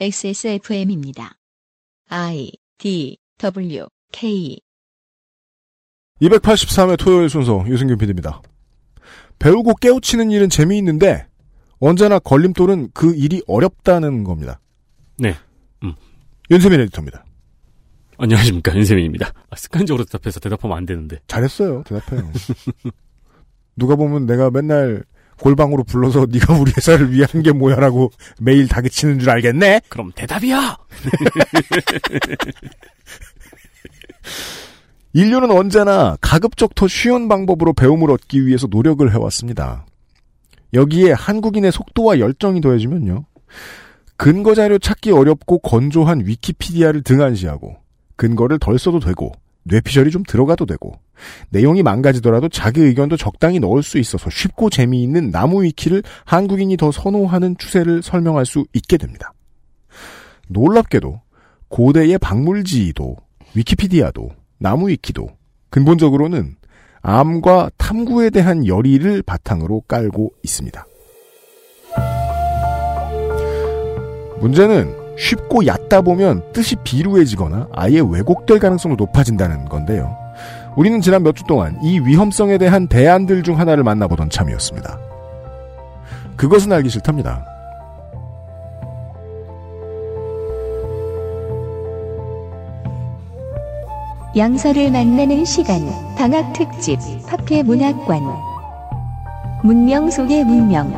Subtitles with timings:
[0.00, 1.38] XSFM입니다.
[2.08, 4.58] I D W K
[6.20, 8.42] 283회 토요일 순서 유승균 PD입니다.
[9.38, 11.26] 배우고 깨우치는 일은 재미있는데
[11.78, 14.60] 언제나 걸림돌은 그 일이 어렵다는 겁니다.
[15.18, 15.36] 네.
[15.82, 15.94] 음.
[16.50, 17.24] 윤세민 에디터입니다.
[18.18, 19.32] 안녕하십니까 윤세민입니다.
[19.50, 21.20] 아, 습관적으로 대답해서 대답하면 안 되는데.
[21.26, 21.82] 잘했어요.
[21.84, 22.30] 대답해요.
[23.76, 25.04] 누가 보면 내가 맨날
[25.42, 29.80] 골방으로 불러서 네가 우리 회사를 위한 게 뭐야라고 매일 다그치는 줄 알겠네.
[29.88, 30.78] 그럼 대답이야.
[35.14, 39.84] 인류는 언제나 가급적 더 쉬운 방법으로 배움을 얻기 위해서 노력을 해왔습니다.
[40.72, 43.26] 여기에 한국인의 속도와 열정이 더해지면요.
[44.16, 47.76] 근거 자료 찾기 어렵고 건조한 위키피디아를 등한시하고
[48.16, 49.32] 근거를 덜 써도 되고
[49.64, 50.98] 뇌피셜이 좀 들어가도 되고
[51.50, 57.56] 내용이 망가지더라도 자기 의견도 적당히 넣을 수 있어서 쉽고 재미있는 나무 위키를 한국인이 더 선호하는
[57.58, 59.32] 추세를 설명할 수 있게 됩니다.
[60.48, 61.20] 놀랍게도
[61.68, 63.16] 고대의 박물지도
[63.54, 65.28] 위키피디아도 나무 위키도
[65.70, 66.56] 근본적으로는
[67.00, 70.86] 암과 탐구에 대한 열의를 바탕으로 깔고 있습니다.
[74.40, 80.16] 문제는 쉽고 얕다 보면 뜻이 비루해지거나 아예 왜곡될 가능성도 높아진다는 건데요.
[80.76, 84.98] 우리는 지난 몇 주 동안 이 위험성에 대한 대안들 중 하나를 만나보던 참이었습니다.
[86.36, 87.44] 그것은 알기 싫답니다.
[94.36, 95.80] 양서를 만나는 시간
[96.16, 98.22] 방학 특집 파케 문학관
[99.62, 100.90] 문명 속의 문명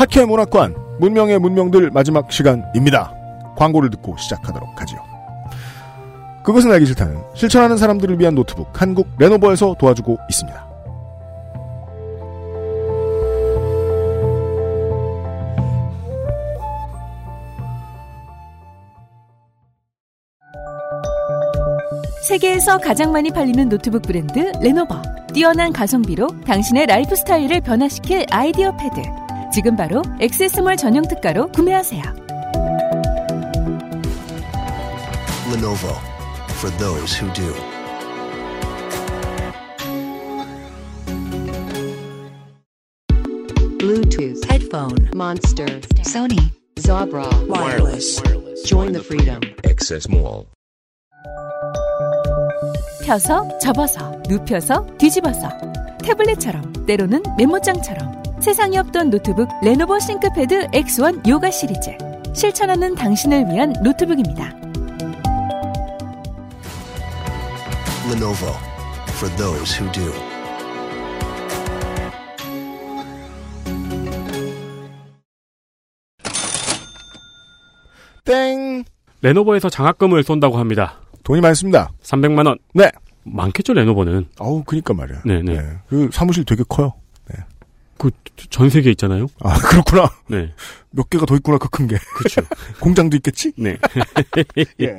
[0.00, 3.12] 팟캐문학관 문명의 문명들 마지막 시간입니다.
[3.58, 4.98] 광고를 듣고 시작하도록 하지요.
[6.42, 10.70] 그것은 알기 싫다는 실천하는 사람들을 위한 노트북 한국 레노버에서 도와주고 있습니다.
[22.26, 25.02] 세계에서 가장 많이 팔리는 노트북 브랜드 레노버.
[25.34, 29.19] 뛰어난 가성비로 당신의 라이프 스타일을 변화시킬 아이디어 패드.
[29.52, 32.02] 지금 바로 액세스몰 전용 특가로 구매하세요.
[35.50, 35.92] Lenovo
[36.60, 37.52] for those who do.
[43.78, 45.66] Bluetooth, headphone, Monster,
[46.04, 48.22] Sony, Zabra, wireless.
[48.66, 49.40] Join the freedom.
[49.64, 50.46] Access Mall.
[53.02, 55.48] 펴서, 접어서, 눕혀서, 뒤집어서.
[56.04, 58.19] 태블릿처럼, 때로는 메모장처럼.
[58.40, 61.90] 세상에 없던 노트북 레노버 ThinkPad X1 Yoga 시리즈.
[62.34, 64.56] 실천하는 당신을 위한 노트북입니다.
[68.10, 68.54] Lenovo
[69.18, 70.10] for those who do.
[78.24, 78.84] 땡
[79.20, 81.00] 레노버에서 장학금을 쏜다고 합니다.
[81.24, 81.90] 돈이 많습니다.
[82.02, 82.58] 300만 원.
[82.72, 82.90] 네.
[83.24, 84.28] 많겠죠 레노버는.
[84.38, 85.22] 어우 그니까 말이야.
[85.26, 85.42] 네네.
[85.42, 85.78] 네.
[85.88, 86.94] 그 사무실 되게 커요.
[88.00, 88.10] 그
[88.48, 89.26] 전 세계에 있잖아요.
[89.42, 90.10] 아 그렇구나.
[90.28, 90.50] 네.
[90.92, 91.96] 몇 개가 더 있구나 그 큰 게.
[92.16, 92.40] 그렇죠.
[92.80, 93.52] 공장도 있겠지?
[93.56, 93.76] 네.
[94.80, 94.96] 예.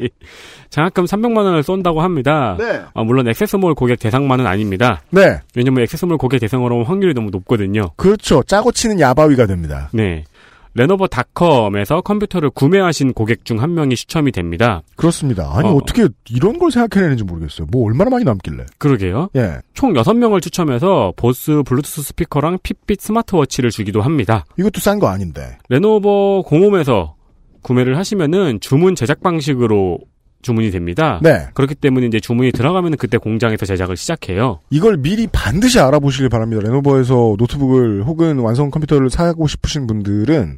[0.69, 2.56] 장학금 300만 원을 쏜다고 합니다.
[2.59, 2.81] 네.
[2.94, 5.01] 아, 물론 액세스몰 고객 대상만은 아닙니다.
[5.09, 5.40] 네.
[5.56, 7.90] 왜냐면 액세스몰 고객 대상으로 온 확률이 너무 높거든요.
[7.97, 8.44] 그렇죠.
[8.44, 9.90] 짜고 치는 야바위가 됩니다.
[9.91, 10.23] 네.
[10.74, 14.82] 레노버닷컴에서 컴퓨터를 구매하신 고객 중 한 명이 추첨이 됩니다.
[14.96, 15.52] 그렇습니다.
[15.54, 15.74] 아니 어.
[15.75, 17.68] 어떻게 이런 걸 생각해내는지 모르겠어요.
[17.72, 18.66] 뭐 얼마나 많이 남길래.
[18.80, 19.30] 그러게요.
[19.36, 19.58] 예.
[19.74, 24.46] 총 6명을 추첨해서 Bose 블루투스 스피커랑 Fitbit 스마트워치를 주기도 합니다.
[24.58, 25.58] 이것도 싼 거 아닌데.
[25.70, 27.16] 레노버 공홈에서
[27.62, 30.00] 구매를 하시면은 주문 제작 방식으로
[30.41, 31.19] 주문이 됩니다.
[31.22, 31.47] 네.
[31.53, 34.59] 그렇기 때문에 이제 주문이 들어가면 그때 공장에서 제작을 시작해요.
[34.69, 36.62] 이걸 미리 반드시 알아보시길 바랍니다.
[36.63, 40.58] 레노버에서 노트북을 혹은 완성 컴퓨터를 사고 싶으신 분들은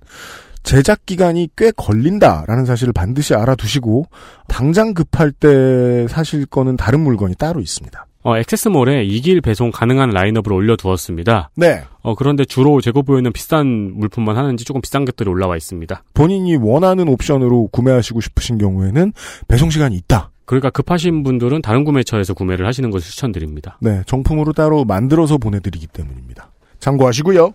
[0.63, 4.05] 제작 기간이 꽤 걸린다라는 사실을 반드시 알아두시고
[4.47, 8.05] 당장 급할 때 사실 거는 다른 물건이 따로 있습니다.
[8.23, 11.49] 어, 액세스몰에 2길 배송 가능한 라인업을 올려두었습니다.
[11.55, 11.83] 네.
[12.01, 16.03] 어, 그런데 주로 재고보에는 비싼 물품만 하는지 조금 비싼 것들이 올라와 있습니다.
[16.13, 19.11] 본인이 원하는 옵션으로 구매하시고 싶으신 경우에는
[19.47, 20.31] 배송 시간이 있다.
[20.45, 23.77] 그러니까 급하신 분들은 다른 구매처에서 구매를 하시는 것을 추천드립니다.
[23.81, 26.49] 네, 정품으로 따로 만들어서 보내드리기 때문입니다.
[26.79, 27.53] 참고하시고요.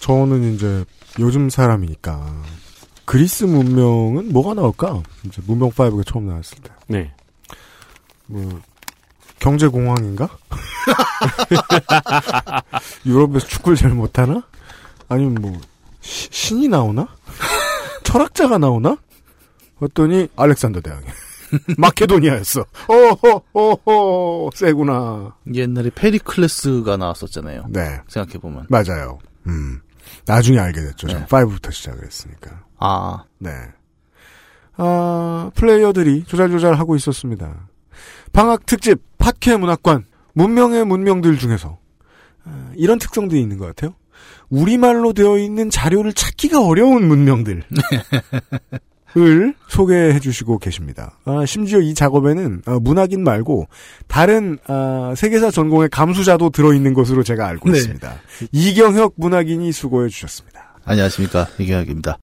[0.00, 0.84] 저는 이제
[1.20, 2.42] 요즘 사람이니까
[3.04, 5.02] 그리스 문명은 뭐가 나올까?
[5.24, 6.70] 이제 문명 5가 처음 나왔을 때.
[6.86, 7.12] 네.
[8.26, 8.60] 뭐
[9.38, 10.28] 경제 공황인가?
[13.06, 14.42] 유럽에서 축구를 잘 못하나?
[15.08, 15.60] 아니면 뭐
[16.00, 17.08] 시- 신이 나오나?
[18.04, 18.96] 철학자가 나오나?
[19.80, 21.04] 봤더니 알렉산더 대왕이
[21.76, 22.64] 마케도니아였어.
[22.88, 25.34] 오호 오호 세구나.
[25.52, 27.66] 옛날에 페리클레스가 나왔었잖아요.
[27.68, 28.66] 네 생각해 보면.
[28.68, 29.18] 맞아요.
[29.48, 29.80] 음
[30.26, 31.08] 나중에 알게 됐죠.
[31.08, 31.14] 네.
[31.14, 32.62] 전 5부터 시작을 했으니까.
[32.84, 33.50] 아, 네.
[34.76, 37.68] 아, 플레이어들이 조잘조잘 하고 있었습니다.
[38.32, 41.78] 방학 특집 팟캐 문학관 문명의 문명들 중에서
[42.44, 43.94] 아, 이런 특성들이 있는 것 같아요.
[44.50, 47.62] 우리말로 되어 있는 자료를 찾기가 어려운 문명들.
[49.14, 51.18] 을 소개해 주시고 계십니다.
[51.26, 53.68] 아, 심지어 이 작업에는 아, 문학인 말고
[54.08, 57.76] 다른 아, 세계사 전공의 감수자도 들어있는 것으로 제가 알고 네.
[57.76, 58.14] 있습니다.
[58.52, 60.78] 이경혁 문학인이 수고해 주셨습니다.
[60.86, 61.46] 안녕하십니까.
[61.58, 62.18] 이경혁입니다.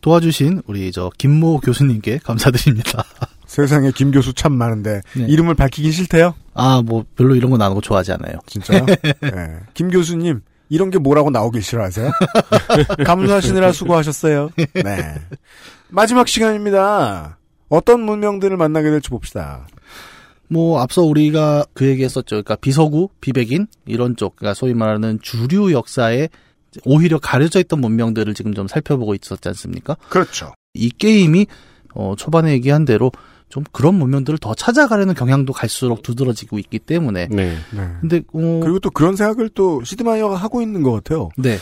[0.00, 3.04] 도와주신 우리 저 김모 교수님께 감사드립니다.
[3.46, 5.26] 세상에 김 교수 참 많은데 네.
[5.28, 6.34] 이름을 밝히긴 싫대요.
[6.54, 8.38] 아, 뭐 별로 이런 건안 하고 좋아하지 않아요.
[8.46, 8.86] 진짜요?
[9.20, 9.60] 네.
[9.74, 12.12] 김 교수님 이런 게 뭐라고 나오길 싫어하세요?
[13.04, 14.50] 감수하시느라 수고하셨어요.
[14.56, 15.14] 네.
[15.88, 17.38] 마지막 시간입니다.
[17.68, 19.66] 어떤 문명들을 만나게 될지 봅시다.
[20.48, 22.26] 뭐 앞서 우리가 그 얘기했었죠.
[22.36, 26.28] 그러니까 비서구, 비백인 이런 쪽, 그러니까 소위 말하는 주류 역사에
[26.84, 29.96] 오히려 가려져 있던 문명들을 지금 좀 살펴보고 있었지 않습니까?
[30.08, 30.52] 그렇죠.
[30.74, 31.46] 이 게임이
[31.94, 33.10] 어, 초반에 얘기한 대로
[33.48, 37.26] 좀 그런 문명들을 더 찾아가려는 경향도 갈수록 두드러지고 있기 때문에.
[37.30, 37.56] 네.
[37.72, 37.88] 네.
[38.00, 41.30] 근데 어, 그리고 또 그런 생각을 또 시드마이어가 하고 있는 것 같아요.
[41.36, 41.58] 네.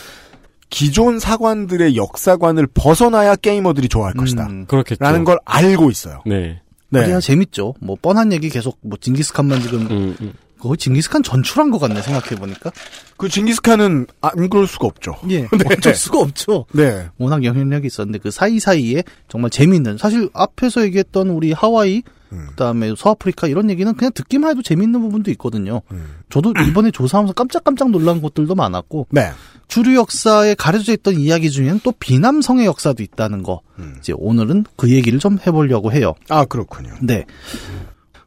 [0.69, 4.45] 기존 사관들의 역사관을 벗어나야 게이머들이 좋아할 것이다.
[4.45, 5.03] 음, 그렇겠죠.
[5.03, 6.21] 라는 걸 알고 있어요.
[6.27, 6.61] 네.
[6.89, 7.01] 네.
[7.01, 7.73] 그래야 재밌죠.
[7.81, 10.33] 뭐 뻔한 얘기 계속 뭐 징기스칸만 지금 음, 음.
[10.59, 12.71] 거의 징기스칸 전출한 것 같네 생각해 보니까.
[13.17, 15.15] 그 징기스칸은 안 그럴 수가 없죠.
[15.29, 15.47] 예.
[15.71, 16.65] 어쩔 수가 없죠.
[16.73, 17.07] 네.
[17.17, 22.47] 워낙 영향력이 있었는데 그 사이 사이에 정말 재밌는 사실 앞에서 얘기했던 우리 하와이 음.
[22.51, 25.81] 그다음에 서아프리카 이런 얘기는 그냥 듣기만 해도 재밌는 부분도 있거든요.
[25.91, 26.17] 음.
[26.29, 29.31] 저도 이번에 조사하면서 깜짝깜짝 놀란 것들도 많았고 네.
[29.67, 33.61] 주류 역사에 가려져 있던 이야기 중에는 또 비남성의 역사도 있다는 거.
[33.77, 33.95] 음.
[33.99, 36.15] 이제 오늘은 그 얘기를 좀 해보려고 해요.
[36.27, 36.93] 아, 그렇군요.
[37.01, 37.25] 네.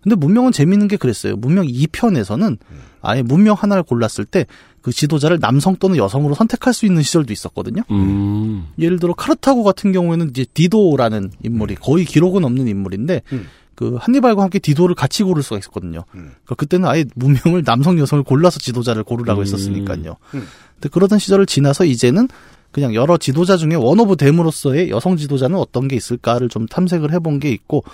[0.03, 1.37] 근데 문명은 재밌는 게 그랬어요.
[1.37, 2.59] 문명 2편에서는
[3.03, 4.47] 아예 문명 하나를 골랐을 때
[4.83, 7.83] 그 지도자를 남성 또는 여성으로 선택할 수 있는 시절도 있었거든요.
[7.93, 8.67] 음.
[8.79, 13.47] 예를 들어 카르타고 같은 경우에는 이제 디도라는 인물이 거의 기록은 없는 인물인데 음.
[13.77, 16.05] 그 한니발과 함께 디도를 같이 고를 수가 있었거든요.
[16.15, 16.33] 음.
[16.45, 19.43] 그러니까 그때는 아예 문명을 남성 여성을 골라서 지도자를 고르라고 음.
[19.43, 20.17] 했었으니까요.
[20.35, 20.47] 음.
[20.75, 22.29] 근데 그러던 시절을 지나서 이제는
[22.73, 27.39] 그냥 여러 지도자 중에 one of them으로서의 여성 지도자는 어떤 게 있을까를 좀 탐색을 해본
[27.39, 27.85] 게 있고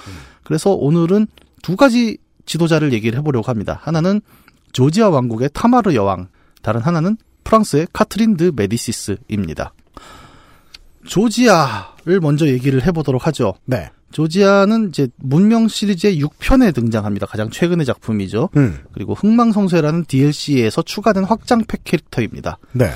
[0.43, 1.27] 그래서 오늘은
[1.63, 3.81] 두 가지 지도자를 얘기를 해보려고 합니다.
[3.83, 4.21] 하나는
[4.73, 6.29] 조지아 왕국의 타마르 여왕,
[6.63, 9.73] 다른 하나는 프랑스의 카트린 드 메디시스입니다.
[11.07, 13.55] 조지아를 먼저 얘기를 해보도록 하죠.
[13.65, 13.91] 네.
[14.11, 17.27] 조지아는 이제 문명 시리즈의 6편에 등장합니다.
[17.27, 18.49] 가장 최근의 작품이죠.
[18.57, 18.79] 음.
[18.93, 22.59] 그리고 흥망성쇠라는 DLC에서 추가된 확장 팩 캐릭터입니다.
[22.73, 22.91] 네.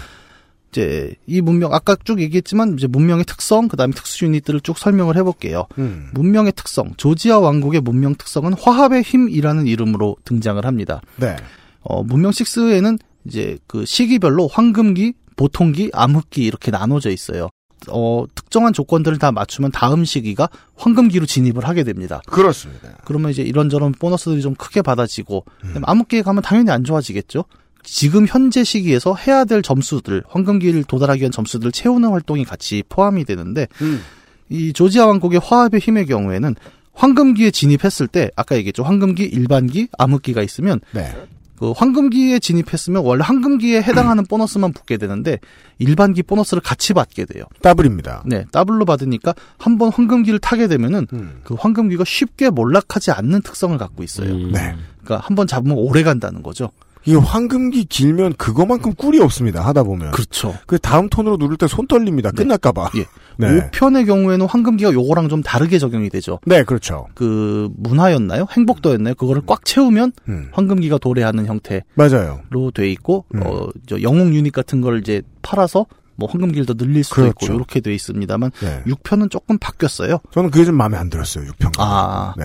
[0.73, 5.67] 이제 이 문명 아까 쭉 얘기했지만 이제 문명의 특성 그다음에 특수 유닛들을 쭉 설명을 해볼게요.
[5.77, 6.09] 음.
[6.15, 11.03] 문명의 특성 조지아 왕국의 문명 특성은 화합의 힘이라는 이름으로 등장을 합니다.
[11.17, 11.37] 네.
[11.83, 17.51] 어, 문명 6에는 이제 그 시기별로 황금기, 보통기, 암흑기 이렇게 나눠져 있어요.
[17.89, 22.23] 어, 특정한 조건들을 다 맞추면 다음 시기가 황금기로 진입을 하게 됩니다.
[22.29, 22.97] 그렇습니다.
[23.05, 27.45] 그러면 이제 이런저런 보너스들이 좀 크게 받아지고 그다음에 암흑기에 가면 당연히 안 좋아지겠죠.
[27.83, 33.67] 지금 현재 시기에서 해야 될 점수들, 황금기를 도달하기 위한 점수들을 채우는 활동이 같이 포함이 되는데
[33.81, 34.03] 음.
[34.49, 36.55] 이 조지아 왕국의 화합의 힘의 경우에는
[36.95, 38.83] 황금기에 진입했을 때 아까 얘기했죠.
[38.83, 41.11] 황금기, 일반기, 암흑기가 있으면 네.
[41.59, 45.39] 그 황금기에 진입했으면 원래 황금기에 해당하는 보너스만 붙게 되는데
[45.79, 47.45] 일반기 보너스를 같이 받게 돼요.
[47.63, 48.25] 더블입니다.
[48.27, 51.41] 네, 더블로 받으니까 한 번 황금기를 타게 되면은 음.
[51.45, 54.33] 그 황금기가 쉽게 몰락하지 않는 특성을 갖고 있어요.
[54.33, 54.51] 음.
[54.53, 54.75] 네.
[55.05, 56.71] 그러니까 한 번 잡으면 오래 간다는 거죠.
[57.05, 59.61] 이게 황금기 길면 그거만큼 꿀이 없습니다.
[59.67, 60.13] 하다 보면.
[60.13, 60.55] 그렇죠.
[60.67, 62.31] 그 다음 턴으로 누를 때 손 떨립니다.
[62.31, 62.43] 네.
[62.43, 62.91] 끝날까봐.
[62.97, 63.07] 예.
[63.39, 63.71] 네.
[63.71, 66.39] 5편의 경우에는 황금기가 요거랑 좀 다르게 적용이 되죠.
[66.47, 67.07] 네, 그렇죠.
[67.15, 68.47] 그 문화였나요?
[68.51, 69.15] 행복도였나요?
[69.15, 70.49] 그거를 꽉 채우면 음.
[70.53, 72.41] 황금기가 도래하는 형태로 맞아요.
[72.75, 73.43] 돼 있고 음.
[73.45, 77.47] 어, 저 영웅 유닛 같은 걸 이제 팔아서 뭐 황금기를 더 늘릴 수도 그렇죠.
[77.47, 78.83] 있고 이렇게 돼 있습니다만 네.
[78.87, 80.19] 6편은 조금 바뀌었어요.
[80.31, 81.45] 저는 그게 좀 마음에 안 들었어요.
[81.53, 81.73] 6편.
[81.79, 82.35] 아.
[82.37, 82.45] 네.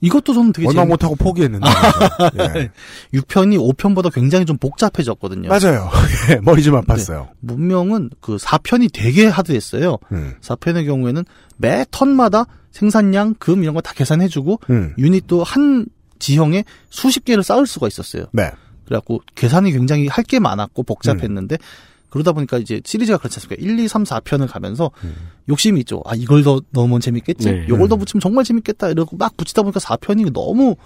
[0.00, 0.90] 이것도 저는 되게 얼마 재밌...
[0.90, 1.66] 못하고 포기했는데.
[2.38, 2.70] 예.
[3.18, 5.48] 6편이 5편보다 굉장히 좀 복잡해졌거든요.
[5.48, 5.90] 맞아요.
[6.30, 7.28] 예, 머리 좀 아팠어요.
[7.40, 9.98] 문명은 그 4편이 되게 하드했어요.
[10.12, 10.34] 음.
[10.40, 11.24] 4편의 경우에는
[11.56, 14.94] 매 턴마다 생산량, 금 이런 거 다 계산해주고 음.
[14.98, 15.86] 유닛도 한
[16.20, 18.26] 지형에 수십 개를 쌓을 수가 있었어요.
[18.32, 18.50] 네.
[18.84, 21.64] 그래갖고 계산이 굉장히 할 게 많았고 복잡했는데 음.
[22.10, 23.62] 그러다 보니까 이제 시리즈가 그렇지 않습니까?
[23.62, 25.14] 1, 2, 3, 4편을 가면서 음.
[25.48, 26.02] 욕심이 있죠.
[26.06, 27.50] 아 이걸 더 넣으면 재밌겠지.
[27.50, 27.64] 네.
[27.68, 27.98] 이걸 더 음.
[27.98, 28.88] 붙이면 정말 재밌겠다.
[28.88, 30.76] 이러고 막 붙이다 보니까 4편이 너무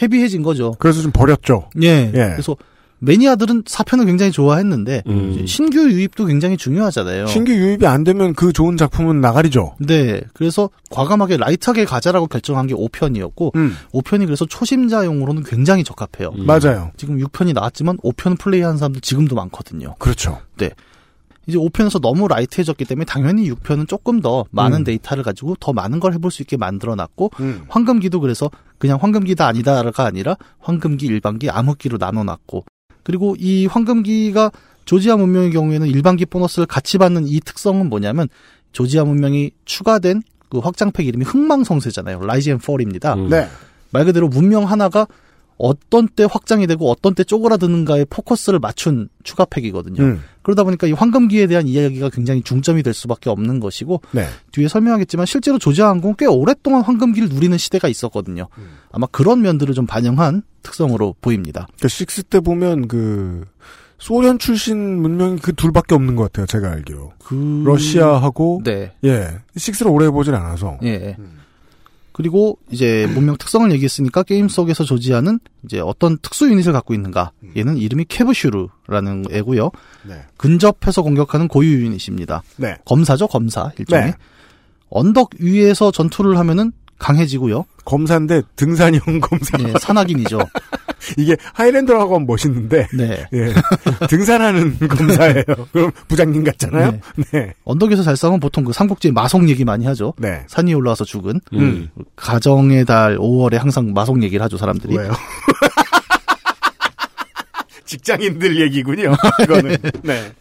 [0.00, 0.72] 헤비해진 거죠.
[0.78, 1.68] 그래서 좀 버렸죠.
[1.82, 1.88] 예.
[1.88, 2.10] 예.
[2.12, 2.56] 그래서
[3.00, 5.46] 매니아들은 4편을 굉장히 좋아했는데 음.
[5.46, 7.26] 신규 유입도 굉장히 중요하잖아요.
[7.26, 9.76] 신규 유입이 안 되면 그 좋은 작품은 나가리죠.
[9.80, 10.20] 네.
[10.34, 16.32] 그래서 과감하게 라이트하게 가자라고 결정한 게 5편이었고 음, 5편이 그래서 초심자용으로는 굉장히 적합해요.
[16.36, 16.46] 음.
[16.46, 16.92] 맞아요.
[16.96, 19.96] 지금 6편이 나왔지만 5편 플레이하는 사람들 지금도 많거든요.
[19.98, 20.38] 그렇죠.
[21.46, 24.84] 이제 5편에서 너무 light해졌기 때문에 당연히 6편은 조금 더 많은 음.
[24.84, 27.62] 데이터를 가지고 더 많은 걸 해볼 수 있게 만들어놨고 음.
[27.68, 32.64] 황금기도 그래서 그냥 황금기다 아니다가 아니라 황금기 일반기 암흑기로 나눠놨고
[33.02, 34.50] 그리고 이 황금기가
[34.84, 38.28] 조지아 문명의 경우에는 일반기 보너스를 같이 받는 이 특성은 뭐냐면
[38.72, 42.20] 조지아 문명이 추가된 그 확장팩 이름이 흥망성쇠잖아요.
[42.20, 43.14] Rise and Fall입니다.
[43.14, 43.28] 음.
[43.28, 43.48] 네.
[43.90, 45.06] 말 그대로 문명 하나가
[45.56, 50.02] 어떤 때 확장이 되고 어떤 때 쪼그라드는가에 포커스를 맞춘 추가 팩이거든요.
[50.02, 50.22] 음.
[50.42, 54.26] 그러다 보니까 이 황금기에 대한 이야기가 굉장히 중점이 될 수밖에 없는 것이고 네.
[54.52, 58.48] 뒤에 설명하겠지만 실제로 조지아 항공 꽤 오랫동안 황금기를 누리는 시대가 있었거든요.
[58.90, 61.66] 아마 그런 면들을 좀 반영한 특성으로 보입니다.
[61.66, 63.44] 그러니까 식스 때 보면 그
[63.98, 66.46] 소련 출신 문명이 그 둘밖에 없는 것 같아요.
[66.46, 67.12] 제가 알기로.
[67.22, 68.92] 그 러시아하고 네.
[69.04, 70.78] 예 식스를 오래 해보진 않아서.
[70.82, 71.16] 예.
[72.12, 77.32] 그리고 이제 문명 특성을 얘기했으니까 게임 속에서 조지아는 이제 어떤 특수 유닛을 갖고 있는가?
[77.56, 79.70] 얘는 이름이 케브슈르라는 애고요.
[80.06, 80.22] 네.
[80.36, 82.42] 근접해서 공격하는 고유 유닛입니다.
[82.56, 82.76] 네.
[82.84, 84.06] 검사죠, 검사 일종의.
[84.06, 84.14] 네.
[84.90, 87.64] 언덕 위에서 전투를 하면은 강해지고요.
[87.84, 89.56] 검사인데 등산형 검사.
[89.56, 90.38] 네, 산악인이죠.
[91.16, 93.26] 이게 하이랜드라고 하면 멋있는데 네.
[93.32, 93.52] 예.
[94.06, 95.42] 등산하는 검사예요.
[95.72, 96.92] 그럼 부장님 같잖아요.
[96.92, 97.00] 네.
[97.32, 97.54] 네.
[97.64, 100.12] 언덕에서 잘 싸우면 보통 그 삼국지 마속 얘기 많이 하죠.
[100.18, 100.44] 네.
[100.46, 101.88] 산 위에 올라와서 죽은 음.
[102.16, 104.96] 가정의 달 5월에 항상 마속 얘기를 하죠 사람들이.
[104.96, 105.10] 왜요?
[107.86, 109.14] 직장인들 얘기군요.
[109.42, 109.76] 이거는.
[110.04, 110.32] 네.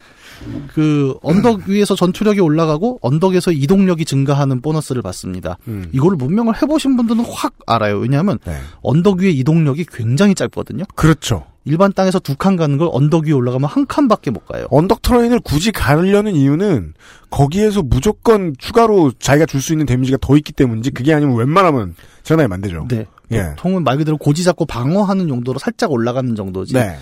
[0.73, 5.57] 그 언덕 위에서 전투력이 올라가고 언덕에서 이동력이 증가하는 보너스를 받습니다.
[5.67, 5.89] 음.
[5.91, 7.97] 이거를 문명을 해보신 분들은 확 알아요.
[7.99, 8.57] 왜냐하면 네.
[8.81, 10.83] 언덕 위의 이동력이 굉장히 짧거든요.
[10.95, 11.45] 그렇죠.
[11.65, 14.65] 일반 땅에서 두 칸 가는 걸 언덕 위에 올라가면 한 칸밖에 못 가요.
[14.71, 16.93] 언덕 터레인을 굳이 가려는 이유는
[17.29, 22.47] 거기에서 무조건 추가로 자기가 줄 수 있는 데미지가 더 있기 때문이지 그게 아니면 웬만하면 전화에
[22.49, 22.87] 안 되죠.
[22.89, 23.05] 네.
[23.31, 23.43] 예.
[23.57, 26.73] 보통은 말 그대로 고지 잡고 방어하는 용도로 살짝 올라가는 정도지.
[26.73, 26.95] 네.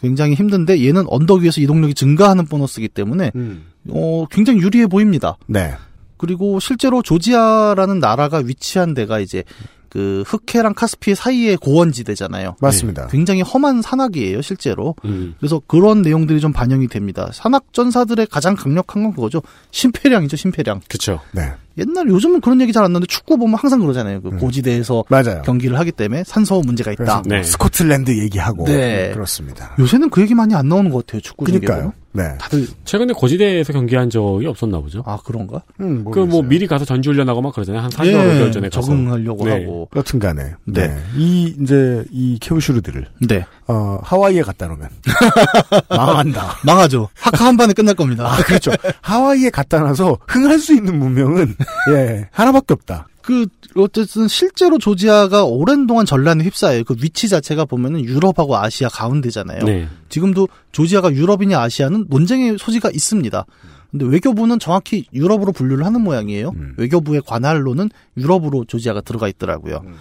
[0.00, 3.66] 굉장히 힘든데 얘는 언덕 위에서 이동력이 증가하는 보너스이기 때문에 음.
[3.90, 5.36] 어, 굉장히 유리해 보입니다.
[5.46, 5.74] 네.
[6.16, 9.44] 그리고 실제로 조지아라는 나라가 위치한 데가 이제
[9.88, 12.56] 그 흑해랑 카스피 사이의 고원지대잖아요.
[12.60, 13.06] 맞습니다.
[13.06, 14.94] 굉장히 험한 산악이에요, 실제로.
[15.04, 15.34] 음.
[15.38, 17.30] 그래서 그런 내용들이 좀 반영이 됩니다.
[17.32, 19.42] 산악 전사들의 가장 강력한 건 그거죠.
[19.70, 20.80] 심폐량이죠, 심폐량.
[20.88, 21.20] 그쵸.
[21.32, 21.52] 네.
[21.78, 24.22] 옛날 요즘은 그런 얘기 잘 안 나는데 축구 보면 항상 그러잖아요.
[24.22, 24.38] 그 음.
[24.38, 25.42] 고지대에서 맞아요.
[25.44, 27.04] 경기를 하기 때문에 산소 문제가 있다.
[27.04, 27.42] 뭐 네.
[27.42, 29.10] 스코틀랜드 얘기하고 네.
[29.12, 29.74] 그렇습니다.
[29.78, 31.20] 요새는 그 얘기 많이 안 나오는 것 같아요.
[31.22, 31.44] 축구.
[31.44, 31.92] 그러니까요.
[32.12, 32.22] 네.
[32.40, 35.02] 다들 최근에 고지대에서 경기한 적이 없었나 보죠.
[35.04, 35.60] 아 그런가?
[35.80, 36.42] 음, 그뭐 모르겠어요.
[36.48, 37.82] 미리 가서 전지 훈련하고 막 그러잖아요.
[37.82, 38.80] 한 4개월, 예, 5개월 전에 가서.
[38.86, 39.50] 적응하려고 네.
[39.52, 39.88] 하고.
[39.94, 40.86] 여튼간에 네.
[40.88, 40.96] 네.
[41.14, 43.44] 이 이제 이 케우슈르들을 네.
[43.66, 44.88] 어, 하와이에 갖다 놓으면
[45.90, 46.56] 망한다.
[46.64, 47.08] 망하죠.
[47.14, 48.26] 하카 한 반에 끝날 겁니다.
[48.32, 48.70] 아 그렇죠.
[49.02, 51.54] 하와이에 갖다 놔서 흥할 수 있는 문명은
[51.94, 53.08] 예 하나밖에 없다.
[53.22, 56.84] 그 어쨌든 실제로 조지아가 오랜 동안 전란에 휩싸여요.
[56.84, 59.64] 그 위치 자체가 보면은 유럽하고 아시아 가운데잖아요.
[59.64, 59.88] 네.
[60.08, 63.44] 지금도 조지아가 유럽이냐 아시아는 논쟁의 소지가 있습니다.
[63.90, 66.52] 근데 외교부는 정확히 유럽으로 분류를 하는 모양이에요.
[66.54, 66.74] 음.
[66.76, 69.82] 외교부의 관할로는 유럽으로 조지아가 들어가 있더라고요.
[69.84, 69.94] 음.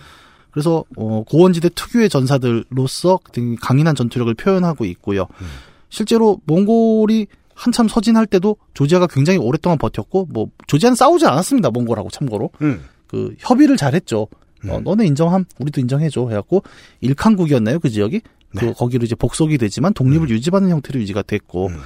[0.51, 5.24] 그래서 어, 고원지대 특유의 전사들로서 굉장히 강인한 전투력을 표현하고 있고요.
[5.41, 5.48] 음.
[5.89, 11.71] 실제로 몽골이 한참 서진할 때도 조지아가 굉장히 오랫동안 버텼고 뭐 조지아는 싸우지 않았습니다.
[11.71, 12.51] 몽골하고 참고로.
[12.62, 12.83] 음.
[13.07, 14.27] 그 협의를 잘했죠.
[14.67, 16.27] 어, 너네 인정함, 우리도 인정해줘.
[16.29, 16.63] 해갖고
[17.01, 18.21] 일칸국이었나요 그 지역이?
[18.57, 21.79] 그 거기로 이제 복속이 되지만 독립을 유지받는 형태로 유지가 됐고 음.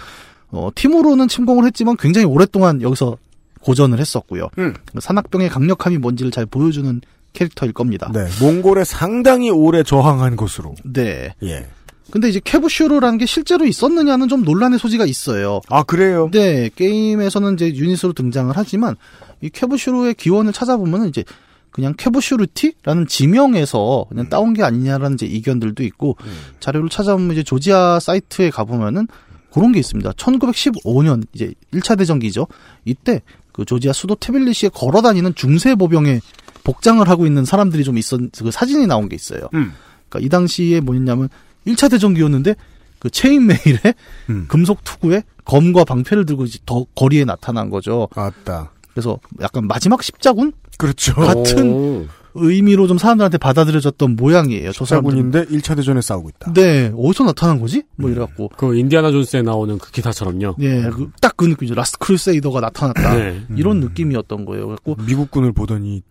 [0.51, 3.17] 어, 팀으로는 침공을 했지만 굉장히 오랫동안 여기서
[3.61, 4.49] 고전을 했었고요.
[4.57, 4.73] 음.
[4.99, 7.01] 산악병의 강력함이 뭔지를 잘 보여주는
[7.33, 8.11] 캐릭터일 겁니다.
[8.13, 11.33] 네 몽골에 상당히 오래 저항한 것으로 네.
[11.43, 11.67] 예.
[12.11, 15.61] 근데 이제 케브슈르라는 게 실제로 있었느냐는 좀 논란의 소지가 있어요.
[15.69, 16.29] 아 그래요.
[16.31, 18.95] 네, 게임에서는 이제 유닛으로 등장을 하지만
[19.41, 21.23] 이 케브슈르의 기원을 찾아보면은 이제
[21.71, 26.17] 그냥 케브슈르티라는 지명에서 그냥 따온 게 아니냐라는 이제 이견들도 있고
[26.59, 29.07] 자료를 찾아보면 이제 조지아 사이트에 가보면은
[29.53, 30.11] 그런 게 있습니다.
[30.11, 32.47] 1915년 이제 1차 대전기죠.
[32.85, 36.21] 이때 그 조지아 수도 테빌리시에 걸어 다니는 중세 보병에
[36.63, 39.49] 복장을 하고 있는 사람들이 좀 있었 그 사진이 나온 게 있어요.
[39.53, 39.73] 음.
[40.09, 41.29] 그러니까 이 당시에 뭐였냐면
[41.67, 42.55] 1차 대전기였는데
[42.99, 43.93] 그 chain mail에
[44.29, 44.45] 음.
[44.47, 48.07] 금속 투구에 검과 방패를 들고 이제 더 거리에 나타난 거죠.
[48.15, 48.71] 아따.
[48.93, 51.13] 그래서 약간 마지막 십자군 그렇죠.
[51.15, 52.05] 같은 오.
[52.35, 54.71] 의미로 좀 사람들한테 받아들여졌던 모양이에요.
[54.71, 55.31] 저 사람들은.
[55.31, 56.53] 십자군인데 1차 대전에 싸우고 있다.
[56.53, 57.83] 네, 어디서 나타난 거지?
[57.95, 58.49] 뭐 이래갖고.
[58.55, 60.55] 그 인디아나 존스에 나오는 그 기사처럼요.
[60.61, 60.83] 예,
[61.21, 61.73] 딱 그 느낌이죠.
[61.73, 63.15] last crusader가 나타났다.
[63.15, 63.41] 네.
[63.55, 64.65] 이런 느낌이었던 거예요.
[64.67, 66.03] 그래갖고 미국군을 보더니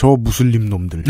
[0.00, 1.04] 저 무슬림 놈들.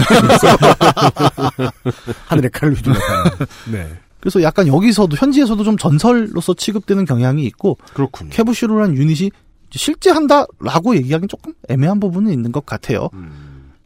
[2.26, 3.46] 하늘에 칼을 휘둘렀다.
[3.70, 3.88] 네.
[4.18, 8.30] 그래서 약간 여기서도 현지에서도 좀 전설로서 취급되는 경향이 있고 그렇군요.
[8.30, 9.30] 캐브슈르라는 유닛이
[9.70, 13.10] 실제 한다라고 얘기하기는 조금 애매한 부분은 있는 것 같아요.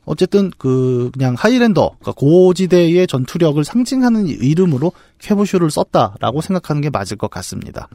[0.06, 7.28] 어쨌든 그 그냥 하이랜더 그러니까 고지대의 전투력을 상징하는 이름으로 캐브슈를 썼다라고 생각하는 게 맞을 것
[7.28, 7.88] 같습니다.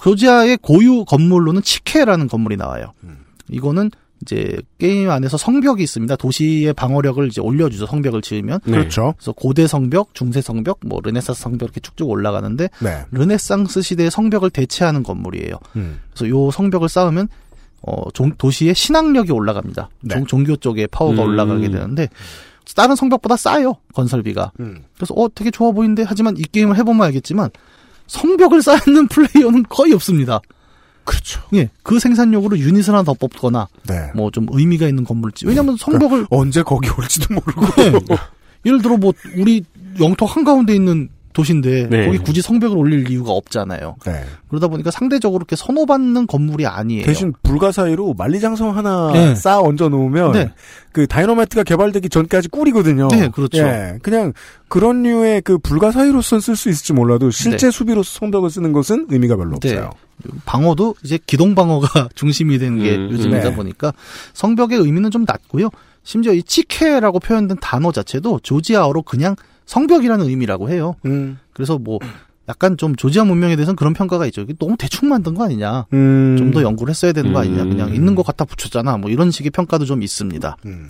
[0.00, 2.92] 조지아의 고유 건물로는 치케라는 건물이 나와요.
[3.50, 3.90] 이거는
[4.26, 6.16] 이제 게임 안에서 성벽이 있습니다.
[6.16, 7.86] 도시의 방어력을 이제 올려주죠.
[7.86, 8.58] 성벽을 지으면.
[8.64, 8.72] 네.
[8.78, 9.14] 그렇죠.
[9.16, 13.04] 그래서 고대 성벽, 중세 성벽, 뭐 르네상스 성벽 이렇게 쭉쭉 올라가는데 네.
[13.12, 15.54] 르네상스 시대의 성벽을 대체하는 건물이에요.
[15.76, 16.00] 음.
[16.12, 17.28] 그래서 요 성벽을 쌓으면
[17.82, 19.88] 어, 종- 도시의 신앙력이 올라갑니다.
[20.00, 20.14] 네.
[20.16, 21.28] 종, 종교 쪽에 파워가 음.
[21.28, 22.08] 올라가게 되는데
[22.74, 24.50] 다른 성벽보다 싸요 건설비가.
[24.58, 24.82] 음.
[24.96, 27.50] 그래서 어 되게 좋아 보이는데 하지만 이 게임을 해보면 알겠지만
[28.08, 30.40] 성벽을 쌓는 플레이어는 거의 없습니다.
[31.06, 31.40] 그렇죠.
[31.54, 34.10] 예, 그 생산력으로 유닛을 하나 더 뽑거나 네.
[34.14, 35.46] 뭐 좀 의미가 있는 건물지.
[35.46, 37.66] 왜냐면 성벽을 언제 거기 올지도 모르고.
[37.82, 37.92] 네.
[38.66, 39.64] 예를 들어 뭐 우리
[40.00, 42.06] 영토 한 가운데 있는 도시인데 네.
[42.06, 43.96] 거기 굳이 성벽을 올릴 이유가 없잖아요.
[44.06, 44.24] 네.
[44.48, 47.04] 그러다 보니까 상대적으로 이렇게 선호받는 건물이 아니에요.
[47.04, 49.34] 대신 불가사의로 만리장성 하나 네.
[49.34, 50.52] 쌓아 얹어 놓으면 네.
[50.92, 53.08] 그 다이너마이트가 개발되기 전까지 꿀이거든요.
[53.08, 53.58] 네, 그렇죠.
[53.58, 54.32] 예, 그냥
[54.68, 59.58] 그런 류의 그 불가사의로선 쓸 수 있을지 몰라도 실제 수비로서 성벽을 쓰는 것은 의미가 별로
[59.58, 59.74] 네.
[59.74, 59.90] 없어요.
[60.46, 63.54] 방어도 이제 기동 방어가 중심이 되는 게 음, 요즘이다 네.
[63.54, 63.92] 보니까
[64.32, 65.68] 성벽의 의미는 좀 낮고요.
[66.02, 70.96] 심지어 이 치케라고 표현된 단어 자체도 조지아어로 그냥 성벽이라는 의미라고 해요.
[71.04, 71.38] 음.
[71.52, 71.98] 그래서 뭐
[72.48, 74.42] 약간 좀 조지아 문명에 대해서는 그런 평가가 있죠.
[74.42, 75.86] 이게 너무 대충 만든 거 아니냐.
[75.92, 76.36] 음.
[76.38, 77.64] 좀더 연구를 했어야 되는 거 아니냐.
[77.64, 77.70] 음.
[77.70, 78.96] 그냥 있는 것 갖다 붙였잖아.
[78.98, 80.56] 뭐 이런 식의 평가도 좀 있습니다.
[80.66, 80.88] 음.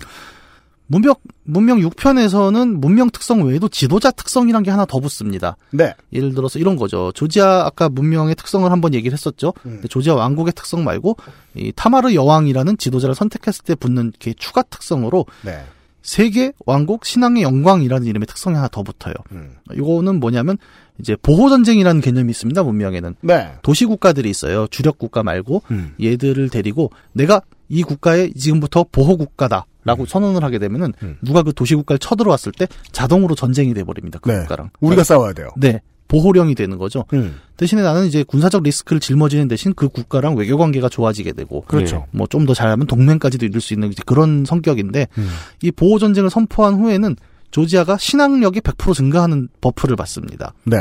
[0.89, 5.57] 문명 문명 6편에서는 문명 특성 외에도 지도자 특성이란 게 하나 더 붙습니다.
[5.71, 5.93] 네.
[6.13, 7.11] 예를 들어서 이런 거죠.
[7.13, 9.53] 조지아 아까 문명의 특성을 한번 얘기를 했었죠.
[9.65, 9.81] 음.
[9.89, 11.17] 조지아 왕국의 특성 말고
[11.55, 15.61] 이 타마르 여왕이라는 지도자를 선택했을 때 붙는 게 추가 특성으로 네.
[16.07, 19.13] 세계 왕국 신앙의 영광이라는 이름의 특성이 하나 더 붙어요.
[19.33, 19.57] 음.
[19.73, 20.57] 이거는 뭐냐면
[20.99, 22.63] 이제 보호 전쟁이라는 개념이 있습니다.
[22.63, 23.51] 문명에는 네.
[23.61, 24.67] 도시 국가들이 있어요.
[24.67, 25.95] 주력 국가 말고 음.
[26.01, 31.17] 얘들을 데리고 내가 이 국가의 지금부터 보호 국가다라고 선언을 하게 되면은 음.
[31.21, 34.19] 누가 그 도시 국가를 쳐들어왔을 때 자동으로 전쟁이 돼 버립니다.
[34.21, 34.39] 그 네.
[34.39, 34.69] 국가랑.
[34.79, 35.49] 우리가 싸워야 돼요.
[35.57, 35.81] 네.
[36.07, 37.05] 보호령이 되는 거죠.
[37.13, 37.39] 음.
[37.57, 42.05] 대신에 나는 이제 군사적 리스크를 짊어지는 대신 그 국가랑 외교 관계가 좋아지게 되고 그렇죠.
[42.11, 45.29] 뭐 좀 더 잘하면 동맹까지도 이룰 수 있는 그런 성격인데 음.
[45.63, 47.15] 이 보호 전쟁을 선포한 후에는
[47.51, 50.53] 조지아가 신앙력이 100% 증가하는 buff를 받습니다.
[50.65, 50.77] 네.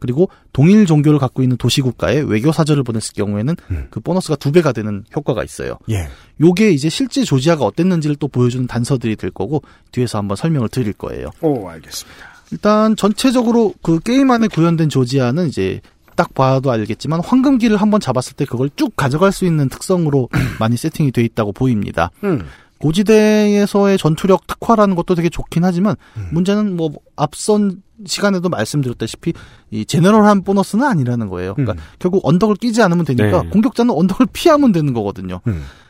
[0.00, 3.86] 그리고 동일 종교를 갖고 있는 도시 국가에 외교 사절을 보냈을 경우에는 음.
[3.90, 5.78] 그 보너스가 두 배가 되는 효과가 있어요.
[5.90, 6.08] 예.
[6.42, 11.30] 요게 이제 실제 조지아가 어땠는지를 또 보여주는 단서들이 될 거고 뒤에서 한번 설명을 드릴 거예요.
[11.40, 12.33] 오, 알겠습니다.
[12.54, 15.80] 일단 전체적으로 그 게임 안에 구현된 조지아는 이제
[16.14, 20.28] 딱 봐도 알겠지만 황금기를 한번 잡았을 때 그걸 쭉 가져갈 수 있는 특성으로
[20.60, 22.12] 많이 세팅이 돼 있다고 보입니다.
[22.22, 22.44] 음.
[22.78, 26.28] 고지대에서의 전투력 특화라는 것도 되게 좋긴 하지만 음.
[26.30, 29.32] 문제는 뭐 앞선 시간에도 말씀드렸다시피
[29.72, 31.54] 이 제너럴한 보너스는 아니라는 거예요.
[31.54, 31.84] 그러니까 음.
[31.98, 33.48] 결국 언덕을 끼지 않으면 되니까 네.
[33.48, 35.40] 공격자는 언덕을 피하면 되는 거거든요.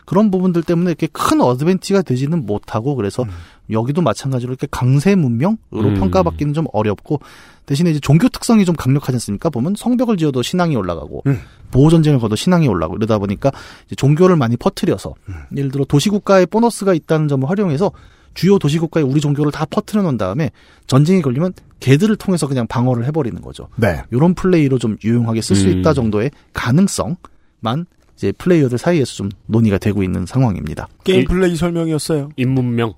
[0.05, 0.07] 음.
[0.07, 3.25] 그런 부분들 때문에 이렇게 큰 어드벤티가 되지는 못하고 그래서
[3.71, 5.95] 여기도 마찬가지로 이렇게 강세 문명으로 음.
[5.95, 7.21] 평가받기는 좀 어렵고
[7.67, 9.49] 대신에 이제 종교 특성이 좀 강력하지 않습니까?
[9.51, 11.40] 보면 성벽을 지어도 신앙이 올라가고 음.
[11.71, 13.51] 보호 전쟁을 거도 신앙이 올라가고 이러다 보니까
[13.87, 15.14] 이제 종교를 많이 퍼뜨려서
[15.57, 17.90] 예를 들어 도시국가에 보너스가 있다는 점을 활용해서
[18.35, 20.51] 주요 도시국가에 우리 종교를 다 퍼뜨려 놓은 다음에
[20.87, 23.69] 전쟁이 걸리면 걔들을 통해서 그냥 방어를 해버리는 거죠.
[23.77, 24.03] 네.
[24.11, 25.79] 이런 플레이로 좀 유용하게 쓸수 음.
[25.79, 27.87] 있다 정도의 가능성만
[28.25, 30.89] 이제 플레이어들 사이에서 좀 논의가 되고 있는 상황입니다.
[31.05, 32.31] 게임 일- 플레이 설명이었어요.
[32.37, 32.95] 인문명.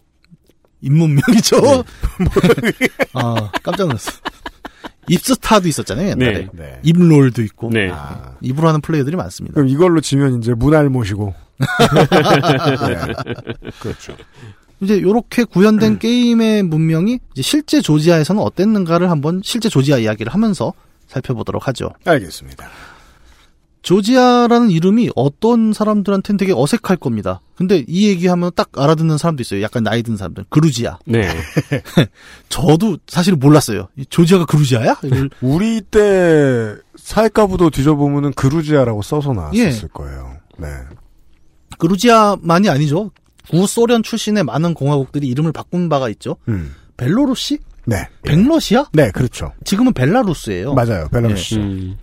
[0.82, 1.56] 인문명이죠.
[3.14, 4.12] 아 깜짝 놀랐어.
[5.08, 6.32] 입스타도 있었잖아요 옛날에.
[6.32, 6.48] 네.
[6.52, 6.80] 네.
[6.84, 7.70] 입롤도 있고.
[7.70, 7.90] 네.
[7.92, 8.34] 아.
[8.40, 9.54] 입으로 하는 플레이어들이 많습니다.
[9.54, 11.34] 그럼 이걸로 지면 이제 문알 모시고.
[11.58, 13.12] 네.
[13.80, 14.14] 그렇죠.
[14.80, 20.72] 이제 요렇게 구현된 게임의 문명이 이제 실제 조지아에서는 어땠는가를 한번 실제 조지아 이야기를 하면서
[21.08, 21.90] 살펴보도록 하죠.
[22.04, 22.68] 알겠습니다.
[23.86, 27.40] 조지아라는 이름이 어떤 사람들한테는 되게 어색할 겁니다.
[27.54, 29.62] 근데 이 얘기하면 딱 알아듣는 사람도 있어요.
[29.62, 30.46] 약간 나이 든 사람들.
[30.48, 30.98] 그루지아.
[31.06, 31.28] 네.
[32.50, 33.86] 저도 사실 몰랐어요.
[33.96, 34.96] 이 조지아가 그루지아야?
[35.40, 39.88] 우리 때 사회가부도 뒤져보면은 그루지아라고 써서 나왔을 예.
[39.92, 40.32] 거예요.
[40.58, 40.66] 네.
[41.78, 43.12] 그루지아만이 아니죠.
[43.50, 46.38] 구소련 출신의 많은 공화국들이 이름을 바꾼 바가 있죠.
[46.48, 46.74] 음.
[46.96, 47.60] 벨로루시?
[47.84, 48.08] 네.
[48.24, 48.86] 백러시아?
[48.92, 49.52] 네, 그렇죠.
[49.64, 50.74] 지금은 벨라루스예요.
[50.74, 51.06] 맞아요.
[51.12, 51.54] 벨라루스.
[51.54, 51.96] 음.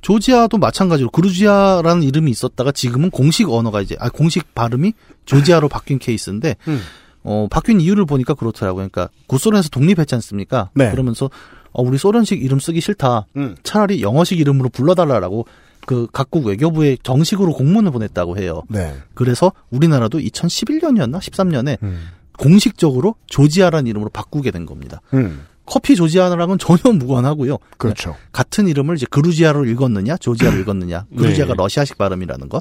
[0.00, 4.94] 그 조지아도 마찬가지로 그루지아라는 이름이 있었다가 지금은 공식 언어가 이제 아 공식 발음이
[5.26, 6.80] 조지아로 바뀐 케이스인데 음.
[7.22, 8.88] 어 바뀐 이유를 보니까 그렇더라고요.
[8.88, 10.70] 그러니까 구소련에서 독립했지 않습니까?
[10.74, 10.90] 네.
[10.90, 11.30] 그러면서
[11.72, 13.26] 어, 우리 소련식 이름 쓰기 싫다.
[13.36, 13.56] 음.
[13.62, 15.46] 차라리 영어식 이름으로 불러달라라고
[15.86, 18.62] 그 각국 외교부에 정식으로 공문을 보냈다고 해요.
[18.68, 18.94] 네.
[19.14, 22.08] 그래서 우리나라도 2011년이었나 13년에 음.
[22.38, 25.00] 공식적으로 조지아라는 이름으로 바꾸게 된 겁니다.
[25.14, 25.46] 음.
[25.70, 27.58] 커피 조지아랑은 전혀 무관하고요.
[27.78, 28.16] 그렇죠.
[28.32, 31.06] 같은 이름을 이제 그루지아로 읽었느냐, 조지아로 읽었느냐.
[31.16, 31.56] 그루지아가 네.
[31.56, 32.60] 러시아식 발음이라는 거.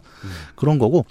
[0.55, 1.07] 그런 거고.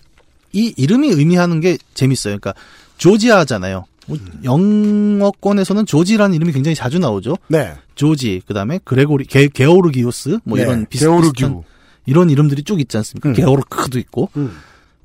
[0.53, 2.39] 이 이름이 의미하는 게 재밌어요.
[2.39, 2.55] 그러니까
[2.99, 3.85] 조지아잖아요.
[4.07, 7.37] 뭐 영어권에서는 조지라는 이름이 굉장히 자주 나오죠.
[7.49, 7.75] 네.
[7.97, 11.65] 조지, 그다음에 그레고리 게, 게오르기우스 뭐 네, 이런 비슷한 게오르규.
[12.07, 13.31] 이런 이름들이 쭉 있지 않습니까?
[13.31, 13.35] 음.
[13.35, 14.31] 게오르크도 있고.
[14.37, 14.57] 음.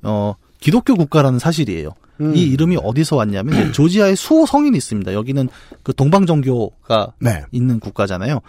[0.02, 1.90] 어, 기독교 국가라는 사실이에요.
[2.20, 2.34] 음.
[2.34, 5.12] 이 이름이 어디서 왔냐면 조지아의 수호 성인이 있습니다.
[5.14, 5.48] 여기는
[5.82, 7.42] 그 동방정교가 네.
[7.52, 8.40] 있는 국가잖아요.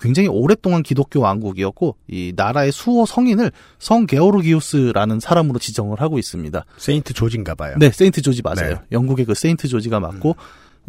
[0.00, 6.64] 굉장히 오랫동안 기독교 왕국이었고 이 나라의 수호 성인을 성 게오르기우스라는 사람으로 지정을 하고 있습니다.
[6.76, 7.76] 세인트 조지인가 봐요.
[7.78, 8.70] 네, 세인트 조지 맞아요.
[8.70, 8.76] 네.
[8.92, 10.36] 영국의 그 세인트 조지가 맞고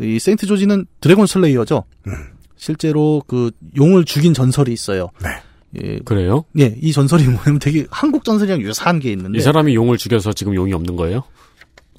[0.02, 1.84] 이 세인트 조지는 dragon slayer죠.
[2.08, 2.14] 음.
[2.58, 5.10] 실제로 그 용을 죽인 전설이 있어요.
[5.24, 5.30] 네.
[5.82, 6.46] 예, 그래요?
[6.58, 10.56] 예, 이 전설이 뭐냐면 되게 한국 전설이랑 유사한 게 있는데 이 사람이 용을 죽여서 지금
[10.56, 11.24] 용이 없는 거예요?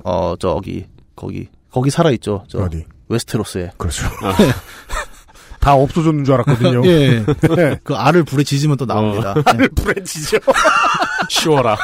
[0.05, 2.45] 어 저기 거기 거기 살아 있죠.
[2.49, 2.85] 저 어디?
[3.09, 3.73] 웨스테로스에.
[3.77, 4.07] 그렇죠.
[5.61, 6.83] 다 없어졌는 줄 알았거든요.
[6.87, 7.25] 예.
[7.57, 7.79] 네.
[7.83, 9.35] 그 알을 불에 지지면 또 나옵니다.
[9.61, 9.69] 예.
[9.69, 10.39] 불에 지죠.
[11.29, 11.77] 쉬워라.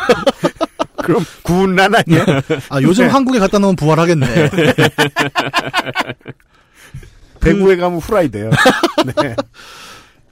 [0.99, 2.25] 그럼 구운 란 아니야?
[2.71, 4.27] 아 요즘 한국에 갖다 놓으면 부활하겠네.
[7.41, 8.51] 대구에 가면 후라이 돼요.
[9.21, 9.35] 네.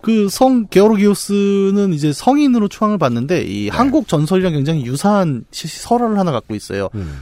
[0.00, 6.54] 그성 게오르기우스는 이제 성인으로 추앙을 받는데 이 한국 전설이랑 굉장히 유사한 시- 설화를 하나 갖고
[6.54, 6.88] 있어요.
[6.94, 7.20] 음.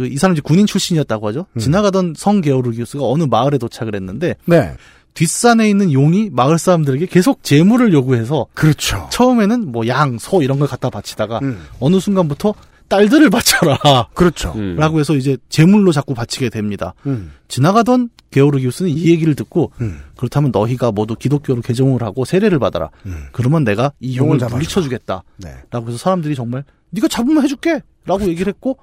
[0.00, 1.46] 그 이 사람이 군인 출신이었다고 하죠.
[1.54, 1.58] 음.
[1.58, 4.74] 지나가던 성 게오르기우스가 어느 마을에 도착을 했는데 네.
[5.14, 9.08] 뒷산에 있는 용이 마을 사람들에게 계속 재물을 요구해서 그렇죠.
[9.10, 11.60] 처음에는 뭐 양, 소 이런 걸 갖다 바치다가 음.
[11.80, 12.54] 어느 순간부터
[12.88, 14.08] 딸들을 바쳐라.
[14.14, 14.52] 그렇죠.
[14.56, 14.76] 음.
[14.76, 16.94] 라고 해서 이제 재물로 자꾸 바치게 됩니다.
[17.06, 17.32] 음.
[17.48, 20.00] 지나가던 게오르기우스는 이 얘기를 듣고 음.
[20.16, 22.90] 그렇다면 너희가 모두 기독교로 개종을 하고 세례를 받아라.
[23.06, 23.24] 음.
[23.32, 24.56] 그러면 내가 이 용을 잡아주마.
[24.56, 25.22] 물리쳐 주겠다.
[25.36, 25.54] 네.
[25.70, 27.80] 라고 해서 사람들이 정말 네가 잡으면 해 줄게.
[28.06, 28.78] 라고 얘기를 했고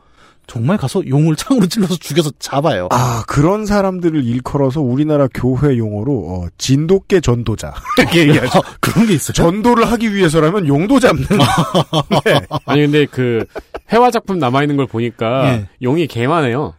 [0.48, 2.88] 정말 가서 용을 창으로 찔러서 죽여서 잡아요.
[2.92, 8.60] 아, 그런 사람들을 일컬어서 우리나라 교회 용어로 어, 진돗개 전도자 이렇게 얘기하죠.
[8.60, 9.34] 아, 그런 게 있어요.
[9.34, 11.26] 전도를 하기 위해서라면 용도 잡는.
[12.26, 12.40] 네.
[12.66, 13.46] 아니 근데 그
[13.92, 15.70] 회화 작품 남아 있는 걸 보니까 예.
[15.82, 16.74] 용이 개만해요.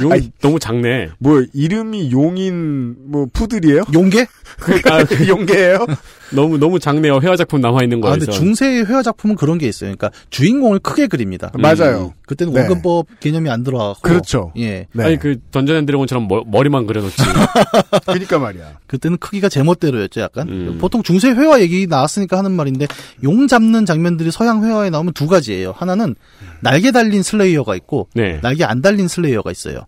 [0.00, 1.10] 용이 아니, 너무 작네.
[1.18, 3.84] 뭐 이름이 용인 뭐 푸들이에요?
[3.94, 4.26] 용계?
[4.58, 5.86] 그러니까 그 용계예요?
[6.30, 7.20] 너무 너무 작네요.
[7.22, 8.18] 회화 작품 남아 있는 아, 거에서.
[8.18, 9.94] 근데 중세의 회화 작품은 그런 게 있어요.
[9.94, 11.50] 그러니까 주인공을 크게 그립니다.
[11.54, 12.14] 맞아요.
[12.26, 12.60] 그때는 네.
[12.60, 14.52] 원근법 개념이 안 들어가고 그렇죠.
[14.56, 14.86] 예.
[14.92, 15.04] 네.
[15.04, 17.16] 아니 그 던전 앤 드래곤처럼 머, 머리만 그려놓지.
[18.06, 18.78] 그러니까 말이야.
[18.86, 20.48] 그때는 크기가 제멋대로였죠, 약간.
[20.48, 20.78] 음.
[20.80, 22.86] 보통 중세 회화 얘기 나왔으니까 하는 말인데
[23.22, 25.72] 용 잡는 장면들이 서양 회화에 나오면 두 가지예요.
[25.76, 26.14] 하나는
[26.60, 28.40] 날개 달린 slayer가 있고 네.
[28.40, 29.86] 날개 안 달린 slayer가 있어요.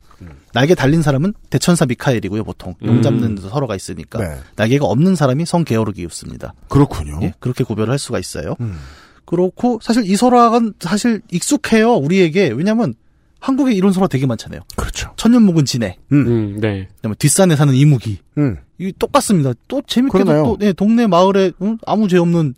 [0.57, 2.75] 날개 달린 사람은 대천사 미카엘이고요, 보통.
[2.83, 3.03] 용 음.
[3.03, 4.19] 잡는 데 서로가 있으니까.
[4.19, 4.41] 네.
[4.57, 6.55] 날개가 없는 사람이 성 게오르기우스입니다.
[6.71, 7.19] 그렇군요.
[7.21, 8.55] 예, 그렇게 구별을 할 수가 있어요.
[8.61, 8.79] 음.
[9.27, 12.49] 그렇고 사실 이 설화는 사실 익숙해요, 우리에게.
[12.57, 12.95] 왜냐면
[13.39, 14.63] 한국에 이런 설화 되게 많잖아요.
[14.77, 15.13] 그렇죠.
[15.17, 16.89] 천년 묵은 진해, 음, 네.
[16.97, 18.21] 그다음에 뒷산에 사는 이무기.
[18.39, 18.57] 음.
[18.79, 19.53] 이 똑같습니다.
[19.69, 20.43] 또 재밌게도 그러네요.
[20.43, 21.77] 또 네, 동네 마을에 응?
[21.85, 22.55] 아무 죄 없는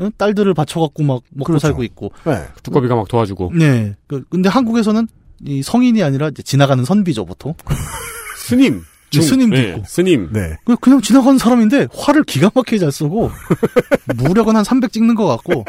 [0.00, 0.10] 응?
[0.16, 1.66] 딸들을 바쳐갖고 막 먹고 그렇죠.
[1.66, 2.12] 살고 있고.
[2.24, 2.46] 네.
[2.62, 3.52] 두꺼비가 막 도와주고.
[3.58, 3.94] 네.
[4.06, 5.06] 그, 근데 한국에서는
[5.44, 7.54] 이 성인이 아니라 지나가는 선비죠 보통.
[8.46, 8.82] 스님.
[9.10, 9.82] 중- 스님도 네, 있고.
[9.86, 10.30] 스님.
[10.32, 10.56] 네.
[10.64, 13.30] 그냥, 그냥 지나가는 사람인데 화를 기가 막히게 잘 쓰고
[14.16, 15.64] 무력은 한 300 찍는 것 같고.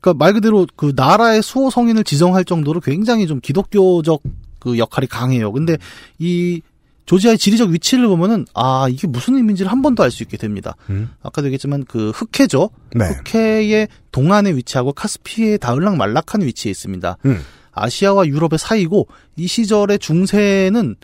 [0.00, 4.22] 그러니까 말 그대로 그 나라의 수호 성인을 지정할 정도로 굉장히 좀 기독교적
[4.58, 5.50] 그 역할이 강해요.
[5.52, 5.76] 근데
[6.18, 6.60] 이
[7.06, 10.76] 조지아의 지리적 위치를 보면은 아 이게 무슨 의미인지를 한 번 더 알 수 있게 됩니다.
[10.90, 11.10] 음.
[11.22, 12.70] 아까도 얘기했지만 그 흑해죠.
[12.94, 13.04] 네.
[13.24, 17.16] 흑해의 동안에 위치하고 카스피의 다을락 말락한 위치에 있습니다.
[17.26, 17.40] 음.
[17.72, 20.96] 아시아와 유럽의 사이고 이 시절의 중세는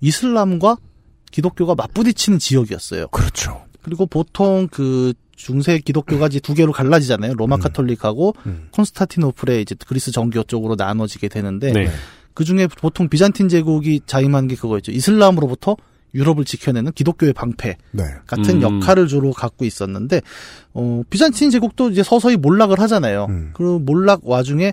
[0.00, 0.76] 이슬람과
[1.30, 3.08] 기독교가 맞부딪히는 지역이었어요.
[3.08, 3.64] 그렇죠.
[3.82, 7.34] 그리고 보통 그 중세 기독교가 이제 두 개로 갈라지잖아요.
[7.34, 8.68] 로마 카톨릭하고 음.
[8.72, 11.90] 콘스타티노플의 이제 그리스 정교 쪽으로 나눠지게 되는데 네.
[12.34, 14.92] 그 중에 보통 비잔틴 제국이 자임한 게 그거였죠.
[14.92, 15.76] 이슬람으로부터
[16.14, 18.04] 유럽을 지켜내는 기독교의 방패 네.
[18.26, 18.62] 같은 음.
[18.62, 20.20] 역할을 주로 갖고 있었는데
[20.74, 23.26] 어 비잔틴 제국도 이제 서서히 몰락을 하잖아요.
[23.30, 23.50] 음.
[23.54, 24.72] 그 몰락 와중에 어,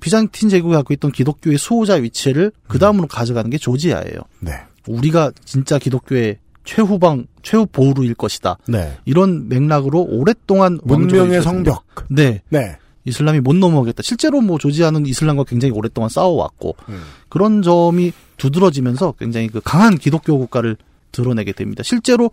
[0.00, 4.20] 비잔틴 제국이 갖고 있던 기독교의 수호자 위치를 그 다음으로 가져가는 게 조지아예요.
[4.40, 4.52] 네.
[4.86, 8.58] 우리가 진짜 기독교의 최후방 최후 보루일 것이다.
[8.68, 8.96] 네.
[9.04, 11.84] 이런 맥락으로 오랫동안 문명의 성벽.
[12.10, 12.76] 네, 네.
[13.04, 14.02] 이슬람이 못 넘어가겠다.
[14.02, 17.02] 실제로 뭐 조지아는 이슬람과 굉장히 오랫동안 싸워왔고 음.
[17.30, 20.76] 그런 점이 두드러지면서 굉장히 그 강한 기독교 국가를
[21.10, 21.82] 드러내게 됩니다.
[21.82, 22.30] 실제로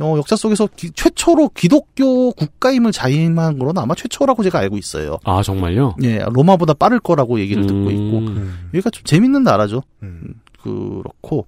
[0.00, 5.18] 어, 역사 속에서 기- 최초로 기독교 국가임을 자임한 거로는 아마 최초라고 제가 알고 있어요.
[5.24, 5.96] 아, 정말요?
[6.02, 8.68] 예, 로마보다 빠를 거라고 얘기를 듣고 있고 음.
[8.74, 9.82] 여기가 좀 재밌는 나라죠.
[10.04, 10.34] 음.
[10.62, 11.46] 그렇고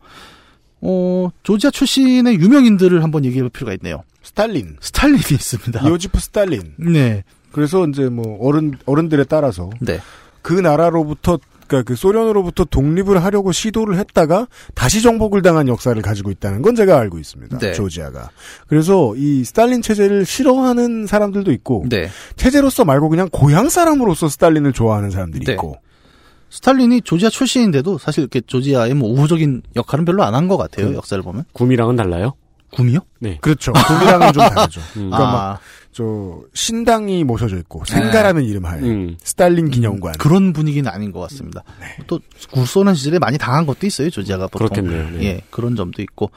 [0.80, 4.02] 어 조지아 출신의 유명인들을 한번 얘기해 볼 필요가 있네요.
[4.22, 4.76] 스탈린.
[4.80, 5.86] 스탈린이 있습니다.
[5.88, 6.74] 요지프 스탈린.
[6.78, 9.98] 네, 그래서 이제 뭐 어른 어른들에 따라서 네,
[10.42, 11.38] 그 나라로부터
[11.70, 16.98] 그러니까 그 소련으로부터 독립을 하려고 시도를 했다가 다시 정복을 당한 역사를 가지고 있다는 건 제가
[16.98, 17.58] 알고 있습니다.
[17.58, 17.72] 네.
[17.72, 18.30] 조지아가.
[18.66, 22.08] 그래서 이 스탈린 체제를 싫어하는 사람들도 있고 네.
[22.34, 25.52] 체제로서 말고 그냥 고향 사람으로서 스탈린을 좋아하는 사람들이 네.
[25.52, 25.76] 있고.
[26.50, 30.92] 스탈린이 조지아 출신인데도 사실 이렇게 조지아의 뭐 우호적인 역할은 별로 안 한 것 같아요.
[30.96, 31.44] 역사를 보면.
[31.52, 32.34] 구미랑은 달라요?
[32.72, 32.98] 구미요?
[33.20, 33.38] 네.
[33.40, 33.72] 그렇죠.
[33.72, 34.80] 독이랑은 좀 다르죠.
[34.96, 35.10] 음.
[35.10, 35.60] 그러니까 아, 막
[35.92, 39.16] 저 신당이 모셔져 있고 생가라는 이름 하에 음.
[39.22, 40.14] 스탈린 기념관.
[40.18, 41.64] 그런 분위기는 아닌 것 같습니다.
[42.06, 42.20] 또
[42.52, 44.08] 구소련 시절에 많이 당한 것도 있어요.
[44.10, 44.68] 조지아가 보통.
[44.68, 45.10] 그렇겠네요.
[45.18, 45.24] 네.
[45.24, 46.30] 예, 그런 점도 있고.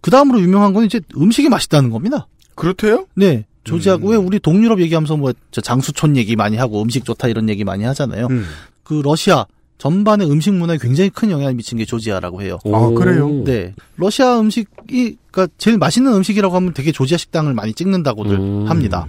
[0.00, 2.26] 그 다음으로 유명한 건 이제 음식이 맛있다는 겁니다.
[2.54, 3.06] 그렇대요?
[3.14, 3.44] 네.
[3.64, 4.06] 조지아 음.
[4.06, 8.28] 왜 우리 동유럽 얘기하면서 뭐저 장수촌 얘기 많이 하고 음식 좋다 이런 얘기 많이 하잖아요.
[8.30, 8.46] 음.
[8.82, 9.46] 그 러시아
[9.78, 12.58] 전반의 음식 문화에 굉장히 큰 영향을 미친 게 조지아라고 해요.
[12.72, 13.28] 아, 그래요?
[13.44, 13.74] 네.
[13.96, 18.68] 러시아 음식이 그러니까 제일 맛있는 음식이라고 하면 되게 조지아 식당을 많이 찍는다고들 음.
[18.68, 19.06] 합니다.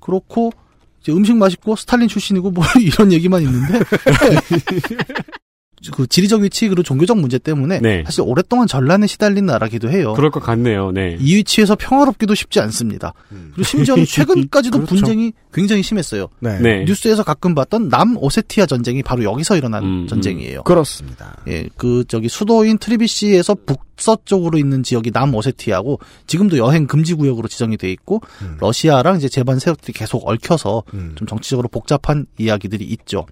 [0.00, 0.52] 그렇고
[1.00, 3.80] 이제 음식 맛있고 스탈린 출신이고 뭐 이런 얘기만 있는데
[5.90, 8.02] 그 지리적 위치 그리고 종교적 문제 때문에 네.
[8.04, 10.12] 사실 오랫동안 전란에 시달린 나라기도 해요.
[10.14, 10.92] 그럴 것 같네요.
[10.92, 11.16] 네.
[11.18, 13.14] 이 위치에서 평화롭기도 쉽지 않습니다.
[13.28, 14.94] 그리고 심지어 최근까지도 그렇죠.
[14.94, 16.28] 분쟁이 굉장히 심했어요.
[16.40, 16.58] 네.
[16.60, 16.84] 네.
[16.84, 20.62] 뉴스에서 가끔 봤던 남 오세티아 전쟁이 바로 여기서 일어난 음, 전쟁이에요.
[20.62, 21.36] 그렇습니다.
[21.48, 27.90] 예, 그 저기 수도인 트리비시에서 북서쪽으로 있는 지역이 남오세티아고 지금도 여행 금지 구역으로 지정이 돼
[27.90, 28.56] 있고 음.
[28.60, 31.12] 러시아랑 이제 제반 세력들이 계속 얽혀서 음.
[31.16, 33.26] 좀 정치적으로 복잡한 이야기들이 있죠.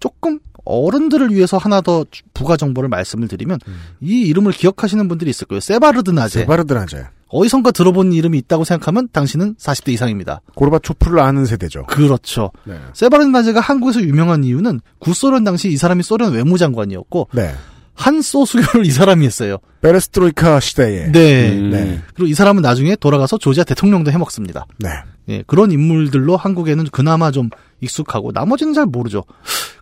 [0.00, 3.58] 조금 어른들을 위해서 하나 더 부가 정보를 말씀을 드리면
[4.00, 5.60] 이 이름을 기억하시는 분들이 있을 거예요.
[5.60, 6.40] 셰바르드나제.
[6.40, 7.06] 셰바르드나제.
[7.28, 10.42] 어디선가 들어본 이름이 있다고 생각하면 당신은 40대 이상입니다.
[10.54, 11.84] 고르바초프를 아는 세대죠.
[11.86, 12.50] 그렇죠.
[12.64, 12.78] 네.
[12.92, 17.54] 셰바르드나제가 한국에서 유명한 이유는 구소련 당시 이 사람이 소련 외무장관이었고 네.
[17.94, 19.58] 한 소 수교를 이 사람이 했어요.
[19.82, 21.10] 베레스트로이카 시대에.
[21.12, 21.50] 네.
[21.50, 21.70] 음.
[21.70, 22.00] 네.
[22.14, 24.66] 그리고 이 사람은 나중에 돌아가서 조지아 대통령도 해먹습니다.
[24.78, 24.88] 네.
[25.28, 29.24] 예, 그런 인물들로 한국에는 그나마 좀 익숙하고 나머지는 잘 모르죠.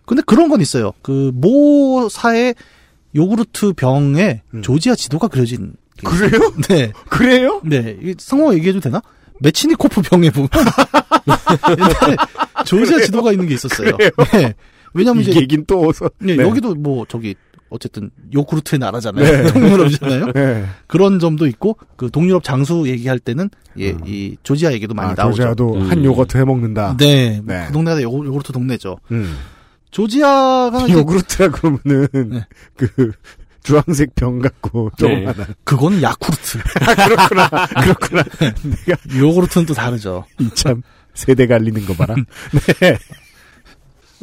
[0.05, 0.91] 근데 그런 건 있어요.
[1.01, 2.55] 그 모사의
[3.15, 4.61] 요구르트 병에 음.
[4.61, 5.73] 조지아 지도가 그려진.
[6.03, 6.53] 그래요?
[6.67, 6.91] 네.
[7.09, 7.61] 그래요?
[7.63, 7.97] 네.
[8.01, 9.01] 이 성호 얘기해도 되나?
[9.39, 10.49] 메치니코프 병에 보면
[11.69, 12.17] 옛날에
[12.65, 13.97] 조지아 지도가 있는 게 있었어요.
[13.97, 14.53] 네.
[14.93, 16.09] 왜냐면 이 이제 얘긴 또 어서.
[16.19, 16.43] 네, 네.
[16.43, 17.35] 여기도 뭐 저기
[17.71, 19.25] 어쨌든 요구르트의 나라잖아요.
[19.25, 19.43] 네.
[19.51, 20.31] 동유럽이잖아요.
[20.33, 20.65] 네.
[20.87, 25.37] 그런 점도 있고 그 동유럽 장수 얘기할 때는 예, 이 조지아 얘기도 많이 아, 나오죠.
[25.37, 25.89] 조지아도 음.
[25.89, 26.97] 한 요거트 해 먹는다.
[26.97, 27.63] 네, 네.
[27.67, 28.97] 그 동네가 요, 요구르트 동네죠.
[29.11, 29.37] 음.
[29.89, 32.45] 조지아가 요구르트라 그러면은 네.
[32.75, 33.11] 그
[33.63, 35.25] 주황색 병 갖고 네.
[35.25, 36.59] 조그마한 그건 야쿠르트.
[37.07, 37.49] 그렇구나
[37.81, 38.23] 그렇구나
[39.17, 40.25] 요구르트는 또 다르죠.
[40.39, 40.81] 이참
[41.13, 42.15] 세대 갈리는 거 봐라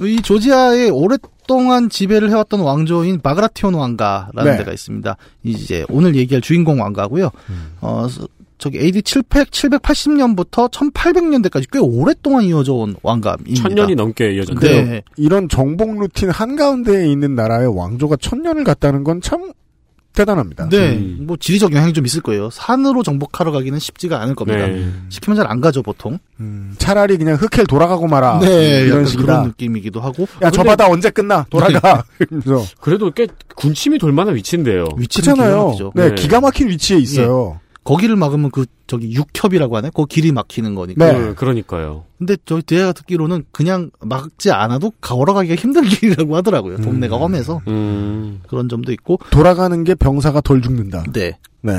[0.01, 4.59] 이 조지아에 오랫 동안 지배를 해왔던 왕조인 바그라티온 왕가라는 네.
[4.59, 5.17] 데가 있습니다.
[5.43, 7.31] 이제 오늘 얘기할 주인공 왕가고요.
[7.51, 7.73] 음.
[7.81, 13.55] 어, 서- 저기 AD 700, 780년부터 1800년대까지 꽤 오랫동안 이어져 온 왕가입니다.
[13.63, 14.85] 천 년이 넘게 이어졌네요.
[14.87, 15.03] 네.
[15.17, 19.53] 이런 정복 루틴 한가운데에 있는 나라의 왕조가 천 년을 갔다는 건 참
[20.15, 21.19] 대단합니다 네, 음.
[21.29, 22.51] 뭐 지리적 영향이 좀 있을 거예요.
[22.51, 24.67] 산으로 정복하러 가기는 쉽지가 않을 겁니다.
[24.67, 24.89] 네.
[25.11, 26.19] 시키면 잘 안 가죠 보통.
[26.41, 30.27] 음, 차라리 그냥 흑해를 돌아가고 말아 네, 이런 식이다 그런 느낌이기도 하고.
[30.43, 34.89] 야 저 근데 바다 언제 끝나 돌아가 이러면서 그래도 꽤 군침이 돌 만한 위치인데요.
[35.67, 35.93] 막히죠.
[35.95, 36.15] 네, 네.
[36.17, 39.91] 기가 막힌 위치에 있어요 거기를 막으면 그 저기 육협이라고 하네.
[39.95, 41.11] 그 길이 막히는 거니까.
[41.11, 41.19] 네.
[41.19, 42.05] 음, 그러니까요.
[42.19, 46.83] 근데 저 제가 듣기로는 그냥 막지 않아도 걸어가기가 힘든 길이라고 하더라고요.
[46.83, 47.23] 동네가 음.
[47.23, 48.43] 험해서 음.
[48.47, 49.19] 그런 점도 있고.
[49.31, 51.39] 돌아가는 게 병사가 덜 죽는다 네.
[51.63, 51.73] 네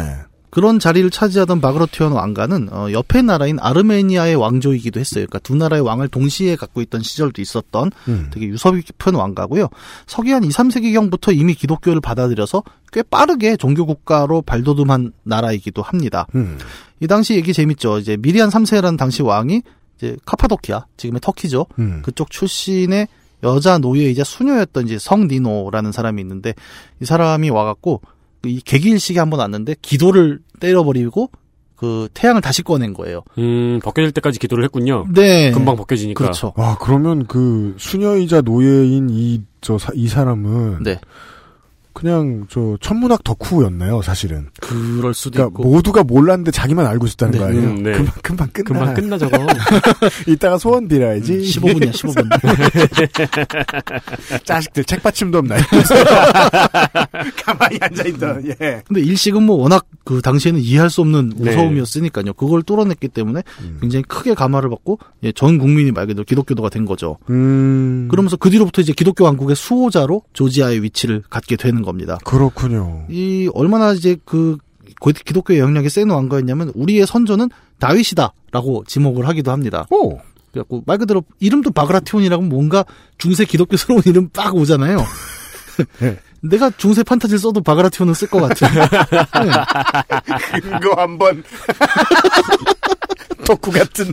[0.50, 5.26] 그런 자리를 차지하던 바그라티온 왕가는 어, 옆에 나라인 아르메니아의 왕조이기도 했어요.
[5.26, 8.30] 그러니까 두 나라의 왕을 동시에 갖고 있던 시절도 있었던 음.
[8.32, 9.70] 되게 유서 깊은 왕가고요.
[10.08, 16.26] 서기 한 2, 3세기경부터 이미 기독교를 받아들여서 꽤 빠르게 종교 국가로 발돋움한 나라이기도 합니다.
[16.36, 16.58] 음.
[17.00, 18.00] 이 당시 얘기 재밌죠.
[18.00, 19.62] 이제 미리안 3세라는 당시 왕이
[19.98, 21.68] 이제 카파도키아, 지금의 터키죠.
[21.78, 22.02] 음.
[22.04, 23.08] 그쪽 출신의
[23.44, 26.54] 여자 노예이자 수녀였던 이제 성니노라는 사람이 있는데
[27.02, 28.02] 이 사람이 와갖고
[28.46, 31.30] 이 개기일식이 한번 왔는데 기도를 때려버리고
[31.76, 33.24] 그 태양을 다시 꺼낸 거예요.
[33.38, 35.06] 음, 벗겨질 때까지 기도를 했군요.
[35.14, 35.52] 네.
[35.52, 36.22] 금방 벗겨지니까.
[36.22, 36.54] 그렇죠.
[36.58, 41.00] 와 그러면 그 수녀이자 노예인 이 저이 사람은 네.
[42.00, 45.70] 그냥 저 천문학 덕후였네요 사실은 그럴 수도 그러니까 있고.
[45.70, 47.38] 모두가 몰랐는데 자기만 알고 있었다는 네.
[47.40, 47.92] 거 아니에요 음, 네.
[47.92, 49.38] 금방 금방 끝나 금방 끝나 저거.
[50.28, 52.30] 이따가 소원 빌어야지 음, 15분이야, 15분.
[54.46, 55.56] 자식들 책받침도 없나
[57.46, 61.50] 가만히 앉아 있던 예 근데 일식은 뭐 워낙 그 당시에는 이해할 수 없는 네.
[61.52, 62.34] 무서움이었으니까요.
[62.34, 63.78] 그걸 뚫어냈기 때문에 음.
[63.82, 67.18] 굉장히 크게 감화를 받고 예, 전 국민이 말 그대로 기독교도가 된 거죠.
[67.30, 72.18] 음 그러면서 그 뒤로부터 이제 기독교 왕국의 수호자로 조지아의 위치를 갖게 되는 겁니다.
[72.24, 74.58] 그렇군요 이 얼마나 이제 그
[75.02, 77.50] 고- 기독교의 영향력이 센 왕가였냐면 우리의 선조는
[77.80, 79.86] 다윗이다라고 지목을 하기도 합니다.
[79.92, 80.18] 오
[80.52, 82.84] 그래갖고 말 그대로 이름도 바그라티온이라고 뭔가
[83.18, 84.98] 중세 기독교스러운 이름 빡 오잖아요.
[86.00, 86.18] 네.
[86.42, 88.68] 내가 중세 판타지를 써도 바그라티온은 쓸 것 같은.
[88.74, 90.60] 네.
[90.80, 91.44] 그거 한번
[93.46, 94.12] 덕후 같은.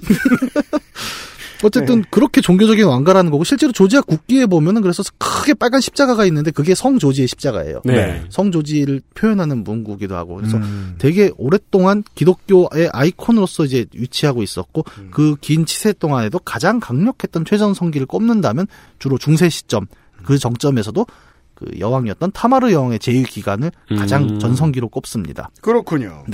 [1.63, 6.75] 어쨌든 그렇게 종교적인 왕가라는 거고 실제로 조지아 국기에 보면은 그래서 크게 빨간 십자가가 있는데 그게
[6.75, 7.83] 성 조지의 십자가예요.
[7.85, 8.25] 네.
[8.29, 10.95] 성 조지를 표현하는 문구기도 하고 그래서 음.
[10.99, 18.67] 되게 오랫동안 기독교의 아이콘으로서 이제 위치하고 있었고 그긴 치세 동안에도 가장 강력했던 최전 성기를 꼽는다면
[18.99, 19.87] 주로 중세 시점
[20.25, 21.07] 그 정점에서도
[21.55, 24.39] 그 여왕이었던 타마르 여왕의 제위 기간을 가장 음.
[24.39, 25.51] 전성기로 꼽습니다.
[25.61, 26.25] 그렇군요.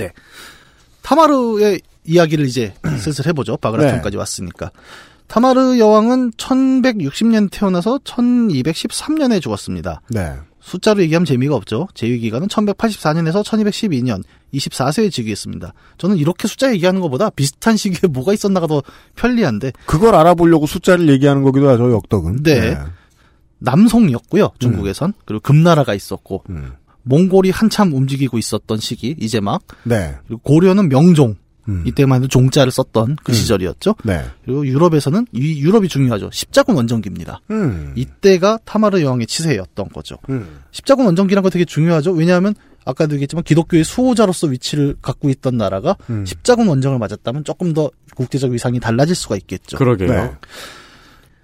[1.01, 3.57] 타마르의 이야기를 이제 슬슬 해보죠.
[3.57, 4.71] 바그라톤까지 왔으니까.
[5.27, 10.01] 타마르 여왕은 1160년 태어나서 1213년에 죽었습니다.
[10.09, 10.33] 네.
[10.59, 11.87] 숫자로 얘기하면 재미가 없죠.
[11.93, 15.73] 제위 기간은 1184년에서 1212년 24세에 즉위했습니다.
[15.97, 18.81] 저는 이렇게 숫자 얘기하는 것보다 비슷한 시기에 뭐가 있었나가 더
[19.15, 22.43] 편리한데 그걸 알아보려고 숫자를 얘기하는 거기도 하죠, 역덕은.
[22.43, 22.77] 네.
[23.59, 24.51] 남송이었고요.
[24.59, 26.73] 중국에선 그리고 금나라가 있었고 음.
[27.03, 30.15] 몽골이 한참 움직이고 있었던 시기 이제 막 네.
[30.27, 31.35] 그리고 고려는 명종
[31.69, 31.83] 음.
[31.85, 33.33] 이때만 해도 종자를 썼던 그 음.
[33.33, 33.95] 시절이었죠.
[34.03, 34.25] 네.
[34.43, 36.29] 그리고 유럽에서는 이 유럽이 중요하죠.
[36.31, 37.41] 십자군 원정기입니다.
[37.51, 37.93] 음.
[37.95, 40.17] 이때가 타마르 여왕의 치세였던 거죠.
[40.29, 40.59] 음.
[40.71, 42.11] 십자군 원정기란 거 되게 중요하죠.
[42.11, 42.53] 왜냐하면
[42.85, 46.25] 아까도 얘기했지만 기독교의 수호자로서 위치를 갖고 있던 나라가 음.
[46.25, 49.77] 십자군 원정을 맞았다면 조금 더 국제적 위상이 달라질 수가 있겠죠.
[49.77, 50.09] 그러게요.
[50.09, 50.31] 네.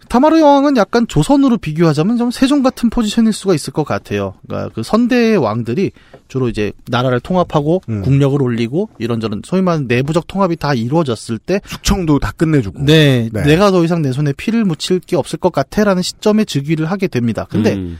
[0.09, 4.33] 타마르 여왕은 약간 조선으로 비교하자면 좀 세종 같은 포지션일 수가 있을 것 같아요.
[4.47, 5.91] 그러니까 그 선대의 왕들이
[6.27, 8.01] 주로 이제 나라를 통합하고 음.
[8.01, 12.83] 국력을 올리고 이런저런 소위 말하는 내부적 통합이 다 이루어졌을 때 숙청도 다 끝내주고.
[12.83, 13.43] 네, 네.
[13.43, 17.45] 내가 더 이상 내 손에 피를 묻힐 게 없을 것 같아라는 시점에 즉위를 하게 됩니다.
[17.47, 17.99] 근데 음.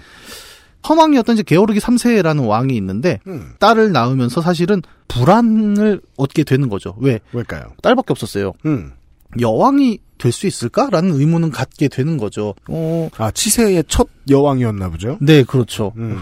[0.88, 3.54] 험왕이었던 이제 게오르기 3세라는 왕이 있는데 음.
[3.60, 6.96] 딸을 낳으면서 사실은 불안을 얻게 되는 거죠.
[7.00, 7.20] 왜?
[7.34, 7.74] 왜일까요?
[7.84, 8.54] 딸밖에 없었어요.
[8.66, 8.94] 음.
[9.40, 12.54] 여왕이 될 수 있을까라는 의문은 갖게 되는 거죠.
[12.68, 15.18] 어, 아, 치세의 첫 여왕이었나 보죠?
[15.22, 15.94] 네, 그렇죠.
[15.96, 16.20] 음.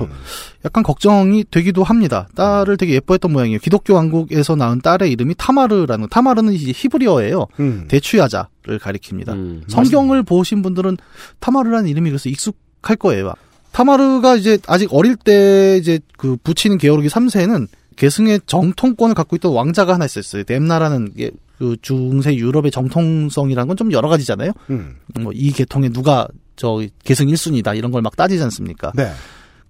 [0.63, 2.27] 약간 걱정이 되기도 합니다.
[2.35, 3.59] 딸을 되게 예뻐했던 모양이에요.
[3.59, 7.47] 기독교 왕국에서 낳은 딸의 이름이 타마르라는 타마르는 이제 히브리어예요.
[7.59, 7.85] 음.
[7.87, 9.29] 대추야자를 가리킵니다.
[9.29, 9.63] 음.
[9.67, 10.97] 성경을 보신 분들은
[11.39, 13.33] 타마르라는 이름이 그래서 익숙할 거예요.
[13.71, 19.95] 타마르가 이제 아직 어릴 때 이제 그 부친 게오르기 3세는 계승의 정통권을 갖고 있던 왕자가
[19.95, 20.43] 하나 있었어요.
[20.43, 24.51] 뎀나라는 게 그 중세 유럽의 정통성이라는 건 좀 여러 가지잖아요.
[24.69, 24.95] 음.
[25.19, 28.91] 뭐이 계통에 누가 저 계승 1순위다 이런 걸 막 따지지 않습니까?
[28.95, 29.11] 네.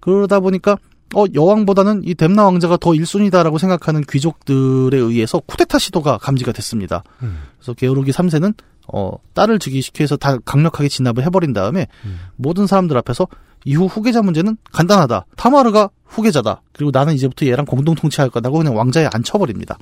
[0.00, 0.76] 그러다 보니까
[1.14, 7.02] 어 여왕보다는 이 뎀나 왕자가 더 1순위다라고 생각하는 귀족들에 의해서 쿠데타 시도가 감지가 됐습니다.
[7.22, 7.42] 음.
[7.58, 8.54] 그래서 게오르기 3세는
[8.92, 12.18] 어 딸을 즉위시켜 서다 강력하게 진압을 해버린 다음에 음.
[12.36, 13.26] 모든 사람들 앞에서
[13.64, 15.26] 이후 후계자 문제는 간단하다.
[15.36, 16.62] 타마르가 후계자다.
[16.72, 19.76] 그리고 나는 이제부터 얘랑 공동 통치할 거다고 그냥 왕자에 앉혀버립니다.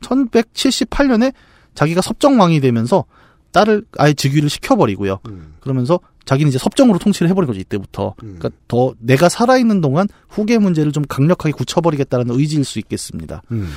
[0.00, 1.32] 1178년에
[1.74, 3.04] 자기가 섭정왕이 되면서
[3.52, 5.20] 딸을 아예 즉위를 시켜버리고요.
[5.28, 5.54] 음.
[5.60, 8.14] 그러면서 자기는 이제 섭정으로 통치를 해버린 거죠 이때부터.
[8.22, 8.36] 음.
[8.38, 13.42] 그러니까 더 내가 살아있는 동안 후계 문제를 좀 강력하게 굳혀버리겠다는 의지일 수 있겠습니다.
[13.52, 13.70] 음.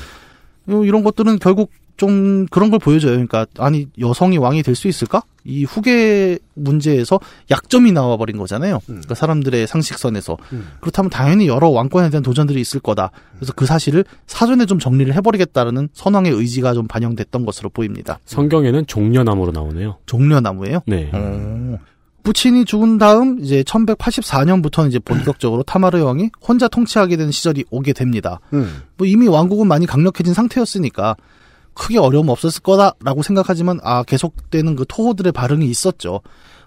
[0.68, 3.12] 어, 이런 것들은 결국 좀 그런 걸 보여줘요.
[3.14, 5.24] 그러니까 아니 여성이 왕이 될 수 있을까?
[5.44, 8.76] 이 후계 문제에서 약점이 나와버린 거잖아요.
[8.76, 8.82] 음.
[8.88, 10.68] 그러니까 사람들의 상식선에서 음.
[10.82, 13.12] 그렇다면 당연히 여러 왕권에 대한 도전들이 있을 거다.
[13.38, 18.20] 그래서 그 사실을 사전에 좀 정리를 해버리겠다라는 선왕의 의지가 좀 반영됐던 것으로 보입니다.
[18.26, 19.98] 성경에는 종려나무로 나오네요.
[20.06, 20.82] 종려나무예요.
[20.86, 21.10] 네.
[21.14, 21.80] 어.
[22.24, 28.42] 부친이 죽은 다음 이제 1184년부터는 이제 본격적으로 타마르 왕이 혼자 통치하게 되는 시절이 오게 됩니다.
[28.54, 28.82] 음.
[28.98, 31.16] 뭐 이미 왕국은 많이 강력해진 상태였으니까
[31.78, 36.22] 크게 어려움 없었을 거다라고 생각하지만 아 계속되는 그 토호들의 반응이 있었죠.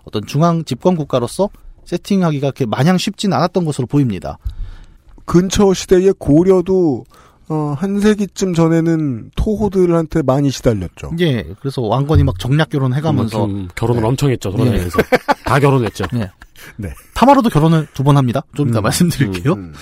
[0.05, 1.51] 어떤 중앙 집권 국가로서
[1.85, 4.39] 세팅하기가 그렇게 마냥 쉽진 않았던 것으로 보입니다.
[5.25, 7.05] 근처 시대의 고려도
[7.49, 11.11] 어, 한 세기쯤 전에는 토호들한테 많이 시달렸죠.
[11.19, 14.09] 예, 그래서 왕건이 막 정략 결혼 해가면서 음, 결혼을 네.
[14.09, 14.51] 엄청 했죠.
[14.53, 14.99] 돌아다니면서.
[15.45, 16.05] 다 결혼했죠.
[17.15, 18.43] 타마르도 결혼을 두 번 합니다.
[18.55, 19.55] 좀 이따 음, 말씀드릴게요.
[19.55, 19.73] 음.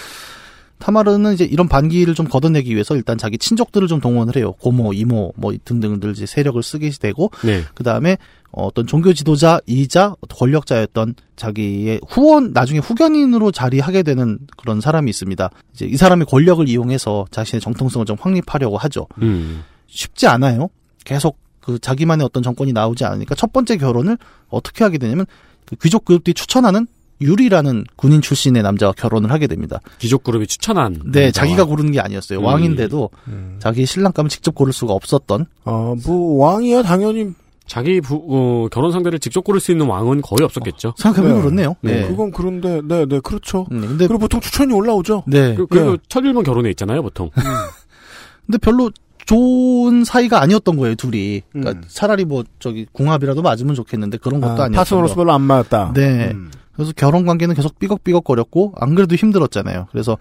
[0.78, 4.52] 타마르는 이제 이런 반기를 좀 걷어내기 위해서 일단 자기 친족들을 좀 동원을 해요.
[4.52, 7.62] 고모, 이모, 뭐 등등들 이제 세력을 쓰게 되고 네.
[7.74, 8.16] 그 다음에
[8.50, 15.50] 어떤 종교 지도자이자 권력자였던 자기의 후원 나중에 후견인으로 자리하게 되는 그런 사람이 있습니다.
[15.74, 19.06] 이제 이 사람의 권력을 이용해서 자신의 정통성을 좀 확립하려고 하죠.
[19.20, 19.64] 음.
[19.86, 20.70] 쉽지 않아요.
[21.04, 24.16] 계속 그 자기만의 어떤 정권이 나오지 않으니까 첫 번째 결혼을
[24.48, 25.26] 어떻게 하게 되냐면
[25.66, 26.86] 그 귀족 그룹들이 추천하는
[27.20, 29.80] 유리라는 군인 출신의 남자와 결혼을 하게 됩니다.
[29.98, 30.92] 귀족 그룹이 추천한.
[31.04, 31.30] 네, 남자와.
[31.32, 32.38] 자기가 고르는 게 아니었어요.
[32.40, 32.44] 음.
[32.44, 33.56] 왕인데도 음.
[33.58, 35.46] 자기 신랑감을 직접 고를 수가 없었던.
[35.64, 37.32] 어, 뭐 왕이야 당연히
[37.66, 40.94] 자기 부, 어, 결혼 상대를 직접 고를 수 있는 왕은 거의 없었겠죠.
[40.96, 41.42] 생각해보면 네.
[41.42, 41.76] 그렇네요.
[41.82, 42.00] 네.
[42.00, 42.08] 네.
[42.08, 43.66] 그건 그런데 네, 네, 그렇죠.
[43.70, 45.24] 음, 근데 그리고 보통 추천이 올라오죠.
[45.26, 45.54] 네.
[45.54, 45.98] 그, 예.
[46.08, 47.30] 첫 일본 결혼에 있잖아요, 보통.
[48.46, 48.90] 근데 별로
[49.26, 51.42] 좋은 사이가 아니었던 거예요, 둘이.
[51.52, 51.84] 그러니까 음.
[51.86, 55.92] 차라리 뭐 저기 궁합이라도 맞으면 좋겠는데 그런 것도 아, 아, 니었 파트너로서 별로 안 맞았다.
[55.94, 56.30] 네.
[56.32, 56.50] 음.
[56.78, 59.88] 그래서 결혼 관계는 계속 삐걱삐걱거렸고 안 그래도 힘들었잖아요.
[59.90, 60.16] 그래서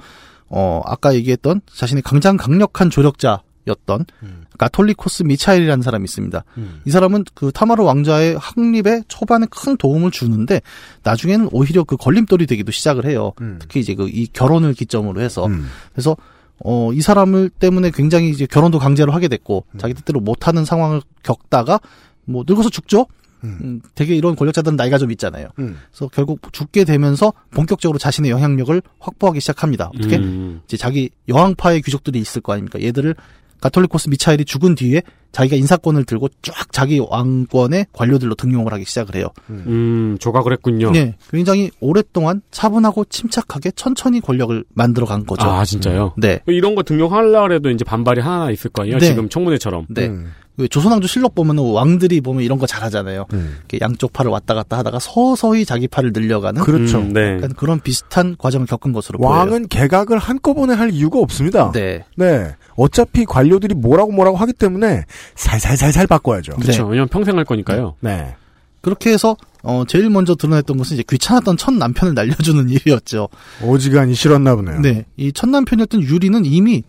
[0.50, 4.46] 어 아까 얘기했던 자신의 강장 강력한 조력자였던 음.
[4.58, 6.44] 가톨리코스 미차엘이라는 사람이 있습니다.
[6.58, 6.82] 음.
[6.86, 10.62] 이 사람은 그 타마르 왕자의 확립에 초반에 큰 도움을 주는데
[11.04, 13.34] 나중에는 오히려 그 걸림돌이 되기도 시작을 해요.
[13.42, 13.60] 음.
[13.62, 15.68] 특히 이제 그 이 결혼을 기점으로 해서 음.
[15.94, 16.18] 그래서
[16.66, 19.78] 어 이 사람을 때문에 굉장히 이제 결혼도 강제로 하게 됐고 음.
[19.78, 21.80] 자기 뜻대로 못하는 상황을 겪다가
[22.26, 23.06] 뭐 늙어서 죽죠.
[23.44, 23.60] 음.
[23.62, 25.50] 음, 되게 이런 권력자들은 나이가 좀 있잖아요.
[25.60, 25.78] 음.
[25.92, 29.92] 그래서 결국 죽게 되면서 본격적으로 자신의 영향력을 확보하기 시작합니다.
[29.96, 30.18] 어떻게?
[30.18, 30.62] 음.
[30.66, 32.82] 이제 자기 여왕파의 귀족들이 있을 거 아닙니까?
[32.82, 33.16] 얘들을
[33.62, 39.30] 가톨리코스 미차엘이 죽은 뒤에 자기가 인사권을 들고 쫙 자기 왕권의 관료들로 등용을 하기 시작을 해요.
[39.50, 40.92] 음, 조각을 했군요.
[40.92, 45.48] 네, 굉장히 오랫동안 차분하고 침착하게 천천히 권력을 만들어 간 거죠.
[45.48, 46.14] 아, 진짜요?
[46.18, 49.00] 네, 이런 거 등용하려고 해도 이제 반발이 하나 있을 거 아니에요?
[49.00, 49.08] 네.
[49.08, 49.88] 지금 청문회처럼.
[49.90, 50.08] 네.
[50.08, 50.32] 음.
[50.58, 53.28] 그 조선왕조 실록 보면은 왕들이 보면 이런 거 잘하잖아요.
[53.34, 53.58] 음.
[53.60, 56.98] 이렇게 양쪽 팔을 왔다 갔다 하다가 서서히 자기 팔을 늘려가는 그렇죠.
[56.98, 57.36] 음, 네.
[57.36, 59.32] 약간 그런 비슷한 과정을 겪은 것으로 보여요.
[59.38, 61.72] 왕은 개각을 한꺼번에 할 이유가 없습니다.
[61.74, 62.56] 네, 네.
[62.76, 65.06] 어차피 관료들이 뭐라고 뭐라고 하기 때문에
[65.36, 66.54] 살살살살 바꿔야죠.
[66.54, 66.86] 그렇죠.
[66.88, 67.94] 왜냐면 평생 할 거니까요.
[68.00, 68.36] 네.
[68.82, 73.28] 그렇게 해서 어 제일 먼저 드러냈던 것은 이제 귀찮았던 첫 남편을 날려주는 일이었죠.
[73.62, 74.80] 오지간히 싫었나 보네요.
[74.80, 76.84] 네, 이 첫 남편이었던 유리는 이미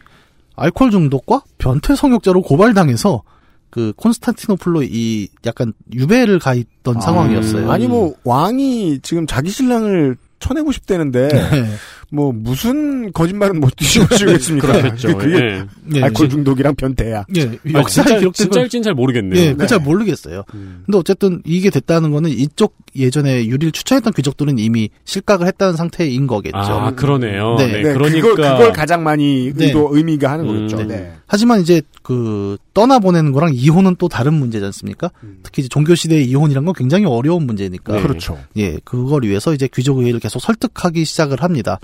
[0.57, 3.23] 알코올 중독과 변태 성욕자로 고발당해서
[3.71, 7.71] 그 콘스탄티노플로 이 약간 유배를 가 있던 상황이었어요.
[7.71, 11.67] 아니 뭐 왕이 지금 자기 신랑을 쳐내고 싶다는데 네.
[12.11, 14.67] 뭐 무슨 거짓말은 못 뒤집어주겠습니까?
[14.73, 15.19] 그렇겠죠.
[15.19, 15.65] 그게 예.
[15.85, 17.27] 네, 알코올 중독이랑 변태야.
[17.37, 19.43] 예, 아, 역사에 진짜, 기록된 건 진짜일진 잘 모르겠네요.
[19.43, 20.45] 예, 그잘 모르겠어요.
[20.55, 20.83] 음.
[20.87, 26.57] 근데 어쨌든 이게 됐다는 거는 이쪽 예전에 유리를 추천했던 귀족들은 이미 실각을 했다는 상태인 거겠죠.
[26.57, 27.57] 아, 그러네요.
[27.59, 27.67] 네.
[27.67, 28.29] 네, 네, 그러니까.
[28.29, 29.67] 그걸, 그걸 가장 많이 네.
[29.67, 30.77] 의도, 의미가 하는 음, 거겠죠.
[30.79, 30.97] 네.
[30.97, 31.13] 네.
[31.27, 35.11] 하지만 이제 그 떠나 보내는 거랑 이혼은 또 다른 문제지 않습니까?
[35.43, 37.97] 특히 이제 종교 시대의 이혼이란 건 굉장히 어려운 문제니까.
[37.97, 38.03] 네.
[38.03, 38.39] 그렇죠.
[38.57, 41.79] 예, 그걸 위해서 이제 귀족 의회를 계속 설득하기 시작을 합니다.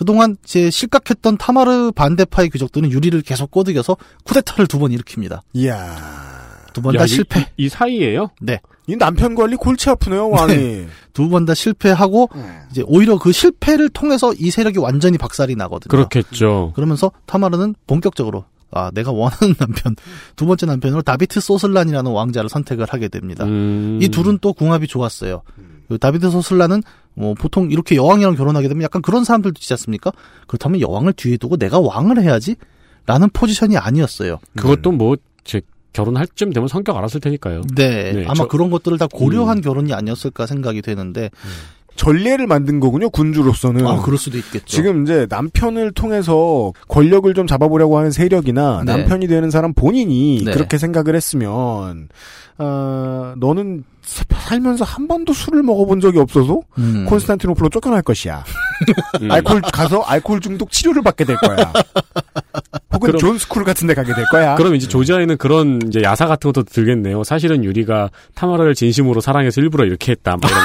[0.00, 5.40] 그동안 이제 실각했던 타마르 반대파의 귀족들은 유리를 계속 꼬드겨서 쿠데타를 두 번 일으킵니다.
[5.52, 5.94] 이야.
[6.72, 7.40] 두번 야, 다 이- 실패.
[7.58, 8.30] 이, 이 사이에요?
[8.40, 8.60] 네.
[8.86, 10.86] 이 남편 관리 골치 아프네요, 왕이.
[11.12, 12.30] 두번 다 실패하고
[12.70, 15.90] 이제 오히려 그 실패를 통해서 이 세력이 완전히 박살이 나거든요.
[15.90, 16.72] 그렇겠죠.
[16.74, 19.96] 그러면서 타마르는 본격적으로 아, 내가 원하는 남편,
[20.34, 23.44] 두 번째 남편으로 다비트 소슬란이라는 왕자를 선택을 하게 됩니다.
[23.44, 23.98] 음.
[24.00, 25.42] 이 둘은 또 궁합이 좋았어요.
[25.90, 26.82] 그 다비드 소슬라는
[27.14, 30.12] 뭐 보통 이렇게 여왕이랑 결혼하게 되면 약간 그런 사람들도 있지 않습니까?
[30.46, 32.54] 그렇다면 여왕을 뒤에 두고 내가 왕을 해야지?
[33.06, 34.38] 라는 포지션이 아니었어요.
[34.56, 35.60] 그것도 뭐, 제,
[35.92, 37.62] 결혼할 쯤 되면 성격 알았을 테니까요.
[37.74, 38.12] 네.
[38.12, 41.28] 네, 아마 저- 그런 것들을 다 고려한 결혼이 아니었을까 생각이 되는데,
[41.96, 43.86] 전례를 만든 거군요, 군주로서는.
[43.86, 44.64] 아, 그럴 수도 있겠죠.
[44.66, 48.96] 지금 이제 남편을 통해서 권력을 좀 잡아보려고 하는 세력이나 네.
[48.96, 50.52] 남편이 되는 사람 본인이 네.
[50.52, 52.08] 그렇게 생각을 했으면,
[52.58, 57.06] 아, 너는 사- 살면서 한 번도 술을 먹어본 적이 없어서 음.
[57.08, 58.44] 콘스탄티노플로 쫓겨날 것이야.
[59.22, 59.30] 음.
[59.30, 61.72] 알코올 가서 알코올 중독 치료를 받게 될 거야.
[63.08, 64.54] 혹은 John School 같은 데 가게 될 거야.
[64.56, 67.24] 그럼 이제 조지아에는 그런 이제 야사 같은 것도 들겠네요.
[67.24, 70.36] 사실은 유리가 타마라를 진심으로 사랑해서 일부러 이렇게 했다.
[70.36, 70.60] 뭐 이런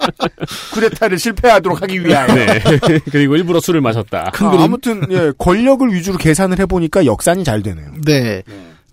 [0.74, 2.26] 쿠데타를 실패하도록 하기 위하여.
[2.26, 2.34] 거.
[2.34, 2.60] 네.
[3.10, 4.30] 그리고 일부러 술을 마셨다.
[4.32, 4.62] 큰 아.
[4.62, 7.90] 아무튼 예, 권력을 위주로 계산을 해보니까 역산이 잘 되네요.
[8.04, 8.42] 네.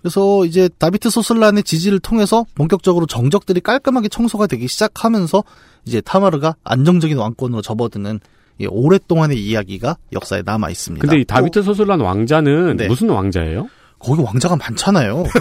[0.02, 5.44] 그래서 이제 다비트 소슬란의 지지를 통해서 본격적으로 정적들이 깔끔하게 청소가 되기 시작하면서
[5.86, 8.20] 이제 타마르가 안정적인 왕권으로 접어드는 이
[8.66, 11.02] 오랫동안의 이야기가 역사에 남아 있습니다.
[11.06, 12.88] 근데 이 다비트 소슬란 왕자는 네.
[12.88, 13.70] 무슨 왕자예요?
[14.00, 15.26] 거기 왕자가 많잖아요.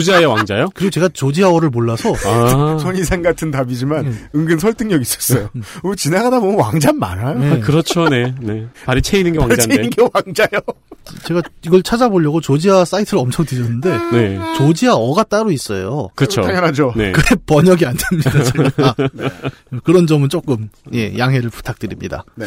[0.00, 0.02] 오.
[0.02, 0.68] 조지아의 왕자요?
[0.74, 4.28] 그리고 제가 조지아어를 몰라서 아, 손이상 같은 답이지만 음.
[4.34, 5.50] 은근 설득력 있었어요.
[5.82, 7.38] 어, 지나가다 보면 왕자 많아요.
[7.38, 7.60] 네.
[7.60, 8.34] 그렇죠, 네.
[8.40, 8.66] 네.
[8.84, 9.76] 발에 채이는 게 왕자인데.
[9.76, 10.60] 체인 게 왕자요.
[11.24, 14.38] 제가 이걸 찾아보려고 조지아 사이트를 엄청 뒤졌는데 네.
[14.56, 16.08] 조지아어가 따로 있어요.
[16.14, 16.42] 그렇죠.
[16.42, 16.94] 당연하죠.
[16.96, 17.12] 네.
[17.12, 18.42] 그래 번역이 안 됩니다.
[18.42, 18.94] 제가.
[19.84, 22.24] 그런 점은 조금 예, 양해를 부탁드립니다.
[22.36, 22.46] 네.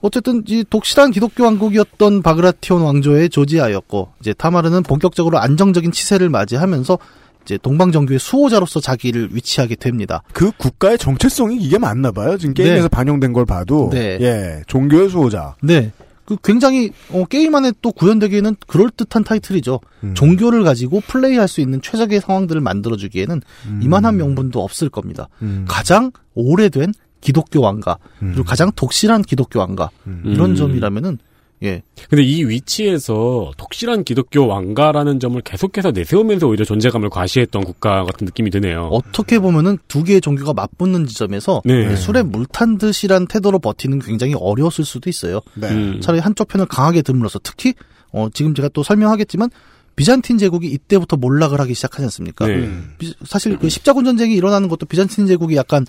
[0.00, 6.98] 어쨌든 이 독실한 기독교 왕국이었던 바그라티온 왕조의 조지아였고 이제 타마르는 본격적으로 안정적인 치세를 맞이하면서
[7.44, 10.22] 이제 동방 정교의 수호자로서 자기를 위치하게 됩니다.
[10.32, 12.36] 그 국가의 정체성이 이게 맞나 봐요.
[12.36, 12.88] 지금 게임에서 네.
[12.88, 13.88] 반영된 걸 봐도.
[13.92, 14.18] 네.
[14.20, 14.62] 예.
[14.66, 15.54] 종교의 수호자.
[15.62, 15.92] 네.
[16.24, 19.78] 그 굉장히 어, 게임 안에 또 구현되기에는 그럴 듯한 타이틀이죠.
[20.02, 20.14] 음.
[20.14, 23.40] 종교를 가지고 플레이할 수 있는 최적의 상황들을 만들어주기에는
[23.80, 25.28] 이만한 명분도 없을 겁니다.
[25.40, 25.64] 음.
[25.68, 28.44] 가장 오래된 기독교 왕가 그리고 음.
[28.44, 30.22] 가장 독실한 기독교 왕가 음.
[30.26, 30.56] 이런 음.
[30.56, 31.18] 점이라면은
[31.62, 31.82] 예.
[32.10, 38.50] 근데 이 위치에서 독실한 기독교 왕가라는 점을 계속해서 내세우면서 오히려 존재감을 과시했던 국가 같은 느낌이
[38.50, 38.88] 드네요.
[38.92, 41.96] 어떻게 보면은 두 개의 종교가 맞붙는 지점에서 네.
[41.96, 45.40] 술에 물 탄 듯이란 태도로 버티는 게 굉장히 어려웠을 수도 있어요.
[45.54, 45.70] 네.
[45.70, 46.00] 음.
[46.02, 47.72] 차라리 한쪽 편을 강하게 듬으로써 특히
[48.12, 49.48] 어 지금 제가 또 설명하겠지만
[49.96, 52.46] 비잔틴 제국이 이때부터 몰락을 하기 시작하지 않습니까?
[52.46, 52.68] 네.
[52.98, 55.86] 비- 사실 그 십자군 전쟁이 일어나는 것도 비잔틴 제국이 약간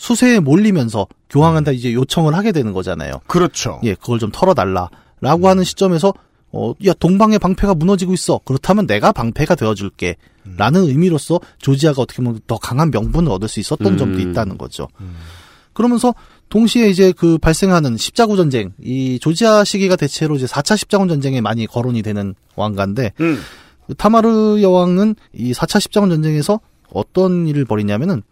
[0.00, 3.20] 수세에 몰리면서 교황한테 이제 요청을 하게 되는 거잖아요.
[3.26, 3.80] 그렇죠.
[3.84, 6.14] 예, 그걸 좀 털어달라라고 하는 시점에서
[6.52, 8.40] 어, 야 동방의 방패가 무너지고 있어.
[8.46, 10.16] 그렇다면 내가 방패가 되어줄게.
[10.56, 13.98] 라는 의미로서 조지아가 어떻게 보면 더 강한 명분을 얻을 수 있었던 음.
[13.98, 14.88] 점도 있다는 거죠.
[15.74, 16.14] 그러면서
[16.48, 21.66] 동시에 이제 그 발생하는 십자군 전쟁, 이 조지아 시기가 대체로 이제 4차 십자군 전쟁에 많이
[21.66, 23.38] 거론이 되는 왕가인데, 음.
[23.86, 26.58] 그 타마르 여왕은 이 4차 십자군 전쟁에서
[26.90, 28.22] 어떤 일을 벌이냐면은,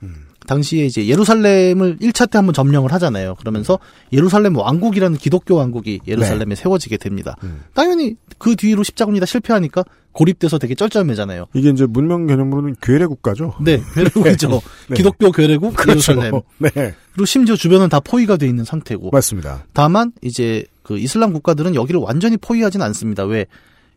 [0.49, 3.34] 당시에 이제 예루살렘을 1차 때 한번 점령을 하잖아요.
[3.34, 3.78] 그러면서
[4.12, 7.36] 예루살렘 왕국이라는 기독교 왕국이 예루살렘에 세워지게 됩니다.
[7.74, 11.46] 당연히 그 뒤로 십자군이 다 실패하니까 고립돼서 되게 쩔쩔매잖아요.
[11.53, 13.55] 이게 이제 문명 개념으로는 괴뢰 국가죠.
[13.61, 14.62] 네, 괴뢰 국이죠.
[14.88, 14.96] 네.
[14.96, 16.12] 기독교 괴뢰 국 그렇죠.
[16.12, 16.40] 예루살렘.
[16.59, 16.70] 네,
[17.12, 19.11] 그리고 심지어 주변은 다 포위가 돼 있는 상태고.
[19.11, 19.64] 맞습니다.
[19.74, 23.24] 다만 이제 그 이슬람 국가들은 여기를 완전히 포위하진 않습니다.
[23.24, 23.44] 왜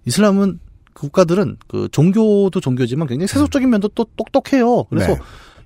[0.06, 0.60] 이슬람은
[0.94, 4.84] 그 국가들은 그 종교도 종교지만 굉장히 세속적인 면도 또 똑똑해요.
[4.90, 5.20] 그래서 네.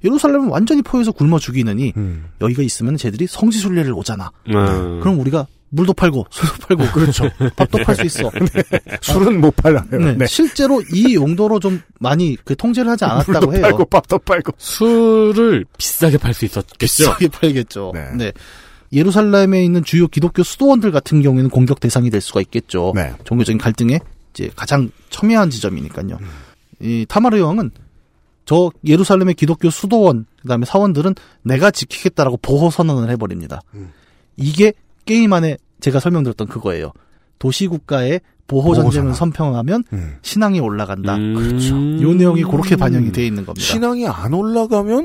[0.04, 2.26] 예루살렘은 완전히 포위해서 굶어 죽이느니 음.
[2.42, 4.32] 여기가 있으면 쟤들이 성지 순례를 오잖아.
[4.50, 5.00] 음.
[5.02, 7.30] 그럼 우리가 물도 팔고 술도 팔고 그렇죠.
[7.56, 8.32] 밥도 팔 수 있어.
[9.02, 9.84] 술은 못 팔아요.
[9.92, 10.14] 네.
[10.14, 10.26] 네.
[10.28, 13.62] 실제로 이 용도로 좀 많이 그 통제를 하지 않았다고 물도 해요.
[13.62, 14.54] 팔고 밥도 팔고.
[14.58, 16.78] 술을 비싸게 팔 수 있었겠죠.
[16.78, 17.92] 비싸게 팔겠죠.
[17.94, 18.12] 네.
[18.16, 18.32] 네.
[18.94, 22.94] 예루살렘에 있는 주요 기독교 수도원들 같은 경우에는 공격 대상이 될 수가 있겠죠.
[22.96, 23.14] 네.
[23.26, 24.00] 종교적인 갈등에
[24.34, 26.18] 이제 가장 첨예한 지점이니까요.
[26.22, 26.28] 음.
[26.80, 27.72] 이 타마르 여왕은
[28.46, 33.62] 저 예루살렘의 기독교 수도원 그다음에 사원들은 내가 지키겠다라고 보호 선언을 해버립니다.
[33.74, 33.92] 음.
[34.38, 34.74] 이게
[35.06, 36.92] 게임 안에 제가 설명드렸던 그거예요.
[37.40, 39.14] 도시 국가의 보호 전쟁을.
[39.14, 40.16] 선평하면 음.
[40.22, 41.18] 신앙이 올라간다.
[41.18, 41.76] 그렇죠.
[42.02, 43.66] 요 내용이 그렇게 반영이 돼 있는 겁니다.
[43.66, 45.04] 신앙이 안 올라가면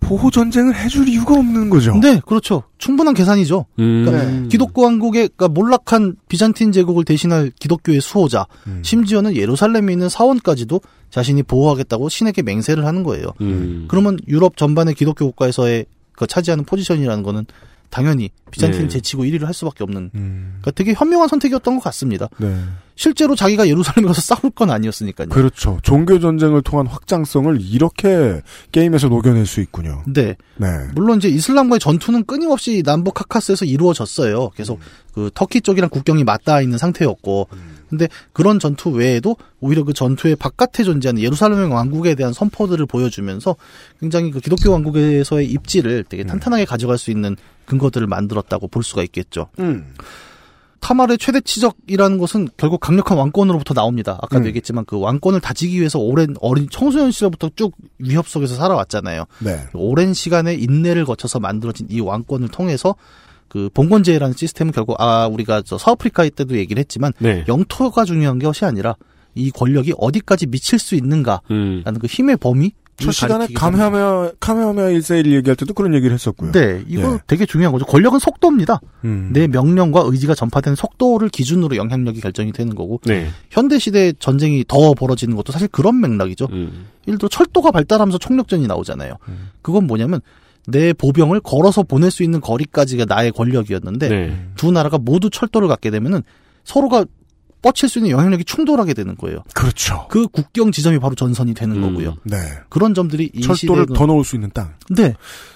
[0.00, 1.94] 보호 전쟁을 해줄 이유가 없는 거죠.
[2.00, 2.62] 네, 그렇죠.
[2.78, 3.66] 충분한 계산이죠.
[3.78, 4.04] 음.
[4.04, 8.82] 그러니까 기독교 왕국의 그러니까 몰락한 비잔틴 제국을 대신할 기독교의 수호자, 음.
[8.84, 13.28] 심지어는 예루살렘에 있는 사원까지도 자신이 보호하겠다고 신에게 맹세를 하는 거예요.
[13.40, 13.86] 음.
[13.88, 17.46] 그러면 유럽 전반의 기독교 국가에서의 그 차지하는 포지션이라는 거는
[17.90, 18.88] 당연히 비잔틴 네.
[18.88, 20.58] 제치고 1위를 할 수밖에 없는 음.
[20.60, 22.28] 그러니까 되게 현명한 선택이었던 것 같습니다.
[22.38, 22.56] 네.
[22.94, 25.28] 실제로 자기가 예루살렘에 가서 싸울 건 아니었으니까요.
[25.28, 25.78] 그렇죠.
[25.82, 28.40] 종교 전쟁을 통한 확장성을 이렇게
[28.72, 30.02] 게임에서 녹여낼 수 있군요.
[30.06, 30.36] 네.
[30.56, 30.66] 네.
[30.94, 34.50] 물론 이제 이슬람과의 전투는 끊임없이 남북 카카스에서 이루어졌어요.
[34.50, 34.80] 계속
[35.12, 37.48] 그 터키 쪽이랑 국경이 맞닿아 있는 상태였고,
[37.88, 43.56] 근데 그런 전투 외에도 오히려 그 전투의 바깥에 존재하는 예루살렘 왕국에 대한 선포들을 보여주면서
[44.00, 49.48] 굉장히 그 기독교 왕국에서의 입지를 되게 탄탄하게 가져갈 수 있는 근거들을 만들었다고 볼 수가 있겠죠.
[49.58, 49.92] 음.
[50.80, 54.18] 타말의 최대 치적이라는 것은 결국 강력한 왕권으로부터 나옵니다.
[54.22, 54.46] 아까도 음.
[54.46, 59.24] 얘기했지만 그 왕권을 다지기 위해서 오랜 어린 청소년 시절부터 쭉 위협 속에서 살아왔잖아요.
[59.40, 59.64] 네.
[59.74, 62.94] 오랜 시간의 인내를 거쳐서 만들어진 이 왕권을 통해서
[63.48, 67.44] 그 봉건제라는 시스템은 결국 아 우리가 저 서아프리카 때도 얘기를 했지만 네.
[67.48, 68.96] 영토가 중요한 것이 아니라
[69.34, 71.82] 이 권력이 어디까지 미칠 수 있는가라는 음.
[72.00, 76.52] 그 힘의 범위 첫 시간에 카메하메 카메하메 1세일 얘기할 때도 그런 얘기를 했었고요.
[76.52, 77.18] 네, 이거 예.
[77.26, 77.84] 되게 중요한 거죠.
[77.84, 78.80] 권력은 속도입니다.
[79.04, 79.30] 음.
[79.32, 83.28] 내 명령과 의지가 전파되는 속도를 기준으로 영향력이 결정이 되는 거고 네.
[83.50, 86.48] 현대 시대 전쟁이 더 벌어지는 것도 사실 그런 맥락이죠.
[86.52, 86.86] 음.
[87.06, 89.18] 예를 들어 철도가 발달하면서 총력전이 나오잖아요.
[89.60, 90.20] 그건 뭐냐면
[90.66, 94.46] 내 보병을 걸어서 보낼 수 있는 거리까지가 나의 권력이었는데 네.
[94.56, 96.22] 두 나라가 모두 철도를 갖게 되면은
[96.64, 97.04] 서로가
[97.62, 99.38] 뻗칠 수 있는 영향력이 충돌하게 되는 거예요.
[99.54, 100.06] 그렇죠.
[100.08, 101.82] 그 국경 지점이 바로 전선이 되는 음.
[101.82, 102.16] 거고요.
[102.24, 102.36] 네.
[102.68, 104.74] 그런 점들이 이 철도를 더 넣을 수 있는 땅.
[104.90, 105.14] 네,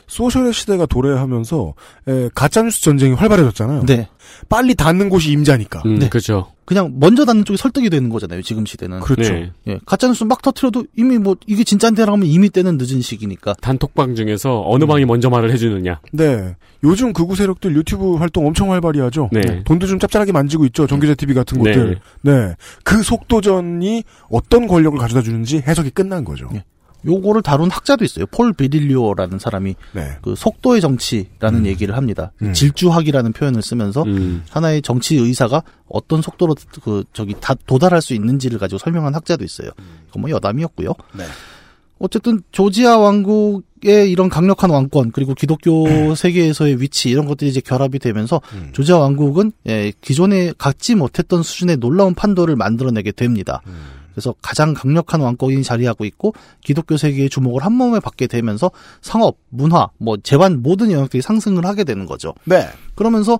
[0.08, 1.74] 소셜의 시대가 도래하면서
[2.08, 3.84] 에, 가짜뉴스 전쟁이 활발해졌잖아요.
[3.86, 4.08] 네,
[4.48, 5.82] 빨리 닿는 곳이 임자니까.
[5.86, 6.08] 음, 네.
[6.08, 6.52] 그렇죠.
[6.70, 8.42] 그냥 먼저 닿는 쪽이 설득이 되는 거잖아요.
[8.42, 9.00] 지금 시대는.
[9.00, 9.32] 그렇죠.
[9.32, 9.50] 네.
[9.66, 13.54] 예, 가짜뉴스 막 터트려도 이미 뭐 이게 진짜인데라고 하면 이미 때는 늦은 시기니까.
[13.60, 15.98] 단톡방 중에서 어느 방이 먼저 말을 해주느냐.
[16.12, 16.54] 네.
[16.84, 19.30] 요즘 극우 세력들 유튜브 활동 엄청 활발히 하죠.
[19.32, 19.64] 네.
[19.64, 20.86] 돈도 좀 짭짤하게 만지고 있죠.
[20.86, 21.72] 정규제 TV 같은 네.
[21.72, 21.98] 곳들.
[22.20, 22.54] 네.
[22.84, 26.48] 그 속도전이 어떤 권력을 가져다 주는지 해석이 끝난 거죠.
[26.54, 26.62] 예.
[27.06, 28.26] 요거를 다룬 학자도 있어요.
[28.26, 30.16] 폴 비릴리오라는 사람이 네.
[30.22, 32.32] 그 속도의 정치라는 얘기를 합니다.
[32.42, 32.52] 음.
[32.52, 34.42] 질주학이라는 표현을 쓰면서 음.
[34.50, 39.70] 하나의 정치 의사가 어떤 속도로 그 저기 다 도달할 수 있는지를 가지고 설명한 학자도 있어요.
[40.08, 40.92] 이건 뭐 여담이었고요.
[41.16, 41.24] 네.
[42.00, 48.40] 어쨌든 조지아 왕국의 이런 강력한 왕권 그리고 기독교 세계에서의 위치 이런 것들이 이제 결합이 되면서
[48.54, 48.70] 음.
[48.72, 53.60] 조지아 왕국은 예, 기존에 갖지 못했던 수준의 놀라운 판도를 만들어내게 됩니다.
[54.20, 54.22] 음.
[54.22, 59.88] 그래서 가장 강력한 왕권이 자리하고 있고 기독교 세계의 주목을 한 몸에 받게 되면서 상업, 문화,
[59.98, 62.34] 뭐 재반 모든 영역들이 상승을 하게 되는 거죠.
[62.44, 62.68] 네.
[62.94, 63.38] 그러면서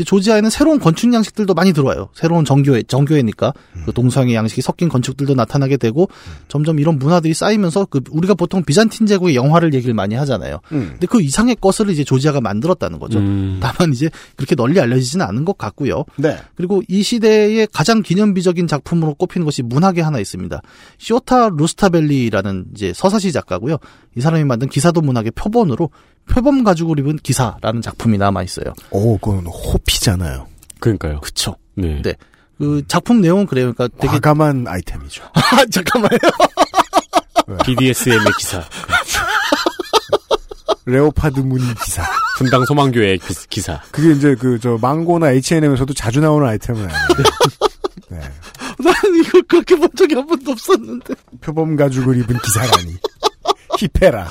[0.00, 2.08] 이제 조지아에는 새로운 건축 양식들도 많이 들어와요.
[2.14, 3.52] 새로운 정교회, 정교회니까
[3.84, 6.08] 그 동서양의 양식이 섞인 건축들도 나타나게 되고
[6.48, 10.60] 점점 이런 문화들이 쌓이면서 그 우리가 보통 비잔틴 제국의 영화를 얘기를 많이 하잖아요.
[10.72, 10.88] 음.
[10.92, 13.18] 근데 그 이상의 것을 이제 조지아가 만들었다는 거죠.
[13.18, 13.58] 음.
[13.60, 16.04] 다만 이제 그렇게 널리 알려지지는 않은 것 같고요.
[16.16, 16.38] 네.
[16.54, 20.62] 그리고 이 시대의 가장 기념비적인 작품으로 꼽히는 것이 문학에 하나 있습니다.
[20.98, 23.76] 쇼타 루스타벨리라는 이제 서사시 작가고요.
[24.16, 25.90] 이 사람이 만든 기사도 문학의 표본으로
[26.30, 28.72] 표범 가죽을 입은 기사라는 작품이 남아 있어요.
[28.90, 30.46] 오, 그건 호피잖아요.
[30.78, 31.20] 그러니까요.
[31.20, 31.56] 그쵸.
[31.74, 32.00] 네.
[32.02, 32.14] 네.
[32.58, 33.72] 그 작품 내용은 그래요.
[33.72, 35.24] 그러니까 되게 과감한 아이템이죠.
[35.34, 36.18] 아, 잠깐만요.
[37.64, 38.62] BDSM의 기사.
[40.86, 42.02] 레오파드 무늬 기사.
[42.38, 43.80] 분당 소망교회 기- 기사.
[43.90, 47.08] 그게 이제 그 저 망고나 H&M에서도 자주 나오는 아이템은 아니에요.
[48.08, 48.18] 네.
[48.82, 51.14] 나는 이거 그렇게 본 적이 한 번도 없었는데.
[51.40, 52.96] 표범 가죽을 입은 기사라니.
[53.78, 54.28] 히페라.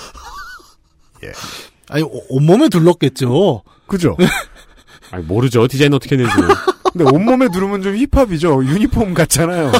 [1.90, 3.64] 아니 오- 온몸에 둘렀겠죠.
[3.88, 4.16] 그죠?
[5.12, 5.68] 아니, 모르죠.
[5.68, 6.36] 디자인 어떻게 했는지.
[6.94, 8.64] 근데 온몸에 두르면 좀 힙합이죠.
[8.66, 9.72] 유니폼 같잖아요.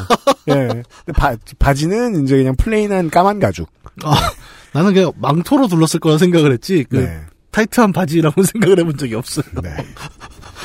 [0.50, 0.54] 예.
[0.54, 0.84] 근데
[1.16, 3.70] 바, 바지는 이제 그냥 plain한 까만 가죽.
[4.04, 4.14] 아,
[4.74, 6.86] 나는 그냥 망토로 둘렀을 거라 생각을 했지.
[6.90, 7.20] 그 네.
[7.52, 9.46] 타이트한 바지라고 생각을 해본 적이 없어요.
[9.62, 9.70] 네.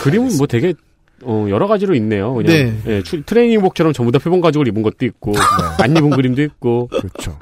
[0.02, 0.74] 그림은 뭐 되게
[1.22, 2.34] 어, 여러 가지로 있네요.
[2.34, 2.82] 그냥 네.
[2.86, 5.34] 예, 추- 트레이닝복처럼 전부 다 표범 가죽을 입은 것도 있고
[5.78, 6.88] 안 입은 그림도 있고.
[6.88, 7.38] 그렇죠.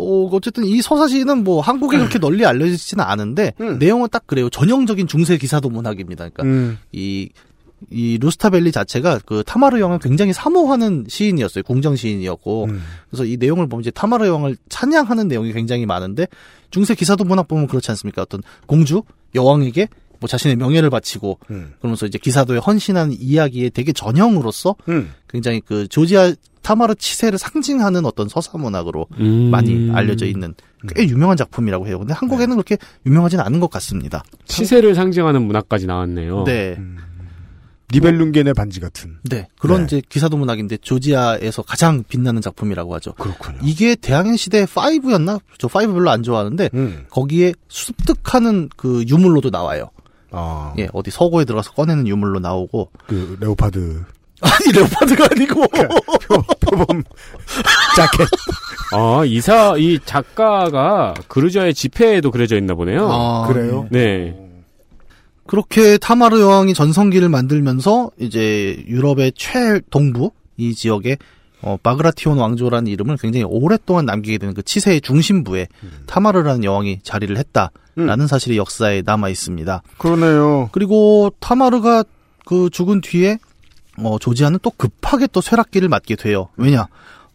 [0.00, 3.78] 어, 어쨌든 이 서사시는 뭐 한국에 그렇게 널리 알려지지는 않은데 음.
[3.78, 4.48] 내용은 딱 그래요.
[4.50, 6.28] 전형적인 중세 기사 도 문학입니다.
[6.28, 6.78] 그러니까 음.
[6.92, 7.28] 이,
[7.90, 11.64] 이 루스타벨리 자체가 그 타마르 여왕을 굉장히 사모하는 시인이었어요.
[11.64, 12.64] 궁정 시인이었고.
[12.64, 12.82] 음.
[13.10, 16.26] 그래서 이 내용을 보면 이제 타마르 여왕을 찬양하는 내용이 굉장히 많은데
[16.70, 18.22] 중세 기사도 문학 보면 그렇지 않습니까?
[18.22, 19.02] 어떤 공주,
[19.34, 19.88] 여왕에게
[20.20, 21.72] 뭐 자신의 명예를 바치고 음.
[21.78, 25.12] 그러면서 이제 기사도에 헌신하는 이야기의 되게 전형으로서 음.
[25.28, 29.50] 굉장히 그 조지아 타마르 치세를 상징하는 어떤 서사 문학으로 음.
[29.50, 30.54] 많이 알려져 있는
[30.94, 31.98] 꽤 유명한 작품이라고 해요.
[31.98, 34.22] 근데 한국에는 그렇게 유명하지는 않은 것 같습니다.
[34.46, 36.44] 시세를 상징하는 문학까지 나왔네요.
[36.44, 36.78] 네.
[37.92, 39.18] 니벨룽겐의 반지 같은.
[39.24, 39.48] 네.
[39.58, 39.84] 그런 네.
[39.84, 43.14] 이제 기사도 문학인데 조지아에서 가장 빛나는 작품이라고 하죠.
[43.14, 43.58] 그렇군요.
[43.62, 45.40] 이게 대항해 시대 5였나?
[45.58, 47.04] 저 5 별로 안 좋아하는데 음.
[47.10, 49.90] 거기에 습득하는 그 유물로도 나와요.
[50.30, 50.72] 아.
[50.78, 54.04] 예, 어디 서고에 들어가서 꺼내는 유물로 나오고 그 레오파드
[54.40, 57.02] 아니 레오파드가 아니고 표, 표범
[57.96, 58.28] 자켓.
[58.92, 63.08] 아, 이사, 이 작가가 그루저의 지폐에도 그려져 있나 보네요.
[63.10, 63.86] 아, 그래요?
[63.90, 64.36] 네.
[65.46, 71.16] 그렇게 타마르 여왕이 전성기를 만들면서 이제 유럽의 최동부 이 지역에
[71.62, 75.66] 어, 바그라티온 왕조라는 이름을 굉장히 오랫동안 남기게 되는 그 치세의 중심부에
[76.06, 79.82] 타마르라는 여왕이 자리를 했다라는 사실이 역사에 남아 있습니다.
[79.98, 80.70] 그러네요.
[80.72, 82.04] 그리고 타마르가
[82.46, 83.38] 그 죽은 뒤에
[84.04, 86.48] 어, 조지아는 또 급하게 또 쇠락기를 맞게 돼요.
[86.56, 86.86] 왜냐?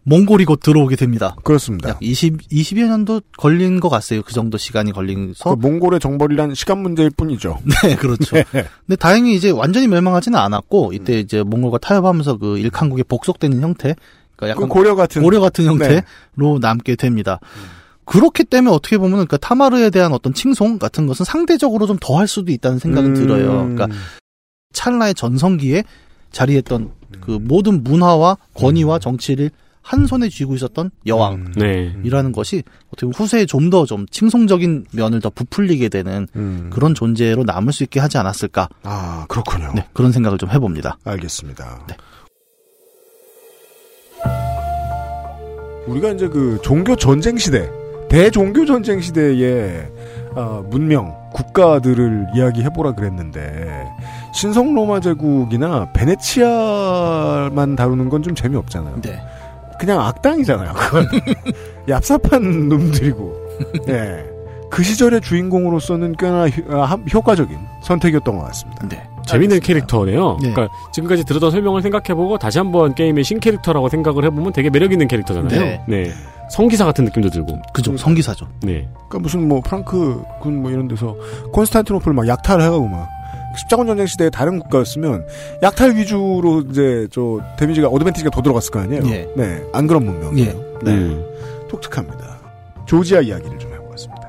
[0.07, 1.36] 몽골이 곧 들어오게 됩니다.
[1.43, 1.89] 그렇습니다.
[1.89, 4.22] 약 20, 20여 년도 걸린 것 같아요.
[4.22, 5.55] 그 정도 시간이 그 걸린서.
[5.55, 7.57] 몽골의 정벌이란 시간 문제일 뿐이죠.
[7.84, 8.36] 네, 그렇죠.
[8.51, 13.95] 근데 다행히 이제 완전히 멸망하지는 않았고, 이때 이제 몽골과 타협하면서 그 일칸국에 복속되는 형태,
[14.36, 16.01] 그러니까 그 약간 고려 같은 고려 같은 형태로
[16.36, 16.59] 네.
[16.61, 17.39] 남게 됩니다.
[18.05, 22.28] 그렇기 때문에 어떻게 보면 그 타마르에 대한 어떤 칭송 같은 것은 상대적으로 좀 더 할
[22.28, 23.16] 수도 있다는 생각은 음.
[23.16, 23.68] 들어요.
[23.74, 23.88] 그러니까
[24.74, 25.84] 찰나의 전성기에
[26.36, 32.01] 자리했던 그 모든 문화와 권위와 정치를 한 손에 쥐고 있었던 여왕이라는 음.
[32.03, 32.31] 네.
[32.33, 36.69] 것이 어떻게 보면 후세에 좀더좀 칭송적인 면을 더 부풀리게 되는 음.
[36.73, 38.67] 그런 존재로 남을 수 있게 하지 않았을까.
[38.83, 39.71] 아 그렇군요.
[39.75, 40.97] 네, 그런 생각을 좀 해봅니다.
[41.05, 41.86] 알겠습니다.
[41.88, 41.95] 네.
[45.88, 47.69] 우리가 이제 그 종교 전쟁 시대,
[48.09, 49.88] 대종교 전쟁 시대의
[50.36, 53.86] 아, 문명 국가들을 이야기해보라 그랬는데
[54.36, 59.01] 신성 로마 제국이나 베네치아만 다루는 건 좀 재미없잖아요.
[59.01, 59.21] 네.
[59.79, 60.73] 그냥 악당이잖아요.
[60.73, 61.07] 그건
[61.88, 63.36] 얍삽한 놈들이고.
[63.89, 64.25] 예.
[64.71, 68.88] 그 시절의 주인공으로서는 꽤나 효- 아, 함- 효과적인 선택이었던 것 같습니다.
[68.88, 69.01] 네.
[69.27, 70.38] 재밌는 캐릭터네요.
[70.41, 70.51] 네.
[70.53, 75.79] 그러니까 지금까지 들었던 설명을 생각해보고 다시 한번 게임의 신캐릭터라고 생각을 해보면 되게 매력있는 캐릭터잖아요.
[75.88, 76.11] 네.
[76.51, 77.59] 성기사 같은 느낌도 들고.
[77.73, 77.95] 그죠.
[77.97, 78.47] 성기사죠.
[78.63, 78.88] 네.
[79.09, 81.15] 그러니까 무슨 뭐 프랑크 군 뭐 이런 데서
[81.53, 83.07] 콘스탄티노플 막 약탈을 해가고 막
[83.57, 85.25] 십자군 전쟁 시대에 다른 국가였으면
[85.63, 89.03] 약탈 위주로 이제 저 데미지가 어드밴티지가 더 들어갔을 거 아니에요.
[89.07, 89.27] 예.
[89.35, 90.49] 네, 안 그런 문명이에요.
[90.49, 90.53] 예.
[90.83, 91.25] 네, 음.
[91.69, 92.37] 독특합니다.
[92.85, 94.25] 조지아 이야기를 좀 해보겠습니다.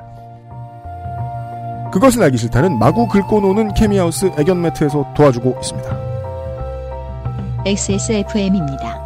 [1.93, 6.07] 그것은 알기 싫다는 마구 긁고 노는 케미하우스 애견 매트에서 도와주고 있습니다.
[7.67, 9.06] XSFM입니다.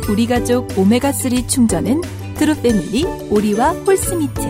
[0.11, 2.01] 우리 가족 오메가3 충전은
[2.35, 4.41] 트루패밀리 오리와 horse meat.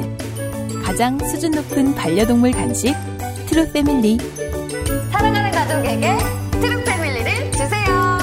[0.83, 2.95] 가장 수준 높은 반려동물 간식
[3.45, 4.17] 트루패밀리.
[5.11, 6.17] 사랑하는 가족에게
[6.59, 8.17] 트루패밀리를 주세요.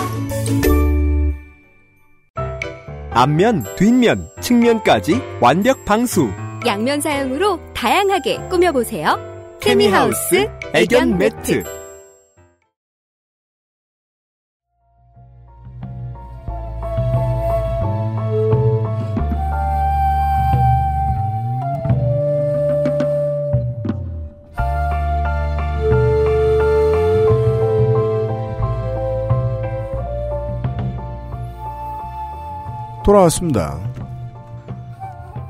[3.13, 6.29] 앞면, 뒷면, 측면까지 완벽 방수.
[6.67, 9.17] 양면 사용으로 다양하게 꾸며보세요.
[9.61, 11.63] 케미하우스 애견 매트
[33.09, 33.81] 돌아왔습니다.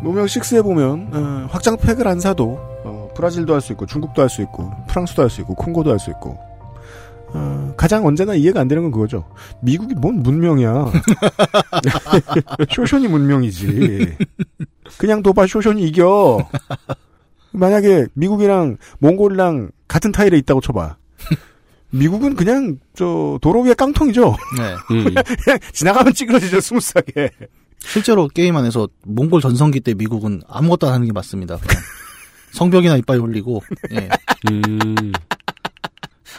[0.01, 4.29] 무명 6에 보면 어, 확장 팩을 안 사도 어, 브라질도 할 수 있고 중국도 할
[4.29, 6.39] 수 있고 프랑스도 할 수 있고 콩고도 할 수 있고
[7.35, 9.25] 어, 가장 언제나 이해가 안 되는 건 그거죠.
[9.61, 10.87] 미국이 뭔 문명이야.
[12.71, 14.17] 쇼션이 문명이지.
[14.97, 16.49] 그냥 도바 쇼션이 이겨.
[17.51, 20.97] 만약에 미국이랑 몽골이랑 같은 타일에 있다고 쳐봐.
[21.91, 24.37] 미국은 그냥 저 도로 위에 깡통이죠.
[24.59, 24.75] 네.
[24.95, 25.05] 음.
[25.45, 27.31] 그냥 지나가면 찌그러지죠 스무스하게.
[27.81, 31.57] 실제로 게임 안에서 몽골 전성기 때 미국은 아무것도 안 하는 게 맞습니다.
[31.57, 31.83] 그냥
[32.53, 33.63] 성벽이나 이빠이 올리고
[33.93, 34.09] 예.
[34.51, 35.13] 음.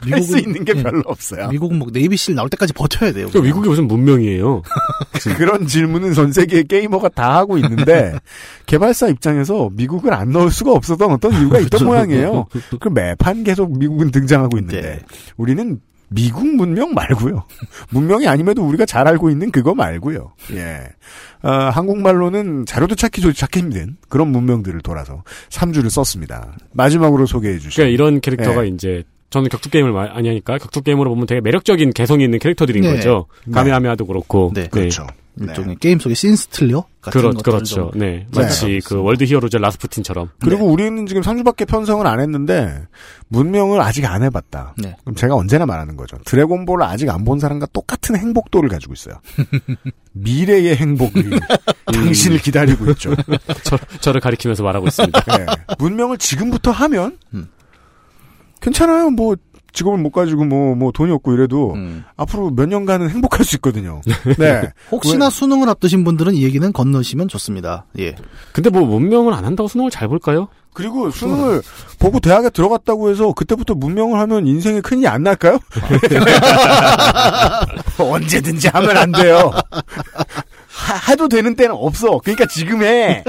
[0.07, 0.83] 할 수 있는 게 예.
[0.83, 1.49] 별로 없어요.
[1.49, 3.27] 미국은 뭐 네이비실 나올 때까지 버텨야 돼요.
[3.29, 4.61] 그러니까 미국이 무슨 문명이에요?
[5.37, 8.13] 그런 질문은 전 세계 게이머가 다 하고 있는데
[8.65, 11.85] 개발사 입장에서 미국을 안 넣을 수가 없었던 어떤 이유가 있던 그렇죠.
[11.85, 12.45] 모양이에요.
[12.79, 14.99] 그 매판 계속 미국은 등장하고 있는데 네.
[15.37, 15.79] 우리는
[16.11, 17.43] 미국 문명 말고요.
[17.91, 20.33] 문명이 아님에도 우리가 잘 알고 있는 그거 말고요.
[20.53, 20.79] 예.
[21.41, 26.57] 아, 한국말로는 자료도 찾기 좋 찾기 힘든 그런 문명들을 돌아서 3주를 썼습니다.
[26.73, 27.83] 마지막으로 소개해 주시죠.
[27.83, 28.69] 그러니까 이런 캐릭터가 네.
[28.69, 32.95] 이제 저는 격투 게임을 많이 하니까 격투 게임으로 보면 되게 매력적인 개성이 있는 캐릭터들인 네.
[32.95, 33.27] 거죠.
[33.51, 34.51] 가메하메하도 그렇고.
[34.55, 34.67] 네.
[34.69, 35.05] 그렇죠.
[35.41, 37.75] 일종의 게임 속의 scene stealer 같은 그렇, 그렇죠.
[37.75, 38.25] 좀 네.
[38.29, 38.41] 네.
[38.41, 40.31] 마치 그 월드 히어로즈 라스푸틴처럼.
[40.41, 42.81] 그리고 우리는 지금 3주밖에 편성을 안 했는데
[43.29, 44.73] 문명을 아직 안 해봤다.
[44.79, 44.97] 네.
[45.05, 46.17] 그럼 제가 언제나 말하는 거죠.
[46.25, 49.15] 드래곤볼을 아직 안 본 사람과 똑같은 행복도를 가지고 있어요.
[50.13, 51.23] 미래의 행복이
[51.93, 53.13] 당신을 기다리고 있죠.
[53.63, 55.37] 저, 저를 가리키면서 말하고 있습니다.
[55.37, 55.45] 네.
[55.77, 57.47] 문명을 지금부터 하면 음.
[58.61, 59.09] 괜찮아요.
[59.11, 59.35] 뭐
[59.71, 62.03] 직업을 못 가지고 뭐 뭐 돈이 없고 이래도 음.
[62.17, 64.01] 앞으로 몇 년간은 행복할 수 있거든요.
[64.39, 64.71] 네.
[64.91, 67.85] 혹시나 수능을 앞두신 분들은 이 얘기는 건너시면 좋습니다.
[67.99, 68.15] 예.
[68.51, 70.47] 근데 뭐 문명을 안 한다고 수능을 잘 볼까요?
[70.73, 71.61] 그리고 수능을
[71.99, 75.59] 보고 대학에 들어갔다고 해서 그때부터 문명을 하면 인생에 큰일이 안 날까요?
[77.99, 79.51] 언제든지 하면 안 돼요.
[80.69, 82.19] 하, 도 되는 때는 없어.
[82.19, 83.23] 그러니까 지금 해.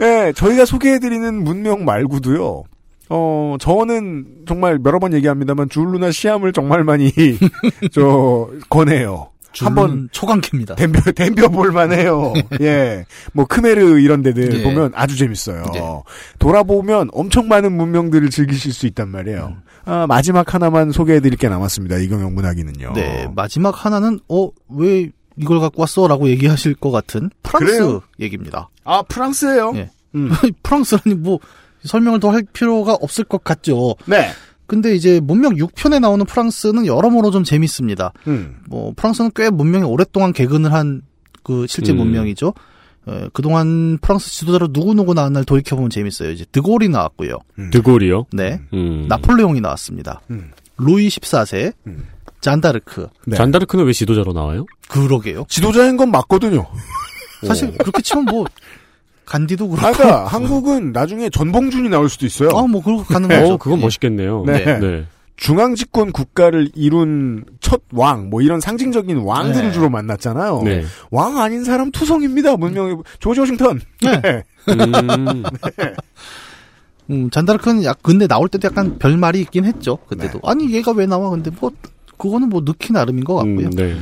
[0.00, 2.64] 예, 저희가 소개해드리는 문명 말고도요.
[3.10, 7.12] 어, 저는 정말 여러 번 얘기합니다만 줄루나 시암을 정말 많이
[7.92, 9.28] 저 권해요.
[9.58, 10.76] 한번 초강캐입니다.
[10.76, 12.32] 댐벼, 댐벼 볼만 해요.
[12.62, 13.04] 예.
[13.32, 14.62] 뭐, 크메르 이런 데들 예.
[14.62, 15.64] 보면 아주 재밌어요.
[15.74, 15.80] 네.
[16.38, 19.56] 돌아보면 엄청 많은 문명들을 즐기실 수 있단 말이에요.
[19.86, 21.96] 아, 마지막 하나만 소개해 드릴 게 남았습니다.
[21.98, 22.92] 이경영 문학인은요.
[22.94, 28.02] 네, 마지막 하나는 어 왜 이걸 갖고 왔어라고 얘기하실 것 같은 프랑스 그래요?
[28.20, 28.68] 얘기입니다.
[28.84, 29.90] 아, 프랑스예요 예.
[30.14, 30.30] 음.
[30.62, 31.38] 프랑스라니 뭐
[31.84, 33.96] 설명을 더 할 필요가 없을 것 같죠.
[34.06, 34.30] 네.
[34.66, 38.12] 근데 이제 문명 6편에 나오는 프랑스는 여러모로 좀 재밌습니다.
[38.28, 38.56] 음.
[38.68, 41.02] 뭐 프랑스는 꽤 문명이 오랫동안 개근을 한
[41.42, 41.96] 그 실제 음.
[41.96, 42.52] 문명이죠.
[43.08, 46.30] 에, 그동안 프랑스 지도자로 누구누구 나온 날 돌이켜보면 재밌어요.
[46.32, 47.38] 이제 드골이 나왔고요.
[47.72, 48.26] 드골이요?
[48.32, 48.60] 네.
[48.74, 49.06] 음.
[49.08, 50.20] 나폴레옹이 나왔습니다.
[50.30, 50.50] 음.
[50.76, 52.04] 루이 14세, 음.
[52.42, 53.08] 잔다르크.
[53.26, 53.36] 네.
[53.38, 54.66] 잔다르크는 왜 지도자로 나와요?
[54.88, 55.46] 그러게요.
[55.48, 56.66] 지도자인 건 맞거든요.
[57.46, 58.44] 사실 그렇게 치면 뭐
[59.30, 59.86] 간디도 그렇고.
[59.86, 62.50] 아, 그러니까 한국은 나중에 전봉준이 나올 수도 있어요.
[62.52, 63.54] 아, 뭐 그런 거 가능하죠.
[63.54, 63.82] 어, 그건 예.
[63.84, 64.42] 멋있겠네요.
[64.44, 64.80] 네.
[64.80, 65.06] 네.
[65.36, 69.72] 중앙 집권 국가를 이룬 첫 왕, 뭐 이런 상징적인 왕들을 네.
[69.72, 70.62] 주로 만났잖아요.
[70.64, 70.82] 네.
[71.12, 72.56] 왕 아닌 사람 투성입니다.
[72.56, 73.80] 문명의 조지 워싱턴.
[74.02, 74.42] 네.
[74.68, 75.44] 음,
[77.08, 79.98] 음, 잔다르크는 약 근데 나올 때도 약간 별 말이 있긴 했죠.
[80.08, 81.30] 그때도 아니 얘가 왜 나와?
[81.30, 81.70] 근데 뭐
[82.18, 83.66] 그거는 뭐 넣기 나름인 것 같고요.
[83.66, 83.96] 음, 네.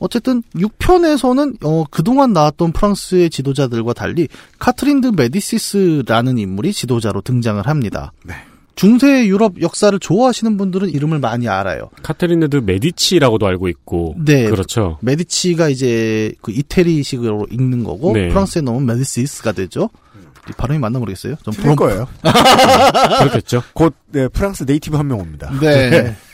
[0.00, 4.26] 어쨌든 6편에서는 어, 그동안 나왔던 프랑스의 지도자들과 달리
[4.58, 8.12] 카트린 드 메디시스라는 인물이 지도자로 등장을 합니다.
[8.24, 8.34] 네.
[8.76, 11.90] 중세 유럽 역사를 좋아하시는 분들은 이름을 많이 알아요.
[12.02, 14.14] 카테리네드 메디치라고도 알고 있고.
[14.24, 14.48] 네.
[14.48, 14.96] 그렇죠.
[15.02, 18.28] 메디치가 이제 그 이태리식으로 읽는 거고 네.
[18.28, 19.90] 프랑스에 넣으면 메디시스가 되죠.
[20.48, 21.34] 이 발음이 맞나 모르겠어요.
[21.42, 22.08] 좀 틀릴 거예요.
[23.20, 23.62] 그렇겠죠.
[23.74, 25.52] 곧 네, 프랑스 native 한 명 옵니다.
[25.60, 26.16] 네.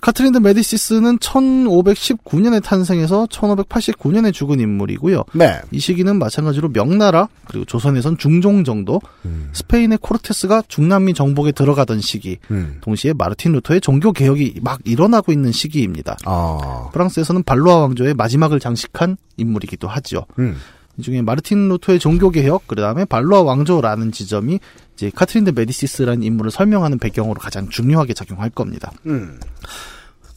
[0.00, 5.24] 카트린 드 메디시스는 1519년에 탄생해서 1589년에 죽은 인물이고요.
[5.34, 5.60] 네.
[5.70, 9.50] 이 시기는 마찬가지로 명나라 그리고 조선에선 중종 정도, 음.
[9.52, 12.78] 스페인의 코르테스가 중남미 정복에 들어가던 시기, 음.
[12.80, 16.16] 동시에 마르틴 루터의 종교 개혁이 막 일어나고 있는 시기입니다.
[16.24, 16.88] 아.
[16.92, 20.26] 프랑스에서는 발로아 왕조의 마지막을 장식한 인물이기도 하죠.
[20.38, 20.56] 음.
[21.00, 24.60] 이 중에 마르틴 루터의 종교 개혁, 그 다음에 발로아 왕조라는 지점이
[24.94, 28.92] 이제 카트린 드 메디시스라는 인물을 설명하는 배경으로 가장 중요하게 작용할 겁니다.
[29.06, 29.40] 음.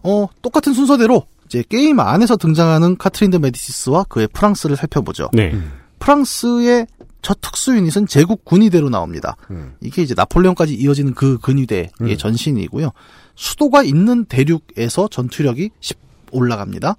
[0.04, 5.30] 어, 똑같은 순서대로 이제 게임 안에서 등장하는 카트린 드 메디시스와 그의 프랑스를 살펴보죠.
[5.34, 5.54] 네.
[6.00, 6.88] 프랑스의
[7.22, 9.36] 첫 특수 유닛은 제국 근위대로 나옵니다.
[9.52, 9.74] 음.
[9.82, 12.18] 이게 이제 나폴레옹까지 이어지는 그 근위대의 음.
[12.18, 12.92] 전신이고요.
[13.36, 15.98] 수도가 있는 대륙에서 전투력이 10
[16.32, 16.96] 올라갑니다.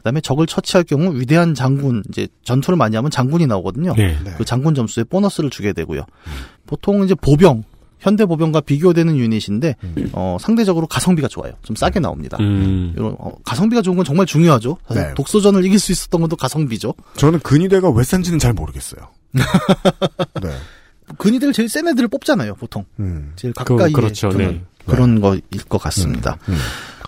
[0.00, 3.94] 그다음에 적을 처치할 경우 위대한 장군 이제 전투를 많이 하면 장군이 나오거든요.
[3.94, 4.18] 네.
[4.24, 4.34] 네.
[4.36, 6.04] 그 장군 점수에 보너스를 주게 되고요.
[6.66, 7.64] 보통 이제 보병
[7.98, 9.76] 현대 보병과 비교되는 유닛인데
[10.12, 11.52] 어, 상대적으로 가성비가 좋아요.
[11.62, 12.38] 좀 싸게 나옵니다.
[12.40, 12.94] 음.
[12.96, 14.78] 이런 어, 가성비가 좋은 건 정말 중요하죠.
[14.88, 15.14] 사실 네.
[15.14, 16.94] 독소전을 이길 수 있었던 것도 가성비죠.
[17.16, 19.02] 저는 근위대가 왜 싼지는 잘 모르겠어요.
[20.42, 20.50] 네.
[21.18, 22.84] 근위대를 제일 센 애들을 뽑잖아요, 보통.
[23.00, 23.32] 음.
[23.36, 24.30] 제일 그, 가까이에 그렇죠.
[24.30, 24.64] 두는 네.
[24.86, 26.38] 그런 거일 것 같습니다.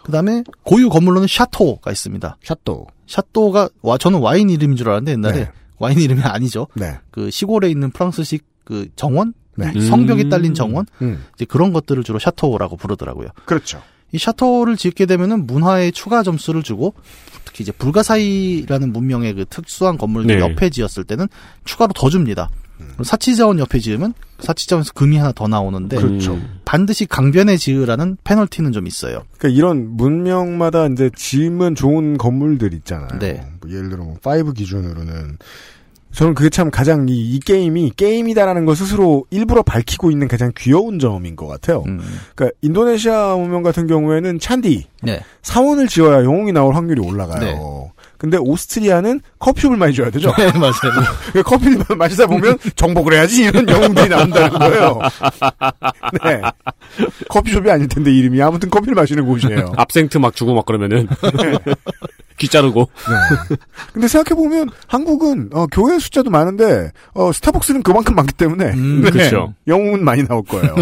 [0.03, 0.07] 음.
[0.07, 2.37] 그다음에 고유 건물로는 샤토가 있습니다.
[2.43, 2.87] 샤토.
[3.07, 5.51] 샤토가 와 저는 와인 이름인 줄 알았는데 옛날에 네.
[5.79, 6.69] 와인 이름이 아니죠.
[6.75, 6.99] 네.
[7.11, 9.73] 그 시골에 있는 프랑스식 그 정원, 네.
[9.81, 10.29] 성벽이 음.
[10.29, 11.25] 딸린 정원, 음.
[11.35, 13.29] 이제 그런 것들을 주로 샤토라고 부르더라고요.
[13.45, 13.83] 그렇죠.
[14.13, 16.95] 이 샤토를 짓게 되면은 문화에 추가 점수를 주고
[17.45, 20.41] 특히 이제 불가사이라는 문명의 그 특수한 건물들 네.
[20.43, 21.29] 옆에 지었을 때는
[21.65, 22.51] 추가로 더 줍니다.
[22.79, 26.39] 그리고 사치자원 옆에 지으면 사치자원에서 금이 하나 더 나오는데 그렇죠.
[26.65, 29.23] 반드시 강변에 지으라는 페널티는 좀 있어요.
[29.39, 33.19] 그러니까 이런 문명마다 이제 지으면 좋은 건물들 있잖아요.
[33.19, 33.47] 네.
[33.61, 35.39] 뭐 예를 들어 뭐5 기준으로는
[36.13, 40.99] 저는 그게 참 가장 이, 이 게임이 게임이다라는 걸 스스로 일부러 밝히고 있는 가장 귀여운
[40.99, 41.83] 점인 것 같아요.
[41.87, 42.01] 음.
[42.35, 45.23] 그러니까 인도네시아 문명 같은 경우에는 찬디 네.
[45.41, 47.41] 사원을 지어야 영웅이 나올 확률이 올라가요.
[47.41, 47.59] 네.
[48.23, 50.33] 근데 오스트리아는 커피숍을 많이 줘야 되죠.
[50.39, 50.73] 네, 맞아요.
[51.35, 55.01] 그 커피를 마시다 보면 정복을 해야지 이런 영웅들이 나온다는 거예요.
[56.23, 56.41] 네.
[57.29, 59.73] 커피숍이 아닐 텐데 이름이 아무튼 커피를 마시는 곳이에요.
[59.77, 61.09] 압생트 막 주고 막 그러면은
[62.39, 63.57] 귀 자르고 네.
[63.93, 69.11] 근데 생각해 보면 한국은 어, 교회 숫자도 많은데 어, 스타벅스는 그만큼 많기 때문에 음, 네.
[69.11, 69.53] 그렇죠.
[69.67, 70.77] 영웅은 많이 나올 거예요.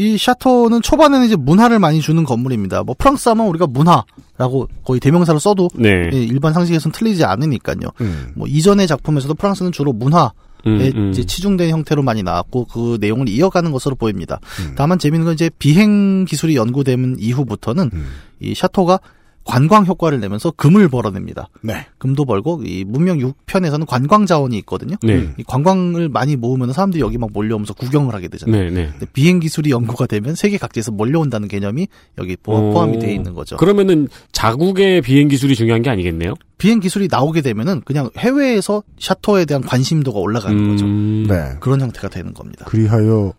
[0.00, 2.84] 이 샤토는 초반에는 이제 문화를 많이 주는 건물입니다.
[2.84, 6.08] 뭐 프랑스 하면 우리가 문화라고 거의 대명사로 써도 네.
[6.10, 7.90] 예, 일반 상식에서는 틀리지 않으니까요.
[8.00, 8.32] 음.
[8.34, 10.32] 뭐 이전의 작품에서도 프랑스는 주로 문화
[10.66, 11.10] 에 음, 음.
[11.10, 14.40] 이제 치중된 형태로 많이 나왔고 그 내용을 이어가는 것으로 보입니다.
[14.60, 14.74] 음.
[14.74, 18.06] 다만 재미있는 건 이제 비행 기술이 연구된 이후부터는 음.
[18.40, 19.00] 이 샤토가
[19.44, 21.48] 관광 효과를 내면서 금을 벌어냅니다.
[21.62, 21.86] 네.
[21.98, 24.96] 금도 벌고 이 문명 6편에서는 관광 자원이 있거든요.
[25.02, 25.30] 네.
[25.38, 28.70] 이 관광을 많이 모으면 사람들이 여기 막 몰려오면서 구경을 하게 되잖아요.
[28.70, 28.90] 네, 네.
[29.12, 31.88] 비행 기술이 연구가 되면 세계 각지에서 몰려온다는 개념이
[32.18, 33.56] 여기 포- 어, 포함이 되어 있는 거죠.
[33.56, 36.34] 그러면은 자국의 비행 기술이 중요한 게 아니겠네요?
[36.58, 40.84] 비행 기술이 나오게 되면은 그냥 해외에서 샤토에 대한 관심도가 올라가는 거죠.
[40.84, 41.54] 음, 네.
[41.60, 42.66] 그런 형태가 되는 겁니다.
[42.68, 43.32] 그리하여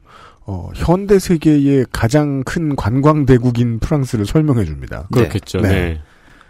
[0.51, 5.07] 어, 현대 세계의 가장 큰 관광 대국인 프랑스를 설명해 줍니다.
[5.13, 5.61] 그렇겠죠.
[5.61, 5.69] 네.
[5.69, 6.01] 네.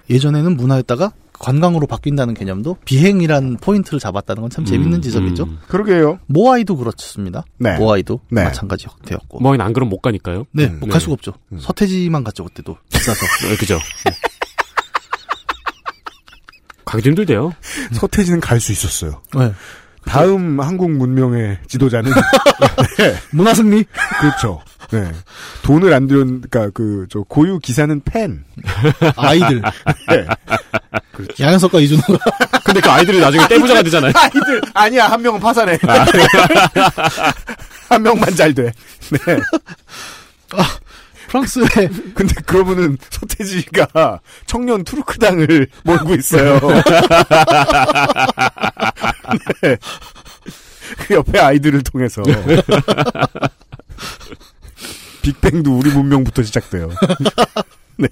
[0.10, 5.44] 예전에는 문화였다가 관광으로 바뀐다는 개념도 비행이란 포인트를 잡았다는 건 참 재밌는 음, 지점이죠.
[5.44, 5.60] 음.
[5.68, 6.20] 그러게요.
[6.26, 7.44] 모아이도 그렇습니다.
[7.58, 7.78] 네.
[7.78, 8.44] 모아이도 네.
[8.44, 9.40] 마찬가지 형태였고.
[9.40, 10.46] 뭐, 안 그럼 못 가니까요.
[10.52, 10.92] 네, 음, 못 네.
[10.92, 11.34] 갈 수가 없죠.
[11.52, 11.60] 음.
[11.60, 12.78] 서태지만 갔죠, 그때도.
[12.92, 13.26] 비싸서.
[13.50, 13.78] 네, 그죠.
[16.86, 17.54] 가기도 힘들대요.
[17.94, 19.22] 서태지는 갈 수 있었어요.
[19.38, 19.54] 네.
[20.06, 22.12] 다음 한국 문명의 지도자는
[23.32, 23.86] 문화승리?
[24.20, 24.62] 그렇죠.
[24.92, 25.10] 네.
[25.64, 28.44] 돈을 안 들은 그러니까 그 저 고유 기사는 펜.
[29.16, 29.62] 아이들.
[30.10, 30.26] 네.
[31.40, 32.18] 양현석과 이준호가.
[32.66, 34.12] 근데 그 아이들이 나중에 떼부자가 되잖아요.
[34.16, 35.78] 아이들 아니야 한 명은 파산해.
[37.90, 38.72] 한 명만 잘 돼.
[39.12, 39.20] 네.
[41.32, 41.66] 프랑스에
[42.14, 46.60] 근데 그러면은 서태지가 청년 투르크당을 몰고 있어요.
[49.64, 49.78] 네.
[51.08, 52.22] 그 옆에 아이들을 통해서
[55.22, 56.90] 빅뱅도 우리 문명부터 시작돼요.
[57.96, 58.10] 네.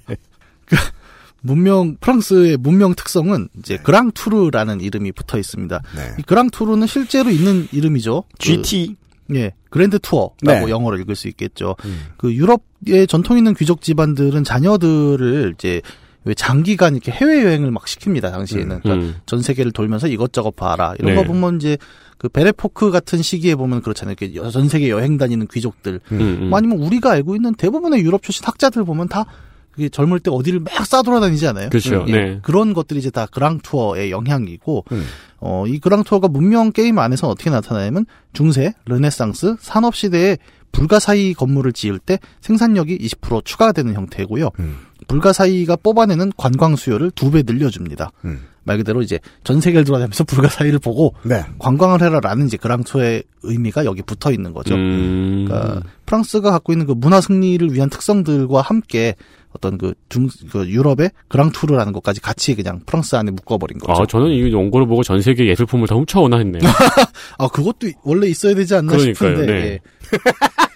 [1.42, 5.82] 문명 프랑스의 문명 특성은 이제 그랑투르라는 이름이 붙어 있습니다.
[5.94, 6.14] 네.
[6.18, 8.24] 이 그랑투르는 실제로 있는 이름이죠.
[8.32, 8.96] 그, GT.
[9.34, 10.68] 예, 그랜드 투어라고 네.
[10.68, 11.76] 영어로 읽을 수 있겠죠.
[11.84, 12.06] 음.
[12.16, 15.80] 그 유럽의 전통 있는 귀족 집안들은 자녀들을 이제
[16.24, 19.16] 왜 장기간 이렇게 해외 여행을 막 시킵니다 당시에는 그러니까 음.
[19.24, 21.22] 전 세계를 돌면서 이것저것 봐라 이런 네.
[21.22, 21.78] 거 보면 이제
[22.18, 24.14] 그 Belle Époque 같은 시기에 보면 그렇잖아요.
[24.20, 26.48] 이렇게 여- 전 세계 여행 다니는 귀족들 음, 음.
[26.50, 29.24] 뭐 아니면 우리가 알고 있는 대부분의 유럽 출신 학자들 보면 다
[29.70, 31.70] 그게 젊을 때 어디를 막 싸돌아다니지 않아요?
[31.70, 32.04] 그렇죠.
[32.08, 32.38] 예, 네.
[32.42, 35.04] 그런 것들이 이제 다 Grand Tour의 영향이고 음.
[35.40, 40.36] 어, 이 Grand Tour가 문명 게임 안에서 어떻게 나타나냐면 중세, 르네상스, 산업 시대에
[40.72, 44.50] 불가사의 건물을 지을 때 생산력이 20% 추가되는 형태고요.
[44.60, 44.76] 음.
[45.08, 48.10] 불가사의가 뽑아내는 관광 수요를 두 배 늘려줍니다.
[48.24, 48.40] 음.
[48.70, 51.42] 말 그대로 이제 전 세계를 돌아다니면서 불가사의를 보고 네.
[51.58, 54.76] 관광을 해라라는 이제 그랑 투어의 의미가 여기 붙어 있는 거죠.
[54.76, 55.46] 음.
[55.48, 59.16] 그러니까 프랑스가 갖고 있는 그 문화 승리를 위한 특성들과 함께
[59.52, 64.02] 어떤 그 중, 그 유럽의 그랑투르라는 것까지 같이 그냥 프랑스 안에 묶어버린 거죠.
[64.02, 66.62] 아, 저는 이 원고를 보고 전 세계 예술품을 다 훔쳐오나 했네요.
[67.38, 69.46] 아, 그것도 원래 있어야 되지 않나 그러니까요, 싶은데.
[69.46, 69.52] 네.
[69.52, 69.80] 예.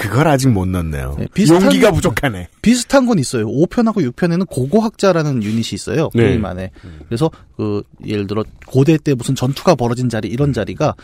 [0.00, 1.16] 그걸 아직 못 넣었네요.
[1.18, 2.48] 네, 비슷한- 용기가 부족하네.
[2.62, 3.46] 비슷한 건 있어요.
[3.46, 6.10] 5편하고 6편에는 고고학자라는 유닛이 있어요.
[6.14, 6.28] 네.
[6.28, 6.70] 게임 안에.
[7.08, 10.94] 그래서 그 예를 들어 고대 때 무슨 전투가 벌어진 자리 이런 자리가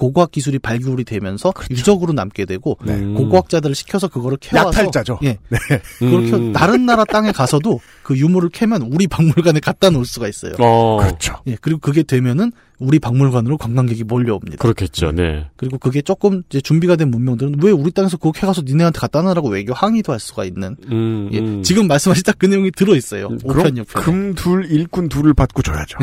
[0.00, 3.14] 고고학 기술이 발굴이 되면서 유적으로 남게 되고 음.
[3.14, 5.18] 고고학자들을 시켜서 그거를 캐와서 야탈자죠.
[5.24, 5.36] 예.
[5.98, 6.52] 그렇게 음.
[6.54, 10.54] 다른 나라 땅에 가서도 그 유물을 캐면 우리 박물관에 갖다 놓을 수가 있어요.
[10.58, 11.36] 어, 그렇죠.
[11.46, 14.56] 예, 그리고 그게 되면은 우리 박물관으로 관광객이 몰려옵니다.
[14.56, 15.12] 그렇겠죠.
[15.12, 15.46] 네.
[15.56, 19.50] 그리고 그게 조금 이제 준비가 된 문명들은 왜 우리 땅에서 그거 캐가서 니네한테 갖다 놔라고
[19.50, 21.62] 외교 항의도 할 수가 있는 음, 예, 음.
[21.62, 23.26] 지금 말씀하신 딱 그 내용이 들어 있어요.
[23.26, 24.02] 음, 5편, 6편.
[24.02, 25.98] 금둘 일꾼 둘을 받고 줘야죠.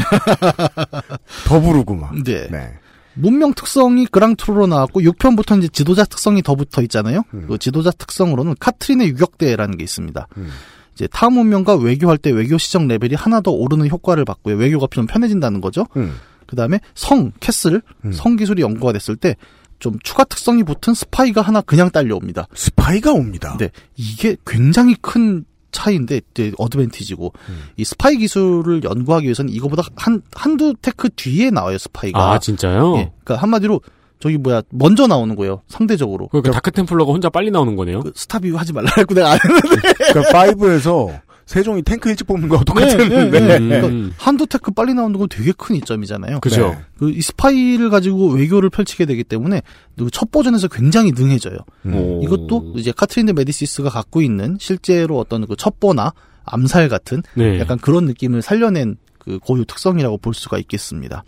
[1.47, 2.13] 더 부르고 막.
[2.23, 2.47] 네.
[2.51, 2.73] 네.
[3.17, 7.23] 문명 특성이 Grand Tour로 나왔고 6편부터 이제 지도자 특성이 더 붙어 있잖아요.
[7.33, 7.45] 음.
[7.47, 10.27] 그 지도자 특성으로는 카트린의 유격대라는 게 있습니다.
[10.37, 10.49] 음.
[10.93, 14.55] 이제 타 문명과 외교할 때 외교 시정 레벨이 하나 더 오르는 효과를 받고요.
[14.55, 15.85] 외교가 좀 편해진다는 거죠.
[15.95, 16.15] 음.
[16.45, 18.11] 그 다음에 성, castle, 음.
[18.11, 19.35] 성 기술이 연구가 됐을 때
[19.79, 22.47] 좀 추가 특성이 붙은 스파이가 하나 그냥 딸려옵니다.
[22.53, 23.55] 스파이가 옵니다.
[23.59, 27.63] 네, 이게 굉장히 큰 차이인데 이제 advantage고 음.
[27.75, 32.33] 이 스파이 기술을 연구하기 위해서는 이거보다 한 한두 tech 뒤에 나와요 스파이가.
[32.33, 32.97] 아, 진짜요?
[32.97, 33.81] 예, 그러니까 한마디로
[34.19, 36.27] 저기 뭐야 먼저 나오는 거예요 상대적으로.
[36.29, 38.01] 그러니까 다크 템플러가 혼자 빨리 나오는 거네요.
[38.01, 39.93] 그 스타 비유 하지 말라고 내가 안 했는데.
[40.11, 42.97] 그러니까 5에서 세종이 탱크 일찍 뽑는 거와 똑같은.
[43.09, 43.39] 네, 네, 네.
[43.39, 43.57] 네.
[43.57, 43.69] 음.
[43.69, 46.41] 그러니까 한두 tech 빨리 나오는 건 되게 큰 이점이잖아요.
[46.41, 46.69] 그죠.
[46.69, 46.77] 네.
[46.99, 49.61] 그 이 스파이를 가지고 외교를 펼치게 되기 때문에
[49.97, 51.57] 그 첩보전에서 굉장히 능해져요.
[51.85, 52.21] 오.
[52.23, 57.59] 이것도 이제 카트린 드 메디시스가 갖고 있는 실제로 어떤 그 첩보나 암살 같은 네.
[57.59, 61.23] 약간 그런 느낌을 살려낸 그 고유 특성이라고 볼 수가 있겠습니다.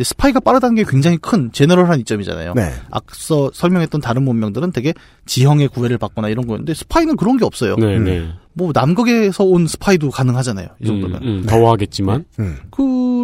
[0.00, 0.02] 음.
[0.02, 2.54] 이제 스파이가 빠르다는 게 굉장히 큰 general한 이점이잖아요.
[2.54, 2.72] 네.
[2.90, 4.94] 앞서 설명했던 다른 문명들은 되게
[5.26, 7.76] 지형의 구애를 받거나 이런 거였는데 스파이는 그런 게 없어요.
[7.76, 8.04] 네, 음.
[8.04, 8.28] 네.
[8.54, 10.68] 뭐 남극에서 온 스파이도 가능하잖아요.
[10.80, 11.22] 이 정도면.
[11.22, 12.24] 음, 음, 더워하겠지만.
[12.40, 12.56] 음.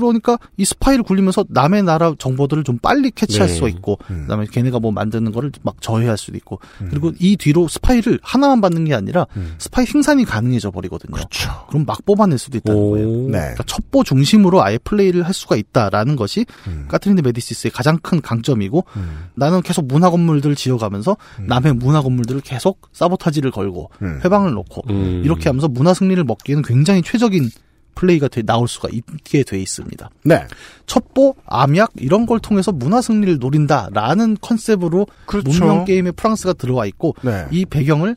[0.00, 3.54] 그러니까 이 스파이를 굴리면서 남의 나라 정보들을 좀 빨리 캐치할 네.
[3.54, 4.22] 수가 있고 음.
[4.22, 6.88] 그다음에 걔네가 뭐 만드는 거를 막 저해할 수도 있고 음.
[6.90, 9.54] 그리고 이 뒤로 스파이를 하나만 받는 게 아니라 음.
[9.58, 11.14] 스파이 생산이 가능해져 버리거든요.
[11.14, 11.50] 그렇죠.
[11.68, 12.90] 그럼 막 뽑아낼 수도 있다는 오.
[12.90, 13.08] 거예요.
[13.08, 13.38] 네.
[13.38, 16.86] 그러니까 첩보 중심으로 아예 플레이를 할 수가 있다라는 것이 음.
[16.88, 19.28] 까트린드 메디시스의 가장 큰 강점이고 음.
[19.34, 21.46] 나는 계속 문화 건물들을 지어가면서 음.
[21.46, 24.20] 남의 문화 건물들을 계속 사보타지를 걸고 음.
[24.24, 25.22] 훼방을 놓고 음.
[25.24, 27.50] 이렇게 하면서 문화 승리를 먹기에는 굉장히 최적인
[27.96, 30.08] 플레이가 돼- 나올 수가 있게 돼 있습니다.
[30.24, 30.46] 네.
[30.86, 35.48] 첩보, 암약 이런 걸 통해서 문화 승리를 노린다라는 컨셉으로 그렇죠.
[35.50, 37.46] 문명 게임에 프랑스가 들어와 있고 네.
[37.50, 38.14] 이 배경을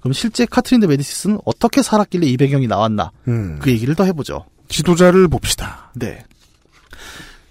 [0.00, 3.58] 그럼 실제 카트린 드 메디시스는 어떻게 살았길래 이 배경이 나왔나 음.
[3.62, 4.44] 그 얘기를 더 해보죠.
[4.68, 5.90] 지도자를 봅시다.
[5.94, 6.24] 네.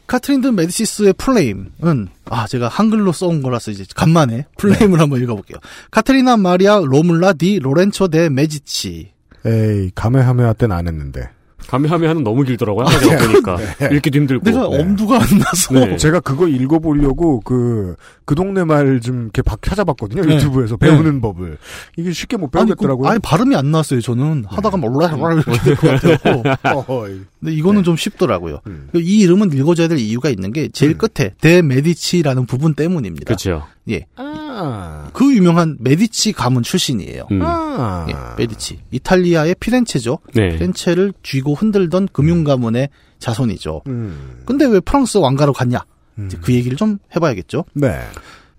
[0.07, 5.21] 카트린 드 메디시스의 full name은 아 제가 한글로 써온 거라서 이제 간만에 full name을 한번
[5.21, 5.59] 읽어볼게요.
[5.91, 9.11] 카트리나 마리아 로물라 디 로렌초 데 메지치
[9.45, 11.29] 에이, 가메하메하 때는 안 했는데.
[11.67, 12.85] 가메하메하는 너무 길더라고요.
[12.85, 13.57] 하나 적으니까.
[13.93, 14.43] 읽기도 힘들고.
[14.45, 14.81] 내가 네.
[14.81, 15.97] 엄두가 안 나서 네.
[15.97, 17.95] 제가 그거 읽어보려고 그,
[18.25, 20.23] 그 동네 말 좀 이렇게 막 찾아봤거든요.
[20.23, 20.35] 네.
[20.35, 21.57] 유튜브에서 배우는 법을.
[21.97, 23.09] 이게 쉽게 못 아니, 그, 배우겠더라고요.
[23.09, 24.01] 아니 발음이 안 나왔어요.
[24.01, 26.43] 저는 하다가 막 올라 이렇게 될것 같아요.
[26.75, 27.21] 어허이.
[27.39, 28.59] 근데 이거는 좀 쉽더라고요.
[28.67, 28.89] 음.
[28.95, 30.97] 이 이름은 읽어줘야 될 이유가 있는 게 제일 음.
[30.97, 33.25] 끝에 데 메디치라는 부분 때문입니다.
[33.25, 33.63] 그렇죠.
[33.89, 35.09] 예, 아.
[35.13, 37.27] 그 유명한 메디치 가문 출신이에요.
[37.31, 37.41] 음.
[37.43, 38.05] 아.
[38.09, 40.19] 예, 메디치 이탈리아의 피렌체죠.
[40.33, 40.49] 네.
[40.49, 43.81] 피렌체를 쥐고 흔들던 금융 가문의 자손이죠.
[43.87, 44.41] 음.
[44.45, 45.83] 근데 왜 프랑스 왕가로 갔냐?
[46.17, 46.27] 음.
[46.27, 47.65] 이제 그 얘기를 좀 해봐야겠죠.
[47.73, 47.99] 네.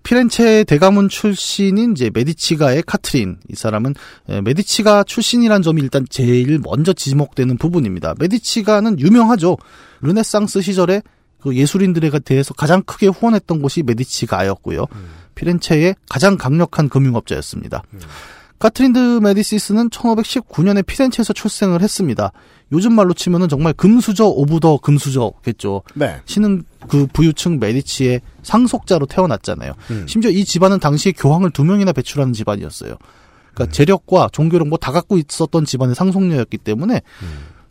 [0.03, 3.93] 피렌체 대가문 출신인 이제 메디치가의 카트린 이 사람은
[4.29, 8.15] 에, 메디치가 출신이란 점이 일단 제일 먼저 지목되는 부분입니다.
[8.17, 9.57] 메디치가는 유명하죠.
[10.01, 11.03] 르네상스 시절에
[11.39, 14.85] 그 예술인들에 대해서 가장 크게 후원했던 곳이 메디치가였고요.
[15.35, 17.83] 피렌체의 가장 강력한 금융업자였습니다.
[18.59, 22.31] 카트린드 메디시스는 1519년에 피렌체에서 출생을 했습니다.
[22.71, 25.81] 요즘 말로 치면은 정말 금수저 of the 금수저겠죠.
[25.95, 26.21] 네.
[26.25, 29.73] 신은 그 부유층 메디치의 상속자로 태어났잖아요.
[29.89, 30.05] 음.
[30.07, 32.95] 심지어 이 집안은 당시에 교황을 두 명이나 배출하는 집안이었어요.
[33.53, 37.01] 그러니까 재력과 종교력 뭐 다 갖고 있었던 집안의 상속녀였기 때문에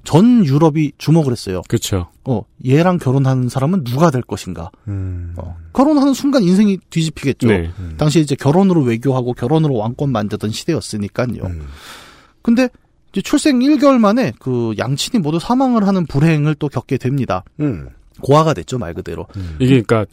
[0.04, 1.62] 전 유럽이 주목을 했어요.
[1.68, 2.08] 그렇죠.
[2.24, 4.70] 어, 얘랑 결혼하는 사람은 누가 될 것인가?
[4.88, 5.34] 음.
[5.36, 7.48] 어, 결혼하는 순간 인생이 뒤집히겠죠.
[7.48, 7.70] 네.
[7.96, 11.42] 당시 이제 결혼으로 외교하고 결혼으로 왕권 만드던 시대였으니까요.
[11.44, 11.66] 음.
[12.42, 12.68] 근데
[13.12, 17.44] 이제 출생 1개월 만에 그 양친이 모두 사망을 하는 불행을 또 겪게 됩니다.
[17.60, 17.88] 음.
[18.22, 19.26] 고아가 됐죠, 말 그대로.
[19.58, 20.06] 이게 그러니까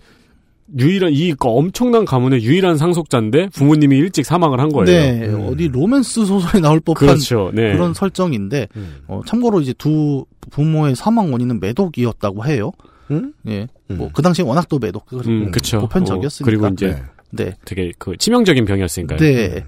[0.78, 4.86] 유일한 이 엄청난 가문의 유일한 상속자인데 부모님이 일찍 사망을 한 거예요.
[4.86, 5.48] 네, 음.
[5.48, 7.52] 어디 로맨스 소설에 나올 법한 그렇죠.
[7.54, 7.74] 네.
[7.74, 8.98] 그런 설정인데, 음.
[9.08, 12.72] 어, 참고로 이제 두 부모의 사망 원인은 매독이었다고 해요.
[13.12, 13.34] 음?
[13.48, 13.68] 예.
[13.90, 13.98] 음.
[13.98, 15.80] 뭐, 그 당시에 워낙 또 매독, 그 음, 그쵸.
[15.80, 16.44] 보편적이었으니까.
[16.44, 16.88] 어, 그리고 이제
[17.32, 17.46] 네.
[17.46, 17.54] 네.
[17.66, 19.20] 되게 그 치명적인 병이었으니까요.
[19.20, 19.66] 네.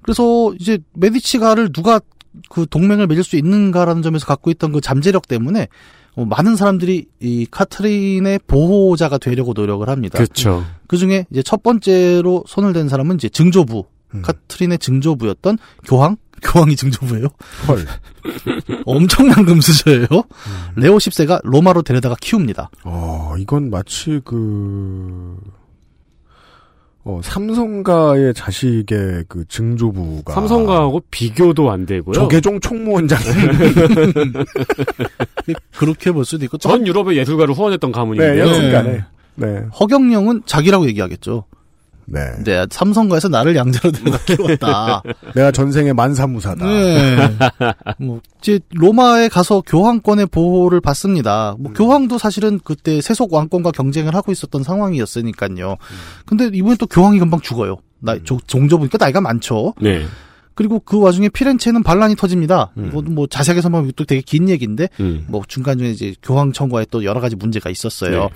[0.00, 2.00] 그래서 이제 메디치가를 누가
[2.48, 5.68] 그 동맹을 맺을 수 있는가라는 점에서 갖고 있던 그 잠재력 때문에 어,
[6.16, 10.18] 많은 사람들이 이 카트린의 보호자가 되려고 노력을 합니다.
[10.18, 10.64] 그렇죠.
[10.86, 13.84] 그 중에 이제 첫 번째로 손을 댄 사람은 이제 증조부,
[14.14, 14.22] 음.
[14.22, 16.16] 카트린의 증조부였던 교황?
[16.42, 17.28] 교황이 증조부예요?
[17.68, 17.86] 헐.
[18.84, 20.06] 엄청난 금수저예요.
[20.74, 22.68] 레오 10세가 로마로 데려다가 키웁니다.
[22.84, 25.36] 어, 이건 마치 그,
[27.04, 30.34] 어, 삼성가의 자식의 그 증조부가.
[30.34, 32.14] 삼성가하고 비교도 안 되고요.
[32.14, 33.18] 조계종 총무원장.
[35.76, 38.44] 그렇게 볼 수도 있고 또전 유럽의 예술가를 후원했던 네, 가문인데요.
[38.44, 39.04] 여튼간에.
[39.34, 39.64] 네.
[39.80, 41.44] 허경영은 자기라고 얘기하겠죠.
[42.06, 42.20] 네.
[42.44, 45.02] 네, 삼성가에서 나를 양자로 데려다 키웠다.
[45.34, 46.66] 내가 전생에 만사무사다.
[46.66, 47.16] 네.
[47.98, 51.56] 뭐, 이제 로마에 가서 교황권의 보호를 받습니다.
[51.58, 55.76] 뭐 교황도 사실은 그때 세속 왕권과 경쟁을 하고 있었던 상황이었으니까요.
[56.26, 57.78] 근데 이번에 또 교황이 금방 죽어요.
[58.00, 59.74] 나 조- 종조 보니까 나이가 많죠.
[59.80, 60.04] 네.
[60.54, 62.72] 그리고 그 와중에 피렌체는 반란이 터집니다.
[62.76, 62.88] 음.
[62.88, 65.24] 이것도 뭐 자세하게 설명하면 또 되게 긴 얘기인데 음.
[65.28, 68.24] 뭐 중간중에 이제 교황 청과에 또 여러 가지 문제가 있었어요.
[68.24, 68.28] 네.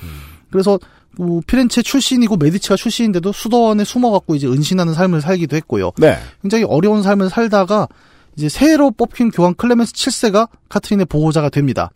[0.57, 0.79] 그래서
[1.19, 5.93] 뭐 피렌체 출신이고 메디치가 출신인데도 수도원에 숨어갖고 이제 은신하는 삶을 살기도 했고요.
[5.99, 6.19] 네.
[6.41, 7.89] 굉장히 어려운 삶을 살다가
[8.37, 11.91] 이제 새로 뽑힌 교황 클레멘스 7세가 카트린의 보호자가 됩니다.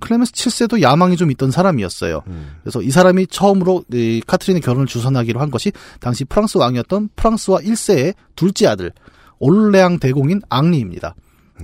[0.00, 2.22] 클레멘스 7세도 야망이 좀 있던 사람이었어요.
[2.62, 8.14] 그래서 이 사람이 처음으로 이 카트린의 결혼을 주선하기로 한 것이 당시 프랑스 왕이었던 프랑스와 1세의
[8.36, 8.92] 둘째 아들
[9.38, 11.14] 오를레앙 대공인 앙리입니다.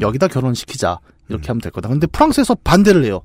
[0.00, 1.88] 여기다 결혼시키자 이렇게 하면 될 거다.
[1.88, 3.22] 근데 프랑스에서 반대를 해요.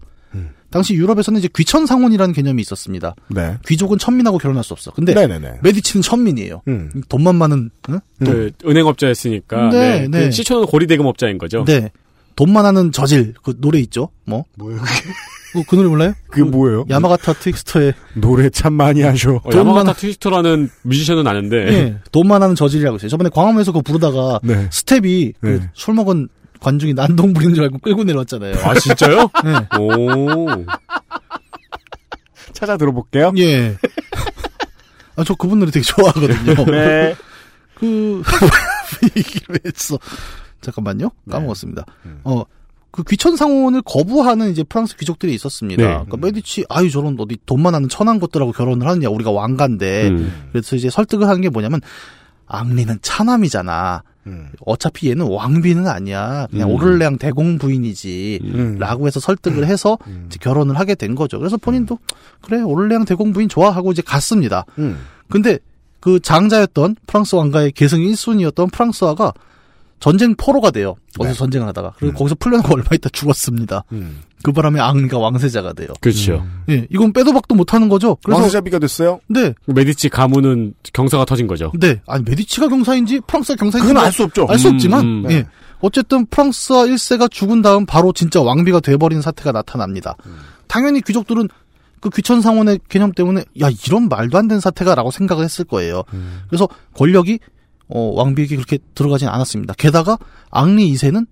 [0.74, 3.14] 당시 유럽에서는 이제 귀천 상혼이라는 개념이 있었습니다.
[3.30, 3.58] 네.
[3.68, 4.90] 귀족은 천민하고 결혼할 수 없어.
[4.92, 5.60] 근데 네네네.
[5.62, 6.64] 메디치는 천민이에요.
[6.68, 6.90] 음.
[7.10, 8.00] 돈만 많은 응?
[8.20, 10.26] 그 은행업자였으니까 네, 네, 네.
[10.26, 11.64] 그 시초는 고리 대금업자인 거죠.
[11.66, 11.92] 네.
[12.36, 14.10] 돈만 아는 저질 그 노래 있죠.
[14.26, 14.46] 뭐?
[14.58, 14.82] 뭐예요?
[14.82, 16.14] 어, 그 노래 몰라요?
[16.32, 16.86] 그게 뭐예요?
[16.90, 19.34] 야마가타 트익스터의 노래 참 많이 하셔.
[19.36, 23.10] 어, 야마가타 하- 트위스터라는 뮤지션은 아는데 예, 돈만 아는 저질이라고 있어요.
[23.10, 24.68] 저번에 광화문에서 그거 부르다가 네.
[24.72, 25.70] 스텝이 그 네.
[25.76, 26.28] 술 먹은
[26.64, 28.56] 관중이 난동 부리는 줄 알고 끌고 내려왔잖아요.
[28.64, 29.30] 아 진짜요?
[29.44, 29.78] 네.
[29.78, 30.48] 오.
[32.54, 33.34] 찾아 들어볼게요.
[33.38, 33.76] 예.
[35.16, 36.66] 아, 저 그분 노래 되게 좋아하거든요.
[36.72, 37.16] 네.
[37.76, 38.24] 그,
[39.16, 40.00] 얘기를 했어.
[40.62, 41.12] 잠깐만요.
[41.30, 41.86] 까먹었습니다.
[42.06, 42.22] 음.
[42.24, 42.44] 어,
[42.92, 45.84] 그 귀천 상혼을 거부하는 이제 프랑스 귀족들이 있었습니다.
[45.84, 45.90] 네.
[45.90, 49.10] 그러니까 메디치, 아유, 저런 어디 돈만 하는 천한 것들하고 결혼을 하느냐.
[49.10, 50.08] 우리가 왕가인데.
[50.10, 50.50] 음.
[50.52, 51.82] 그래서 이제 설득을 하는 게 뭐냐면,
[52.48, 54.04] 앙리는 차남이잖아.
[54.28, 54.50] 음.
[54.66, 56.48] 어차피 얘는 왕비는 아니야.
[56.50, 56.76] 그냥 음.
[56.76, 58.40] 오를레앙 대공 부인이지.
[58.44, 58.78] 음.
[58.80, 60.30] 라고 해서 설득을 해서 음.
[60.40, 61.40] 결혼을 하게 된 거죠.
[61.40, 62.00] 그래서 본인도,
[62.42, 64.66] 그래, 오를레앙 대공 부인 좋아하고 이제 갔습니다.
[64.78, 65.00] 음.
[65.30, 65.60] 근데
[66.00, 69.34] 그 장자였던 프랑스 왕가의 계승 1순위였던 프랑스화가
[70.04, 70.96] 전쟁 포로가 돼요.
[71.18, 71.38] 어디서 네.
[71.38, 71.94] 전쟁을 하다가.
[71.98, 72.18] 그리고 음.
[72.18, 73.86] 거기서 풀려나고 얼마 있다 죽었습니다.
[73.94, 74.20] 음.
[74.44, 75.88] 그 바람에 앙리가 왕세자가 돼요.
[76.02, 76.46] 그렇죠.
[76.68, 78.18] 예, 이건 빼도 박도 못하는 거죠.
[78.22, 79.22] 그래서 왕세자비가 됐어요?
[79.30, 81.72] 네, 메디치 가문은 경사가 터진 거죠.
[81.80, 82.02] 네.
[82.06, 84.46] 아니 메디치가 경사인지 프랑스가 경사인지 그건 알 수 없죠.
[84.50, 85.46] 알수 음, 없지만 음, 예.
[85.80, 90.18] 어쨌든 프랑스와 1세가 죽은 다음 바로 진짜 왕비가 돼버린 사태가 나타납니다.
[90.68, 91.48] 당연히 귀족들은
[92.02, 96.04] 그 귀천 상원의 개념 때문에 야 이런 말도 안 되는 사태가라고 생각을 했을 거예요.
[96.50, 97.40] 그래서 권력이
[97.94, 99.76] 어, 왕비에게 그렇게 들어가진 않았습니다.
[99.78, 100.18] 게다가
[100.50, 101.28] 앙리 2세는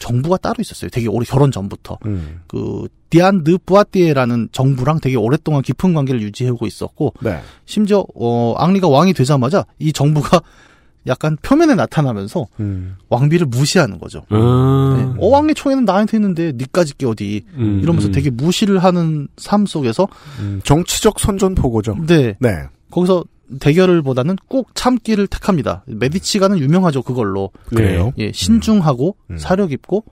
[0.00, 0.90] 정부가 따로 있었어요.
[0.90, 2.40] 되게 오래 결혼 전부터 음.
[2.48, 7.40] 그 디안 드 부아띠에라는 정부랑 되게 오랫동안 깊은 관계를 유지하고 있었고 네.
[7.64, 10.42] 심지어 어 앙리가 왕이 되자마자 이 정부가
[11.06, 12.96] 약간 표면에 나타나면서 음.
[13.08, 14.24] 왕비를 무시하는 거죠.
[14.30, 14.96] 아.
[14.98, 15.20] 네.
[15.20, 18.12] 어 왕의 총에는 나한테 있는데 니까지 게 어디 음, 이러면서 음.
[18.12, 20.08] 되게 무시를 하는 삶 속에서
[20.40, 20.60] 음.
[20.64, 21.98] 정치적 선전포고죠.
[22.08, 22.50] 네 네.
[22.90, 23.24] 거기서
[23.60, 25.84] 대결을보다는 꼭 참기를 택합니다.
[25.86, 28.12] 메디치가는 유명하죠 그걸로 그래요?
[28.18, 29.38] 예 신중하고 음.
[29.38, 30.04] 사력 있고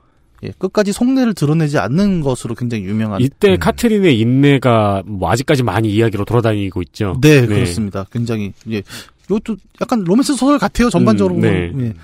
[0.43, 6.25] 예 끝까지 속내를 드러내지 않는 것으로 굉장히 유명한 이때 카트린의 인내가 뭐 아직까지 많이 이야기로
[6.25, 7.17] 돌아다니고 있죠.
[7.21, 8.05] 네, 그렇습니다.
[8.11, 8.83] 굉장히 예
[9.25, 11.73] 이것도 약간 로맨스 소설 같아요 전반적으로 음, 네.
[11.79, 11.95] 예.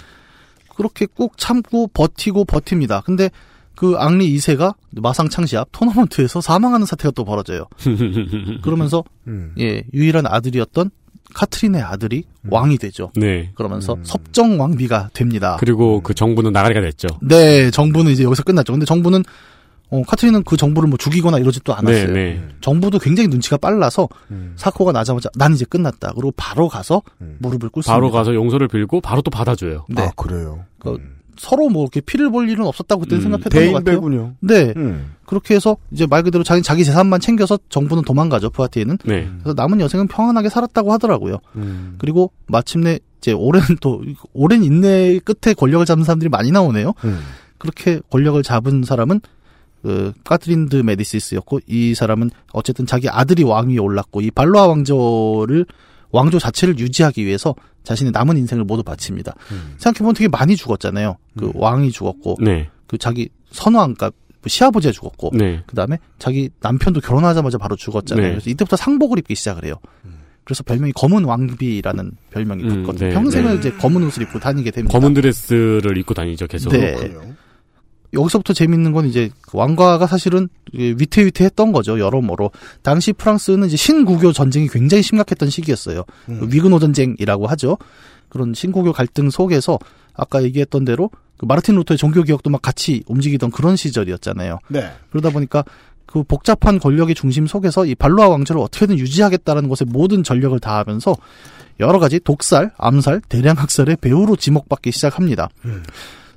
[0.75, 3.01] 그렇게 꾹 참고 버티고 버팁니다.
[3.01, 3.31] 근데
[3.75, 7.67] 그 앙리 2세가 마상 창시합 토너먼트에서 사망하는 사태가 또 벌어져요.
[8.63, 9.53] 그러면서 음.
[9.59, 10.91] 예 유일한 아들이었던
[11.35, 13.11] 카트린의 아들이 왕이 되죠.
[13.17, 13.51] 네.
[13.55, 15.57] 그러면서 섭정 왕비가 됩니다.
[15.61, 17.09] 그리고 그 정부는 나가리가 됐죠.
[17.23, 18.73] 네, 정부는 이제 여기서 끝났죠.
[18.73, 19.23] 근데 정부는
[19.91, 22.13] 어, 카트린은 그 정부를 뭐 죽이거나 이러지도 않았어요.
[22.13, 22.49] 네, 네.
[22.61, 24.09] 정부도 굉장히 눈치가 빨라서
[24.57, 26.13] 사코가 나자마자 난 이제 끝났다.
[26.13, 27.03] 그리고 바로 가서
[27.39, 27.95] 무릎을 꿇습니다.
[27.95, 29.87] 바로 가서 용서를 빌고 바로 또 받아줘요.
[29.89, 30.03] 네.
[30.03, 30.65] 아, 그래요.
[30.79, 30.99] 그
[31.39, 33.85] 서로 뭐 이렇게 피를 볼 일은 없었다고 그때 는 음, 생각했던 것 같아요.
[33.85, 34.35] 대인배군요.
[34.41, 34.73] 네.
[34.77, 35.15] 음.
[35.25, 38.51] 그렇게 해서 이제 말 그대로 자기 자기 재산만 챙겨서 정부는 도망가죠.
[38.51, 38.99] 푸아티에는.
[39.05, 39.31] 네.
[39.43, 41.39] 그래서 남은 여생은 평안하게 살았다고 하더라고요.
[41.57, 41.97] 음.
[41.99, 44.03] 그리고 마침내 이제 오랜 또
[44.33, 46.95] 오랜 인내 끝에 권력을 잡은 사람들이 많이 나오네요.
[47.05, 47.21] 음.
[47.59, 49.21] 그렇게 권력을 잡은 사람은
[49.83, 55.67] 그 카트린 드 메디시스였고 이 사람은 어쨌든 자기 아들이 왕위에 올랐고 이 발로아 왕조를
[56.11, 57.55] 왕조 자체를 유지하기 위해서
[57.85, 59.35] 자신의 남은 인생을 모두 바칩니다.
[59.79, 61.17] 생각해보면 되게 많이 죽었잖아요.
[61.39, 62.69] 그 왕이 죽었고 네.
[62.87, 64.11] 그 자기 선왕 그러니까
[64.47, 65.63] 시아버지가 죽었고 네.
[65.67, 68.27] 그 다음에 자기 남편도 결혼하자마자 바로 죽었잖아요.
[68.27, 68.33] 네.
[68.33, 69.75] 그래서 이때부터 상복을 입기 시작을 해요.
[70.45, 73.09] 그래서 별명이 검은 왕비라는 별명이 음, 붙거든요.
[73.09, 73.59] 네, 평생을 네.
[73.59, 74.99] 이제 검은 옷을 입고 다니게 됩니다.
[74.99, 76.71] 검은 드레스를 입고 다니죠, 계속.
[76.73, 76.97] 네.
[78.13, 81.99] 여기서부터 재밌는 건 이제 그 왕가가 사실은 위태위태했던 거죠.
[81.99, 82.51] 여러모로.
[82.83, 86.05] 당시 프랑스는 이제 신구교 전쟁이 굉장히 심각했던 시기였어요.
[86.27, 87.77] 그 위그노 전쟁이라고 하죠.
[88.29, 89.79] 그런 신구교 갈등 속에서
[90.15, 94.59] 아까 얘기했던 대로 그 마르틴 루터의 종교 개혁도 막 같이 움직이던 그런 시절이었잖아요.
[94.69, 94.91] 네.
[95.11, 95.65] 그러다 보니까
[96.07, 101.15] 그 복잡한 권력의 중심 속에서 이 발로아 왕조를 어떻게든 유지하겠다라는 것에 모든 전력을 다하면서
[101.81, 105.49] 여러 가지 독살, 암살, 대량 학살의 배후로 지목받기 시작합니다.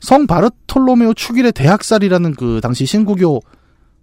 [0.02, 3.42] 성 바르톨로메오 축일의 대학살이라는 그 당시 신구교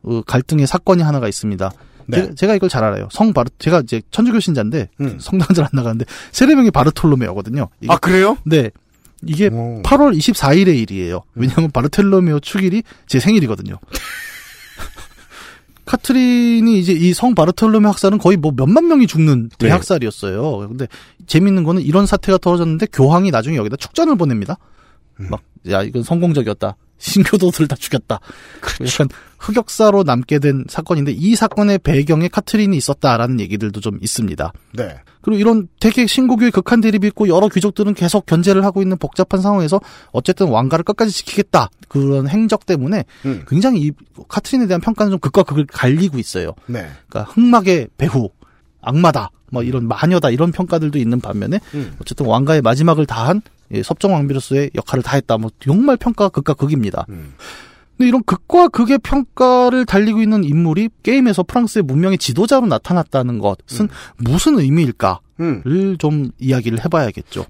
[0.04, 1.70] 어, 갈등의 사건이 하나가 있습니다.
[2.06, 2.34] 네.
[2.34, 3.08] 제가, 이걸 잘 알아요.
[3.10, 5.18] 성 바르 제가 이제 천주교 신자인데 음.
[5.20, 7.68] 성당 잘안 나가는데 세례명이 바르톨로메오거든요.
[7.82, 8.38] 이게- 아, 그래요?
[8.46, 8.70] 네.
[9.26, 9.82] 이게 오.
[9.82, 11.22] 8월 24일의 일이에요.
[11.34, 13.78] 왜냐하면 바르텔로메오 축일이 제 생일이거든요.
[15.84, 19.68] 카트린이 이제 이 성 바르텔로메 학살은 거의 뭐 몇만 명이 죽는 네.
[19.68, 20.68] 대학살이었어요.
[20.68, 20.86] 근데
[21.26, 24.58] 재밌는 거는 이런 사태가 떨어졌는데 교황이 나중에 여기다 축전을 보냅니다.
[25.18, 25.40] 막,
[25.70, 26.76] 야, 이건 성공적이었다.
[26.98, 28.20] 신교도들을 다 죽였다.
[28.86, 29.08] 약간
[29.38, 34.52] 흑역사로 남게 된 사건인데 이 사건의 배경에 카트린이 있었다라는 얘기들도 좀 있습니다.
[34.74, 34.96] 네.
[35.20, 39.80] 그리고 이런 되게 신고교의 극한 대립이 있고 여러 귀족들은 계속 견제를 하고 있는 복잡한 상황에서
[40.10, 43.44] 어쨌든 왕가를 끝까지 지키겠다 그런 행적 때문에 음.
[43.46, 43.92] 굉장히 이
[44.28, 46.54] 카트린에 대한 평가는 좀 극과 극을 갈리고 있어요.
[46.66, 46.88] 네.
[47.08, 48.30] 그러니까 흑막의 배후,
[48.80, 51.96] 악마다, 뭐 이런 마녀다 이런 평가들도 있는 반면에 음.
[52.00, 53.42] 어쨌든 왕가의 마지막을 다한
[53.72, 55.38] 예, 섭정 왕비로서의 역할을 다했다.
[55.38, 57.06] 뭐 정말 평가가 극과 극입니다.
[57.10, 57.34] 음.
[57.96, 64.58] 근데 이런 극과 극의 평가를 달리고 있는 인물이 게임에서 프랑스의 문명의 지도자로 나타났다는 것은 무슨
[64.58, 65.96] 의미일까를 음.
[65.98, 67.44] 좀 이야기를 해봐야겠죠.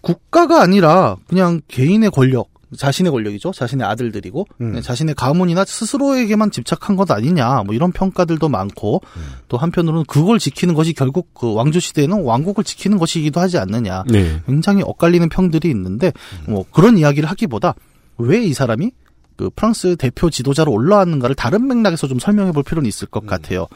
[0.00, 3.52] 국가가 아니라 그냥 개인의 권력, 자신의 권력이죠.
[3.52, 4.68] 자신의 아들들이고 음.
[4.70, 7.62] 그냥 자신의 가문이나 스스로에게만 집착한 것 아니냐.
[7.64, 9.02] 뭐 이런 평가들도 많고
[9.48, 14.04] 또 한편으로는 그걸 지키는 것이 결국 그 왕조 시대에는 왕국을 지키는 것이기도 하지 않느냐.
[14.08, 14.40] 네.
[14.46, 16.12] 굉장히 엇갈리는 평들이 있는데
[16.48, 17.74] 뭐 그런 이야기를 하기보다
[18.18, 18.90] 왜 이 사람이
[19.36, 23.66] 그 프랑스 대표 지도자로 올라왔는가를 다른 맥락에서 좀 설명해 볼 필요는 있을 것 같아요.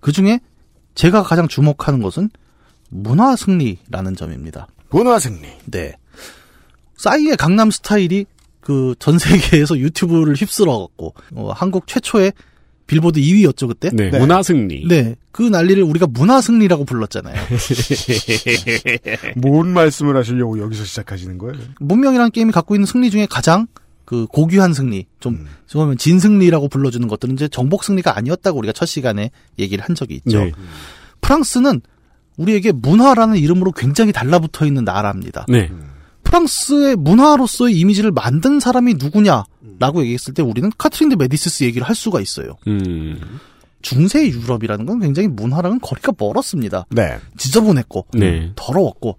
[0.00, 0.40] 그 중에
[0.94, 2.30] 제가 가장 주목하는 것은
[2.90, 4.66] 문화 승리라는 점입니다.
[4.90, 5.46] 문화 승리.
[5.66, 5.94] 네.
[6.98, 8.26] 싸이의 강남 스타일이
[8.60, 12.32] 그 전 세계에서 유튜브를 휩쓸어 갖고 어, 한국 최초의
[12.86, 13.90] 빌보드 2위였죠 그때.
[13.92, 14.10] 네.
[14.10, 14.18] 네.
[14.18, 14.86] 문화 승리.
[14.86, 15.14] 네.
[15.30, 17.36] 그 난리를 우리가 문화 승리라고 불렀잖아요.
[19.36, 21.54] 뭔 말씀을 하시려고 여기서 시작하시는 거예요?
[21.80, 23.66] 문명이라는 게임이 갖고 있는 승리 중에 가장
[24.04, 29.30] 그 고귀한 승리, 좀, 그러면 진승리라고 불러주는 것들은 이제 정복 승리가 아니었다고 우리가 첫 시간에
[29.58, 30.44] 얘기를 한 적이 있죠.
[30.44, 30.52] 네.
[31.20, 31.82] 프랑스는
[32.38, 35.44] 우리에게 문화라는 이름으로 굉장히 달라붙어 있는 나라입니다.
[35.48, 35.70] 네.
[36.28, 42.20] 프랑스의 문화로서의 이미지를 만든 사람이 누구냐라고 얘기했을 때 우리는 카트린 드 메디시스 얘기를 할 수가
[42.20, 42.56] 있어요.
[42.66, 43.38] 음.
[43.80, 46.86] 중세 유럽이라는 건 굉장히 문화랑은 거리가 멀었습니다.
[46.90, 47.18] 네.
[47.38, 48.52] 지저분했고, 네.
[48.56, 49.16] 더러웠고,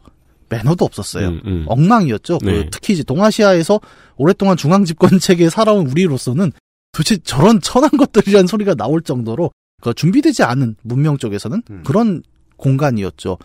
[0.49, 1.29] 매너도 없었어요.
[1.29, 1.65] 음, 음.
[1.67, 2.39] 엉망이었죠.
[2.39, 2.69] 그 네.
[2.71, 3.79] 특히 이제 동아시아에서
[4.17, 6.51] 오랫동안 중앙 집권 체계에 살아온 우리로서는
[6.91, 11.83] 도대체 저런 천한 것들이란 소리가 나올 정도로 그 준비되지 않은 문명 쪽에서는 음.
[11.85, 12.21] 그런
[12.57, 13.37] 공간이었죠.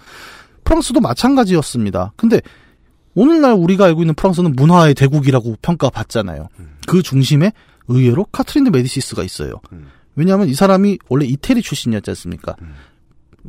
[0.65, 2.13] 프랑스도 마찬가지였습니다.
[2.17, 2.41] 근데
[3.15, 6.49] 오늘날 우리가 알고 있는 프랑스는 문화의 대국이라고 평가받잖아요.
[6.59, 6.77] 음.
[6.87, 7.53] 그 중심에
[7.89, 9.61] 의외로 카트린 드 메디시스가 있어요.
[9.73, 9.89] 음.
[10.17, 12.55] 왜냐하면 이 사람이 원래 이태리 출신이었지 않습니까?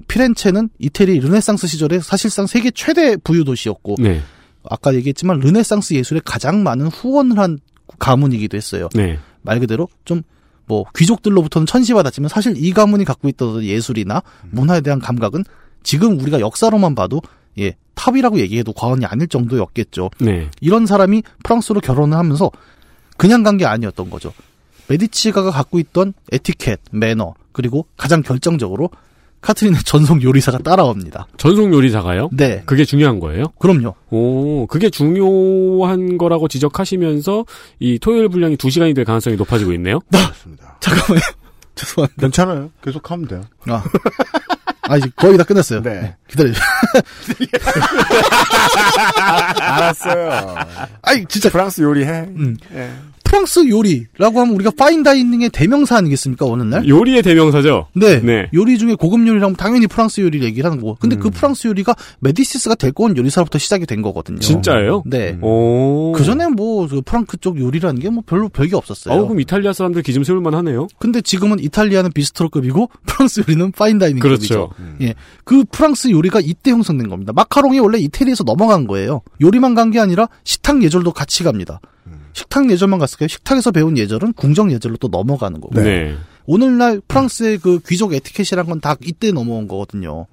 [0.08, 4.22] 피렌체는 이태리 르네상스 시절에 사실상 세계 최대 부유 도시였고 네.
[4.70, 7.60] 아까 얘기했지만 르네상스 예술에 가장 많은 후원을 한
[8.00, 8.90] 가문이기도 했어요.
[8.94, 9.20] 네.
[9.42, 10.24] 말 그대로 좀
[10.68, 15.44] 뭐 귀족들로부터는 천시받았지만 사실 이 가문이 갖고 있던 예술이나 문화에 대한 감각은
[15.84, 17.22] 지금 우리가 역사로만 봐도
[17.60, 20.10] 예 top이라고 얘기해도 과언이 아닐 정도였겠죠.
[20.20, 20.50] 네.
[20.62, 22.52] 이런 사람이 프랑스로 결혼을 하면서
[23.18, 24.34] 그냥 간 게 아니었던 거죠.
[24.88, 28.90] 메디치가가 갖고 있던 에티켓, 매너, 그리고 가장 결정적으로
[29.42, 31.28] 카트린의 전속 요리사가 따라옵니다.
[31.38, 32.30] 전속 요리사가요?
[32.34, 32.64] 네.
[32.66, 33.46] 그게 중요한 거예요?
[33.60, 33.96] 그럼요.
[34.10, 37.46] 오, 그게 중요한 거라고 지적하시면서
[37.80, 40.00] 이 토요일 분량이 2시간이 될 가능성이 높아지고 있네요?
[40.12, 40.78] 그렇습니다.
[40.82, 41.22] 잠깐만요.
[41.76, 42.22] 죄송합니다.
[42.22, 42.72] 괜찮아요.
[42.82, 43.42] 계속 하면 돼요.
[43.68, 43.84] 아,
[44.88, 45.82] 아 이제 거의 다 끝났어요.
[45.82, 46.16] 네.
[46.28, 46.66] 기다려주세요.
[49.60, 50.56] 알았어요.
[51.02, 51.50] 아이, 진짜.
[51.50, 52.12] 프랑스 요리해.
[52.22, 52.58] 음.
[52.74, 52.92] 예.
[53.36, 56.88] 프랑스 요리라고 하면 우리가 fine dining의 대명사 아니겠습니까, 어느 날?
[56.88, 57.88] 요리의 대명사죠?
[57.94, 58.22] 네.
[58.22, 58.50] 네.
[58.54, 60.96] 요리 중에 고급 요리라면 당연히 프랑스 요리를 얘기를 하는 거고.
[61.02, 61.20] 근데 음.
[61.20, 64.40] 그 프랑스 요리가 메디시스가 데리고 온 요리사로부터 시작이 된 거거든요.
[64.40, 65.04] 진짜예요?
[65.06, 65.38] 네.
[65.42, 66.14] 오.
[66.16, 69.14] 그 전에 뭐, 그 프랑크 쪽 요리라는 게 뭐 별로 별게 없었어요.
[69.16, 70.88] 어, 그럼 이탈리아 사람들 기좀 세울만 하네요?
[71.00, 74.70] 근데 지금은 이탈리아는 bistro급이고 프랑스 요리는 fine dining급이죠.
[74.70, 74.74] 그렇죠.
[75.02, 75.14] 예.
[75.44, 77.34] 그 프랑스 요리가 이때 형성된 겁니다.
[77.36, 79.22] 마카롱이 원래 이태리에서 넘어간 거예요.
[79.42, 81.80] 요리만 간 게 아니라 식탁 예절도 같이 갑니다.
[82.36, 83.30] 식탁 예절만 갔을까요?
[83.30, 85.82] 식탁에서 배운 예절은 궁정 예절로 또 넘어가는 거고.
[85.82, 86.16] 네.
[86.46, 90.28] 오늘날 프랑스의 그 귀족 에티켓이란 건 다 이때 넘어온 거거든요.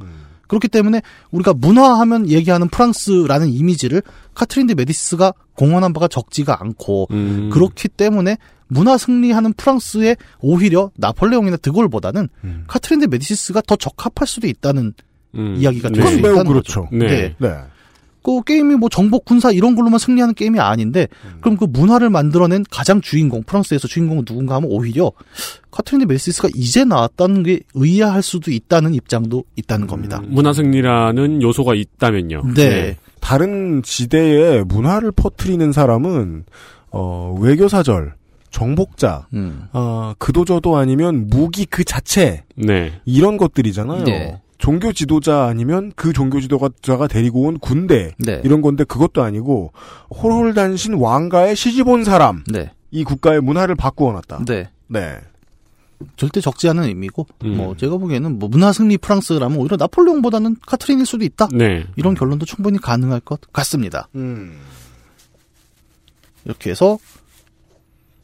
[0.48, 1.00] 그렇기 때문에
[1.30, 4.02] 우리가 문화하면 얘기하는 프랑스라는 이미지를
[4.34, 7.50] 카트린 드 메디스가 공헌한 바가 적지가 않고 음.
[7.50, 12.64] 그렇기 때문에 문화 승리하는 프랑스에 오히려 나폴레옹이나 드골보다는 음.
[12.66, 14.92] 카트린 드 메디시스가 더 적합할 수도 있다는
[15.36, 15.54] 음.
[15.56, 16.00] 이야기가 네.
[16.00, 16.84] 될수 그건 매우 있다는 그렇죠.
[16.86, 16.96] 거죠.
[16.96, 17.06] 네.
[17.06, 17.36] 네.
[17.38, 17.54] 네.
[18.22, 21.08] 그 게임이 뭐 정복 군사 이런 걸로만 승리하는 게임이 아닌데
[21.40, 25.12] 그럼 그 문화를 만들어낸 가장 주인공 프랑스에서 주인공은 누군가 하면 오히려
[25.70, 30.20] 카트린 드 메디시스가 이제 나왔다는 게 의아할 수도 있다는 입장도 있다는 겁니다.
[30.22, 32.42] 음, 문화 승리라는 요소가 있다면요.
[32.54, 32.96] 네.
[33.20, 36.44] 다른 지대에 문화를 퍼뜨리는 사람은
[36.90, 38.14] 어, 외교 사절,
[38.50, 39.68] 정복자, 음.
[39.72, 42.92] 어, 그도저도 아니면 무기 그 자체 네.
[43.04, 44.04] 이런 것들이잖아요.
[44.04, 44.40] 네.
[44.62, 48.40] 종교 지도자 아니면 그 종교 지도자가 데리고 온 군대 네.
[48.44, 49.72] 이런 건데 그것도 아니고
[50.14, 52.70] 홀홀단신 왕가에 시집 온 사람 네.
[52.92, 54.44] 이 국가의 문화를 바꾸어놨다.
[54.46, 54.70] 네.
[54.86, 55.18] 네.
[56.14, 57.56] 절대 적지 않은 의미고 음.
[57.56, 61.48] 뭐 제가 보기에는 뭐 문화 승리 프랑스라면 오히려 나폴레옹보다는 카트린일 수도 있다.
[61.52, 61.84] 네.
[61.96, 64.06] 이런 결론도 충분히 가능할 것 같습니다.
[64.14, 64.60] 음.
[66.44, 66.98] 이렇게 해서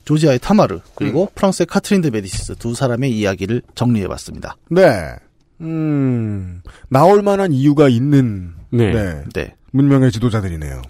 [0.05, 4.57] 조지아의 타마르 그리고 프랑스의 카트린 드 메디시스 두 사람의 이야기를 정리해봤습니다.
[4.71, 5.17] 네.
[5.61, 6.63] 음.
[6.89, 8.93] 나올 만한 이유가 있는 네.
[8.93, 9.25] 네.
[9.35, 9.55] 네.
[9.73, 10.83] 문명의 지도자들이네요.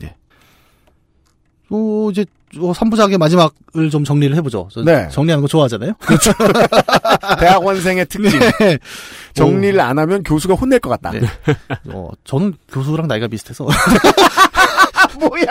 [1.68, 2.24] 또 이제
[2.54, 4.68] 3부작의 마지막을 좀 정리를 해보죠.
[4.72, 5.08] 저 네.
[5.10, 5.92] 정리하는 거 좋아하잖아요.
[7.40, 8.38] 대학원생의 특징.
[8.38, 8.78] 네.
[9.34, 11.10] 정리를 안 하면 교수가 혼낼 것 같다.
[11.10, 11.20] 네.
[11.92, 13.66] 어, 저는 교수랑 나이가 비슷해서
[15.20, 15.44] 뭐야?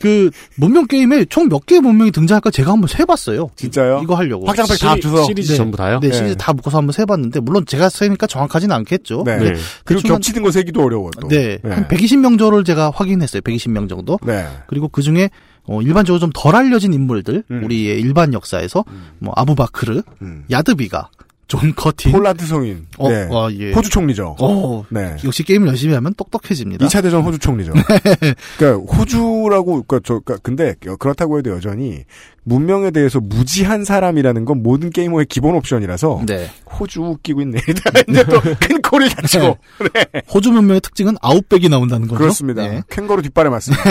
[0.00, 3.50] 그 문명 게임에 총 몇 개의 문명이 등장할까 제가 한번 세봤어요.
[3.56, 4.00] 진짜요?
[4.02, 4.46] 이거 하려고.
[4.46, 5.24] 확장팩 다 합쳐서.
[5.24, 5.56] 시리즈 네.
[5.56, 6.00] 전부 다요?
[6.00, 6.14] 네, 네.
[6.16, 9.22] 시리즈 다 묶어서 한번 세봤는데 물론 제가 세니까 정확하지는 않겠죠.
[9.26, 9.38] 네.
[9.38, 9.54] 네.
[9.84, 11.28] 그리고 겹치는 거 세기도 어려워 또.
[11.28, 13.40] 네, 한 120명조를 제가 확인했어요.
[13.42, 14.18] 120명 정도.
[14.24, 14.46] 네.
[14.66, 15.30] 그리고 그 중에
[15.66, 17.64] 어, 일반적으로 좀 덜 알려진 인물들, 음.
[17.64, 18.84] 우리의 일반 역사에서
[19.18, 20.44] 뭐 아부바크르, 음.
[20.50, 21.08] 야드비가,
[21.46, 22.86] 존 커틴, 폴란드 성인.
[22.98, 23.26] 어, 네.
[23.30, 23.72] 와, 예.
[23.72, 24.36] 호주 총리죠.
[24.40, 25.16] 어, 네.
[25.24, 26.86] 역시 게임을 열심히 하면 똑똑해집니다.
[26.86, 27.72] 2차 대전 호주 총리죠.
[28.58, 32.04] 그러니까 호주라고 그러니까 저 그러니까 근데 그렇다고 해도 여전히
[32.44, 36.50] 문명에 대해서 무지한 사람이라는 건 모든 게이머의 기본 옵션이라서 네.
[36.78, 37.58] 호주 웃기고 있네.
[38.08, 39.58] 이제 또 큰 코를 다치고.
[39.94, 40.22] 네.
[40.32, 42.18] 호주 문명의 특징은 아웃백이 나온다는 거죠.
[42.18, 42.66] 그렇습니다.
[42.66, 42.82] 네.
[42.90, 43.82] 캥거루 뒷발에 맞습니다.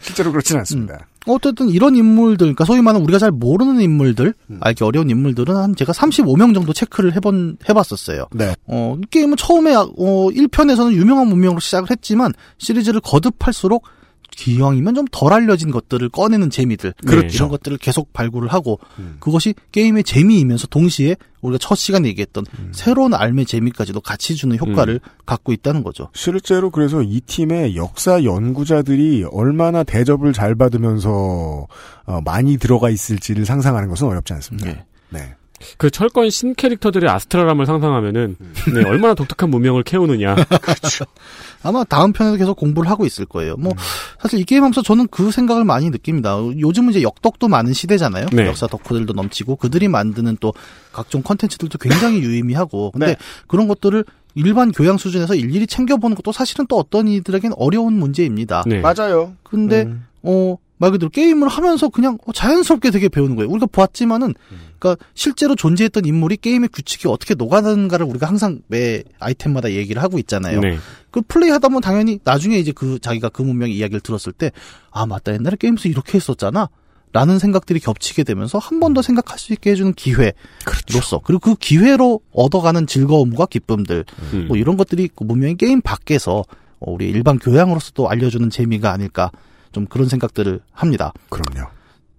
[0.00, 1.06] 실제로 그렇진 않습니다.
[1.26, 4.58] 어쨌든 이런 인물들, 그러니까 소위 말하는 우리가 잘 모르는 인물들, 음.
[4.60, 8.26] 알기 어려운 인물들은 한 제가 35명 정도 체크를 해본, 해봤었어요.
[8.32, 8.54] 네.
[8.66, 13.84] 어, 이 게임은 처음에, 어, 1편에서는 유명한 문명으로 시작을 했지만, 시리즈를 거듭할수록,
[14.34, 16.94] 기왕이면 좀 덜 알려진 것들을 꺼내는 재미들.
[17.06, 17.34] 그렇죠.
[17.36, 19.16] 이런 것들을 계속 발굴을 하고, 음.
[19.20, 22.72] 그것이 게임의 재미이면서 동시에 우리가 첫 시간에 얘기했던 음.
[22.72, 26.08] 새로운 알매 재미까지도 같이 주는 효과를 갖고 있다는 거죠.
[26.14, 31.66] 실제로 그래서 이 팀의 역사 연구자들이 얼마나 대접을 잘 받으면서
[32.06, 34.66] 어, 많이 들어가 있을지를 상상하는 것은 어렵지 않습니다.
[34.68, 34.84] 네.
[35.10, 35.34] 네.
[35.76, 38.36] 그 철권 신 캐릭터들의 아스트라람을 상상하면은
[38.74, 40.36] 네, 얼마나 독특한 문명을 캐오느냐.
[41.62, 43.56] 아마 다음 편에도 계속 공부를 하고 있을 거예요.
[43.56, 43.72] 뭐
[44.20, 46.36] 사실 이 게임 하면서 저는 그 생각을 많이 느낍니다.
[46.38, 48.26] 요즘은 이제 역덕도 많은 시대잖아요.
[48.32, 48.46] 네.
[48.46, 50.52] 역사 덕후들도 넘치고 그들이 만드는 또
[50.92, 53.16] 각종 컨텐츠들도 굉장히 유의미하고 근데 네.
[53.46, 58.64] 그런 것들을 일반 교양 수준에서 일일이 챙겨보는 것도 사실은 또 어떤 이들에겐 어려운 문제입니다.
[58.66, 58.80] 네.
[58.80, 59.34] 맞아요.
[59.42, 60.06] 근데 음.
[60.22, 63.48] 어, 말 그대로 게임을 하면서 그냥 어, 자연스럽게 되게 배우는 거예요.
[63.48, 64.34] 우리가 보았지만은,
[64.80, 70.58] 그러니까 실제로 존재했던 인물이 게임의 규칙이 어떻게 녹아드는가를 우리가 항상 매 아이템마다 얘기를 하고 있잖아요.
[70.58, 70.78] 네.
[71.12, 74.50] 그 플레이 하다 보면 당연히 나중에 이제 그 자기가 그 문명의 이야기를 들었을 때,
[74.90, 75.32] 아, 맞다.
[75.34, 76.68] 옛날에 게임에서 이렇게 했었잖아.
[77.14, 82.20] 라는 생각들이 겹치게 되면서 한 번 더 생각할 수 있게 해주는 기회로서 그리고 그 기회로
[82.32, 84.46] 얻어가는 즐거움과 기쁨들 음.
[84.48, 86.38] 뭐 이런 것들이 그 문명의 게임 밖에서
[86.80, 89.30] 어, 우리 일반 교양으로서도 알려주는 재미가 아닐까
[89.72, 91.12] 좀 그런 생각들을 합니다.
[91.30, 91.68] 그럼요.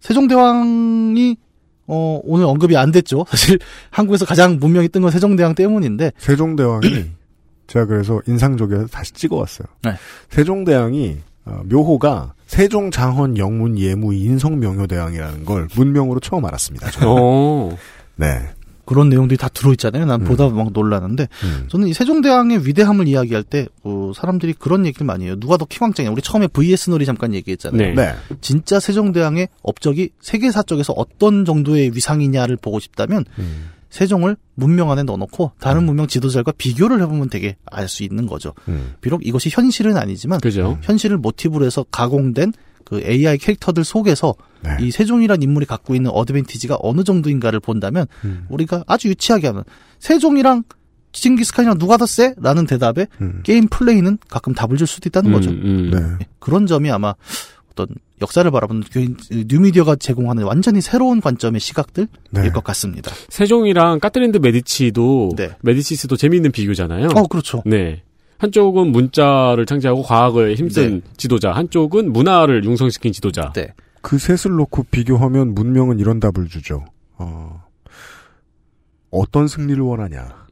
[0.01, 1.37] 세종대왕이
[1.87, 3.25] 어, 오늘 언급이 안 됐죠.
[3.29, 3.59] 사실
[3.89, 7.05] 한국에서 가장 문명이 뜬 건 세종대왕 때문인데 세종대왕이
[7.67, 9.67] 제가 그래서 인상적이어서 다시 찍어왔어요.
[9.83, 9.93] 네.
[10.29, 16.91] 세종대왕이 어, 묘호가 세종 장헌 영문 예무 인성 명효대왕이라는 걸 문명으로 처음 알았습니다.
[16.91, 17.07] 저는.
[17.09, 17.77] 어.
[18.15, 18.49] 네.
[18.85, 20.05] 그런 내용들이 다 들어있잖아요.
[20.05, 20.25] 난 음.
[20.25, 21.67] 보다 막 놀라는데 음.
[21.69, 25.35] 저는 이 세종대왕의 위대함을 이야기할 때 어, 사람들이 그런 얘기를 많이 해요.
[25.39, 26.11] 누가 더 킹왕짱이야?
[26.11, 27.93] 우리 처음에 VS 놀이 잠깐 얘기했잖아요.
[27.93, 27.93] 네.
[27.93, 28.13] 네.
[28.41, 33.69] 진짜 세종대왕의 업적이 세계사 쪽에서 어떤 정도의 위상이냐를 보고 싶다면 음.
[33.89, 38.53] 세종을 문명 안에 넣어놓고 다른 문명 지도자들과 비교를 해보면 되게 알 수 있는 거죠.
[38.67, 38.95] 음.
[39.01, 40.79] 비록 이것이 현실은 아니지만 그죠.
[40.81, 42.53] 현실을 모티브로 해서 가공된
[42.85, 44.77] 그 AI 캐릭터들 속에서 네.
[44.81, 48.45] 이 세종이란 인물이 갖고 있는 advantage가 어느 정도인가를 본다면 음.
[48.49, 49.63] 우리가 아주 유치하게 하면
[49.99, 50.63] 세종이랑
[51.11, 52.33] 징기스칸이랑 누가 더 세?
[52.37, 53.41] 라는 대답에 음.
[53.43, 55.51] 게임 플레이는 가끔 답을 줄 수도 있다는 거죠.
[55.51, 55.91] 음, 음.
[55.91, 55.99] 네.
[56.21, 57.13] 예, 그런 점이 아마
[57.71, 57.87] 어떤
[58.21, 62.49] 역사를 바라보는 그 뉴미디어가 제공하는 완전히 새로운 관점의 시각들일 네.
[62.49, 63.11] 것 같습니다.
[63.29, 65.51] 세종이랑 까트린드 메디치도 네.
[65.61, 67.09] 메디치스도 재미있는 비교잖아요.
[67.15, 67.61] 어, 그렇죠.
[67.65, 68.01] 네.
[68.37, 73.53] 한쪽은 문자를 창제하고 과학을 힘쓴 지도자, 한쪽은 문화를 융성시킨 지도자.
[73.53, 73.73] 네.
[74.01, 76.83] 그 셋을 놓고 비교하면 문명은 이런 답을 주죠.
[77.17, 77.63] 어,
[79.11, 80.43] 어떤 승리를 원하냐?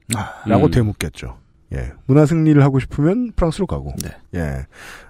[0.45, 0.72] 라고 음.
[0.72, 1.38] 되묻겠죠.
[1.74, 1.91] 예.
[2.06, 4.10] 문화 승리를 하고 싶으면 프랑스로 가고, 네.
[4.36, 4.66] 예.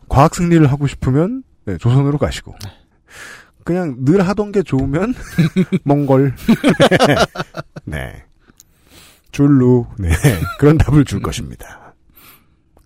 [0.07, 2.55] 과학 승리를 하고 싶으면, 네, 조선으로 가시고.
[3.63, 5.13] 그냥 늘 하던 게 좋으면,
[5.83, 6.33] 몽골.
[7.85, 8.23] 네.
[9.31, 9.85] 줄루.
[9.97, 10.09] 네.
[10.59, 11.80] 그런 답을 줄 것입니다.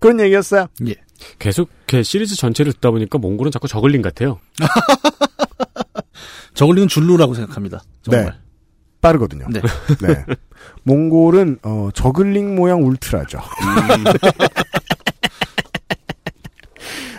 [0.06, 0.68] 그런 얘기였어요.
[0.86, 0.94] 예.
[1.40, 4.38] 계속 이렇게 시리즈 전체를 듣다 보니까 몽골은 자꾸 저글링 같아요.
[6.54, 7.82] 저글링은 줄루라고 생각합니다.
[8.02, 8.24] 정말.
[8.26, 8.30] 네.
[9.00, 9.48] 빠르거든요.
[9.50, 9.60] 네.
[10.00, 10.24] 네.
[10.84, 13.40] 몽골은, 어, 저글링 모양 울트라죠.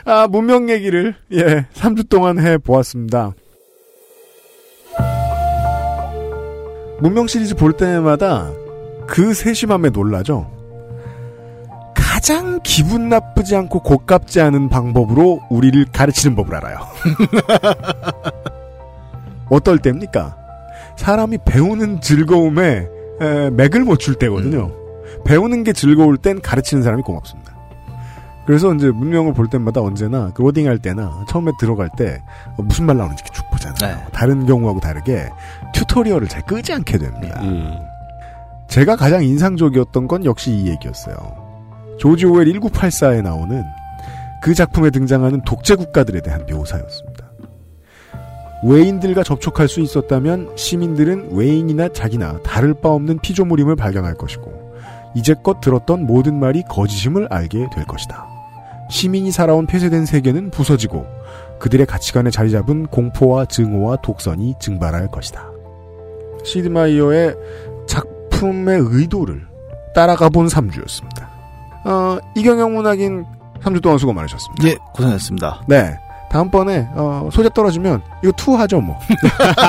[0.05, 3.33] 아, 문명 얘기를, 예, 3주 동안 해 보았습니다.
[7.01, 8.49] 문명 시리즈 볼 때마다
[9.07, 10.56] 그 세심함에 놀라죠.
[12.17, 16.79] 가장 기분 나쁘지 않고 고깝지 않은 방법으로 우리를 가르치는 법을 알아요.
[19.51, 20.35] 어떨 때입니까?
[20.95, 22.87] 사람이 배우는 즐거움에
[23.21, 24.71] 에, 맥을 못줄 때거든요.
[25.25, 27.55] 배우는 게 즐거울 땐 가르치는 사람이 고맙습니다.
[28.47, 32.23] 그래서 이제 문명을 볼 때마다 언제나 그 로딩 할 때나 처음에 들어갈 때
[32.57, 33.95] 어, 무슨 말 나오는지 쭉 보잖아요.
[33.95, 34.03] 네.
[34.11, 35.29] 다른 경우하고 다르게
[35.71, 37.41] 튜토리얼을 잘 끄지 않게 됩니다.
[37.43, 37.77] 음.
[38.69, 41.46] 제가 가장 인상적이었던 건 역시 이 얘기였어요.
[41.97, 43.63] 조지 오웰 1984에 나오는
[44.41, 47.27] 그 작품에 등장하는 독재 국가들에 대한 묘사였습니다.
[48.63, 54.73] 외인들과 접촉할 수 있었다면 시민들은 외인이나 자기나 다를 바 없는 피조물임을 발견할 것이고
[55.15, 58.25] 이제껏 들었던 모든 말이 거짓임을 알게 될 것이다.
[58.89, 61.05] 시민이 살아온 폐쇄된 세계는 부서지고
[61.59, 65.49] 그들의 가치관에 자리 잡은 공포와 증오와 독선이 증발할 것이다.
[66.43, 67.35] 시드마이어의
[67.87, 69.45] 작품의 의도를
[69.93, 71.36] 따라가 본 3주였습니다.
[71.87, 73.25] 어, 이경혁 문학인
[73.63, 74.67] 3주 동안 수고 많으셨습니다.
[74.67, 75.61] 예, 고생했습니다.
[75.67, 75.97] 네.
[76.29, 78.99] 다음번에, 어, 소재 떨어지면, 이거 two 하죠, 뭐.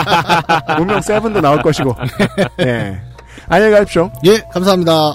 [0.80, 1.94] 문명 seven도 나올 것이고.
[2.60, 2.98] 예.
[3.48, 4.10] 안녕히 가십시오.
[4.26, 5.14] 예, 감사합니다.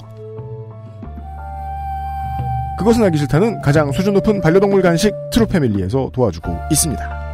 [2.78, 7.24] 그것은 알기 싫다는 가장 수준 높은 반려동물 간식 트루 패밀리에서 도와주고 있습니다.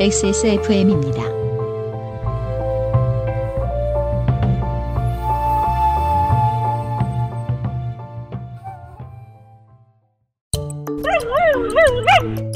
[0.00, 1.41] XSFM입니다.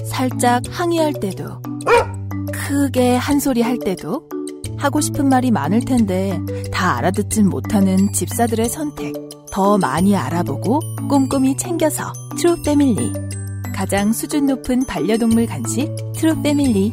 [0.05, 1.61] 살짝 항의할 때도,
[2.53, 4.29] 크게 한 소리 할 때도,
[4.79, 6.39] 하고 싶은 말이 많을 텐데
[6.73, 9.15] 다 알아듣진 못하는 집사들의 선택.
[9.51, 13.13] 더 많이 알아보고 꼼꼼히 챙겨서 트루 패밀리.
[13.75, 16.93] 가장 수준 높은 반려동물 간식 트루 패밀리.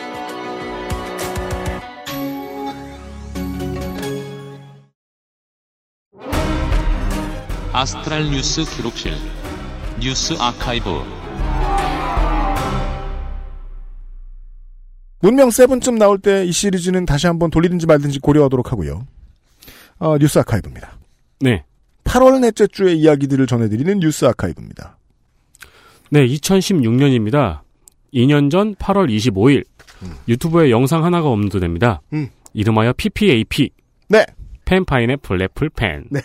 [7.81, 9.13] 아스트랄 뉴스 기록실
[9.99, 10.87] 뉴스 아카이브
[15.19, 19.07] 문명 세븐쯤 나올 때 이 시리즈는 다시 한번 돌리든지 말든지 고려하도록 하고요.
[19.97, 20.95] 어, 뉴스 아카이브입니다.
[21.39, 21.63] 네.
[22.03, 24.99] 8월 넷째 주의 이야기들을 전해드리는 뉴스 아카이브입니다.
[26.11, 27.61] 네, 2016년입니다.
[28.13, 29.63] 2년 전 8월 25일
[30.27, 32.01] 유튜브에 영상 하나가 업로드됩니다.
[32.13, 32.29] 음.
[32.53, 33.71] 이름하여 PPAP.
[34.09, 34.23] 네.
[34.65, 36.05] Pen Pineapple Apple Pen.
[36.11, 36.21] 네.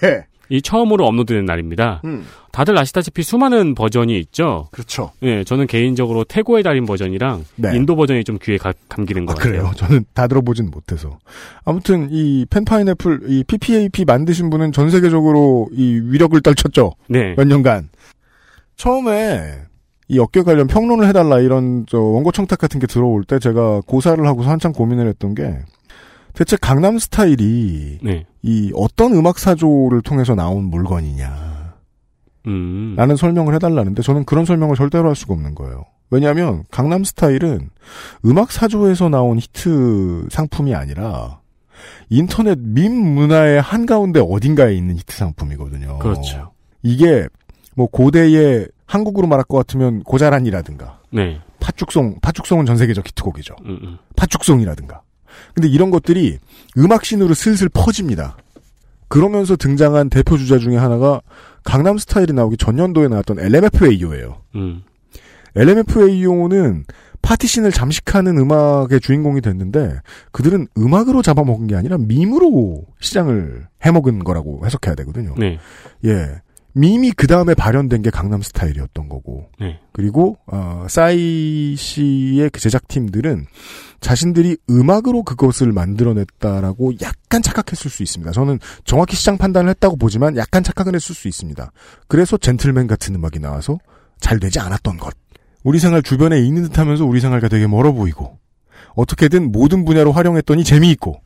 [0.48, 2.00] 이 처음으로 업로드된 날입니다.
[2.04, 2.24] 음.
[2.52, 4.68] 다들 아시다시피 수많은 버전이 있죠.
[4.70, 5.10] 그렇죠.
[5.20, 7.76] 네, 저는 개인적으로 태고의 달인 버전이랑 네.
[7.76, 9.64] 인도 버전이 좀 귀에 가- 감기는 것 아, 그래요?
[9.64, 9.74] 같아요.
[9.74, 11.18] 저는 다 들어보진 못해서.
[11.64, 16.92] 아무튼, 이 Pen Pineapple, 이 PPAP 만드신 분은 전 세계적으로 이 위력을 떨쳤죠.
[17.08, 17.34] 네.
[17.36, 17.88] 몇 년간.
[18.76, 19.54] 처음에
[20.08, 24.24] 이 업계 관련 평론을 해달라 이런 저 원고 청탁 같은 게 들어올 때 제가 고사를
[24.26, 25.58] 하고서 한참 고민을 했던 게
[26.36, 28.26] 대체 강남 스타일이 네.
[28.42, 31.74] 이 어떤 음악 사조를 통해서 나온 물건이냐.
[32.46, 32.94] 음.
[32.94, 35.84] 라는 설명을 해달라는데 저는 그런 설명을 절대로 할 수가 없는 거예요.
[36.10, 37.70] 왜냐하면 강남 스타일은
[38.26, 41.40] 음악 사조에서 나온 히트 상품이 아니라
[42.10, 45.98] 인터넷 밈 문화의 한가운데 어딘가에 있는 히트 상품이거든요.
[46.00, 46.52] 그렇죠.
[46.82, 47.26] 이게
[47.74, 51.40] 뭐 고대의 한국으로 말할 것 같으면 고자란이라든가 네.
[51.60, 53.56] 팥죽송, 팥죽송은 전 세계적 히트곡이죠.
[53.64, 53.98] 음, 음.
[54.16, 55.00] 팥죽송이라든가.
[55.54, 56.38] 근데 이런 것들이
[56.76, 58.36] 음악신으로 슬슬 퍼집니다.
[59.08, 61.20] 그러면서 등장한 대표 주자 중에 하나가
[61.64, 64.40] 강남 스타일이 나오기 전년도에 나왔던 LMFAO예요.
[64.56, 64.82] 음.
[65.54, 66.84] LMFAO는
[67.22, 69.98] 파티신을 잠식하는 음악의 주인공이 됐는데
[70.30, 75.34] 그들은 음악으로 잡아먹은 게 아니라 밈으로 시장을 해먹은 거라고 해석해야 되거든요.
[75.36, 75.58] 네.
[76.04, 76.40] 예.
[76.78, 79.48] 밈이 그 다음에 발현된 게 강남 스타일이었던 거고.
[79.58, 79.80] 네.
[79.92, 83.46] 그리고, 어, 싸이 씨의 그 제작팀들은
[84.00, 88.30] 자신들이 음악으로 그것을 만들어냈다라고 약간 착각했을 수 있습니다.
[88.32, 91.72] 저는 정확히 시장 판단을 했다고 보지만 약간 착각은 했을 수 있습니다.
[92.08, 93.78] 그래서 젠틀맨 같은 음악이 나와서
[94.20, 95.14] 잘 되지 않았던 것.
[95.64, 98.38] 우리 생활 주변에 있는 듯 하면서 우리 생활과 되게 멀어 보이고,
[98.94, 101.22] 어떻게든 모든 분야로 활용했더니 재미있고,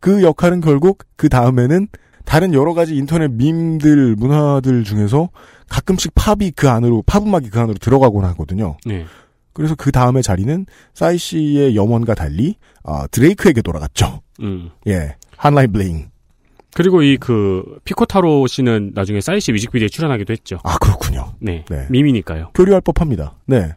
[0.00, 1.88] 그 역할은 결국 그 다음에는
[2.28, 5.30] 다른 여러 가지 인터넷 밈들, 문화들 중에서
[5.70, 8.76] 가끔씩 팝이 그 안으로, 팝 음악이 그 안으로 들어가곤 하거든요.
[8.84, 9.06] 네.
[9.54, 14.20] 그래서 그 다음의 자리는 싸이 씨의 염원과 달리, 아, 드레이크에게 돌아갔죠.
[14.42, 14.68] 음.
[14.86, 15.16] 예.
[15.38, 16.10] 한라인 블레잉.
[16.74, 20.58] 그리고 이 그 피코타로 씨는 나중에 싸이씨 뮤직비디오에 출연하기도 했죠.
[20.64, 21.32] 아, 그렇군요.
[21.40, 21.64] 네.
[21.70, 21.86] 네.
[21.88, 22.50] 밈이니까요.
[22.54, 23.36] 교류할 법합니다.
[23.46, 23.72] 네.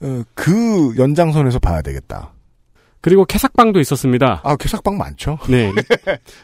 [0.00, 2.32] 어, 그 연장선에서 봐야 되겠다.
[3.00, 4.40] 그리고 캐삭방도 있었습니다.
[4.44, 5.38] 아, 캐삭방 많죠?
[5.48, 5.72] 네.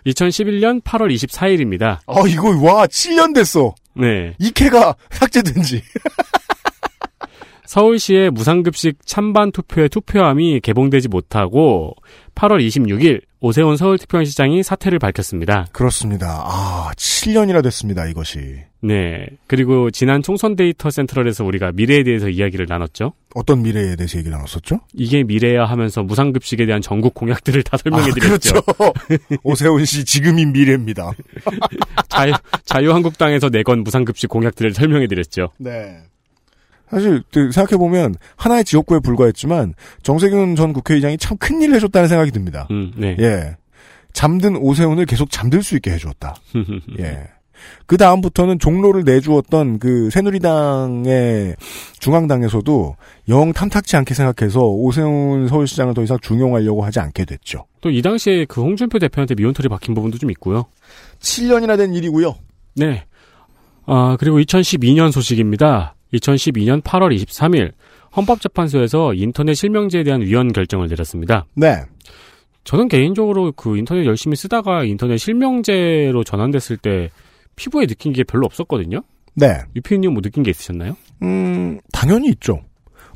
[0.06, 1.98] 2011년 8월 24일입니다.
[2.06, 3.74] 아, 이거, 와, 7년 됐어.
[3.94, 4.34] 네.
[4.38, 5.82] 이 캐가 삭제된 지.
[7.66, 11.96] 서울시의 무상급식 찬반 투표의 투표함이 개봉되지 못하고
[12.34, 15.66] 8월 26일 오세훈 서울특별시장이 사퇴를 밝혔습니다.
[15.70, 16.44] 그렇습니다.
[16.46, 18.38] 아, 7년이나 됐습니다, 이것이.
[18.80, 19.26] 네.
[19.46, 23.12] 그리고 지난 총선 데이터 센트럴에서 우리가 미래에 대해서 이야기를 나눴죠.
[23.34, 24.80] 어떤 미래에 대해서 얘기 나눴었죠?
[24.94, 28.62] 이게 미래야 하면서 무상급식에 대한 전국 공약들을 다 설명해 아, 드렸죠.
[28.62, 28.92] 그렇죠.
[29.44, 31.12] 오세훈 씨 지금인 미래입니다.
[32.08, 32.32] 자유,
[32.64, 35.50] 자유한국당에서 내건 무상급식 공약들을 설명해 드렸죠.
[35.58, 35.98] 네.
[36.94, 42.30] 사실 그 생각해 보면 하나의 지역구에 불과했지만 정세균 전 국회의장이 참 큰 일을 해줬다는 생각이
[42.30, 42.66] 듭니다.
[42.70, 43.16] 음, 네.
[43.18, 43.56] 예.
[44.12, 46.36] 잠든 오세훈을 계속 잠들 수 있게 해주었다.
[47.00, 47.24] 예.
[47.86, 51.56] 그 다음부터는 종로를 내주었던 그 새누리당의
[51.98, 52.96] 중앙당에서도
[53.28, 57.64] 영 탐탁치 않게 생각해서 오세훈 서울시장을 더 이상 중용하려고 하지 않게 됐죠.
[57.80, 60.66] 또 이 당시에 그 홍준표 대표한테 미온털이 박힌 부분도 좀 있고요.
[61.20, 62.34] 7년이나 된 일이고요.
[62.76, 63.04] 네.
[63.86, 65.93] 아, 그리고 2012년 소식입니다.
[66.14, 67.72] 2012년 8월 23일
[68.16, 71.46] 헌법재판소에서 인터넷 실명제에 대한 위헌 결정을 내렸습니다.
[71.54, 71.82] 네.
[72.64, 77.10] 저는 개인적으로 그 인터넷 열심히 쓰다가 인터넷 실명제로 전환됐을 때
[77.56, 79.02] 피부에 느낀 게 별로 없었거든요.
[79.34, 79.58] 네.
[79.76, 80.96] 유피님 뭐 느낀 게 있으셨나요?
[81.22, 82.60] 음, 당연히 있죠.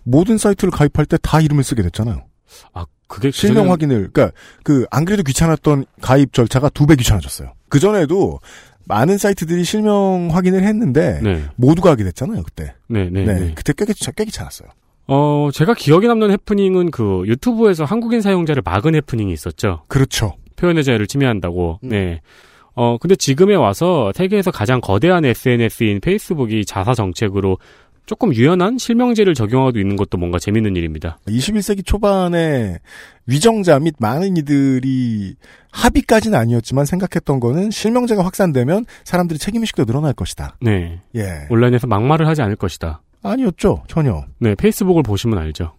[0.05, 2.25] 모든 사이트를 가입할 때 다 이름을 쓰게 됐잖아요.
[2.73, 4.33] 아, 그게 실명 그전에는- 확인을, 그니까,
[4.65, 7.53] 그, 안 그래도 귀찮았던 가입 절차가 두 배 귀찮아졌어요.
[7.69, 8.41] 그 전에도
[8.89, 11.45] 많은 사이트들이 실명 확인을 했는데, 네.
[11.57, 12.75] 모두가 하게 됐잖아요, 그때.
[12.89, 13.35] 네, 네, 네.
[13.35, 13.53] 네.
[13.55, 14.69] 그때 꽤, 꽤 귀찮았어요.
[15.07, 19.85] 어, 제가 기억에 남는 해프닝은 그 유튜브에서 한국인 사용자를 막은 해프닝이 있었죠.
[19.89, 20.35] 그렇죠.
[20.57, 21.81] 표현의 자유를 침해한다고.
[21.85, 21.89] 음.
[21.89, 22.21] 네.
[22.75, 27.59] 어, 근데 지금에 와서 세계에서 가장 거대한 SNS인 페이스북이 자사 정책으로
[28.09, 31.19] 조금 유연한 실명제를 적용하고 있는 것도 뭔가 재밌는 일입니다.
[31.29, 32.79] 21세기 초반에
[33.27, 35.35] 위정자 및 많은 이들이
[35.73, 40.57] 합의까지는 아니었지만 생각했던 거는 실명제가 확산되면 사람들이 책임의식도 늘어날 것이다.
[40.63, 41.03] 네.
[41.17, 41.47] 예.
[41.51, 43.03] 온라인에서 막말을 하지 않을 것이다.
[43.23, 44.25] 아니었죠, 전혀.
[44.39, 45.75] 네, 페이스북을 보시면 알죠.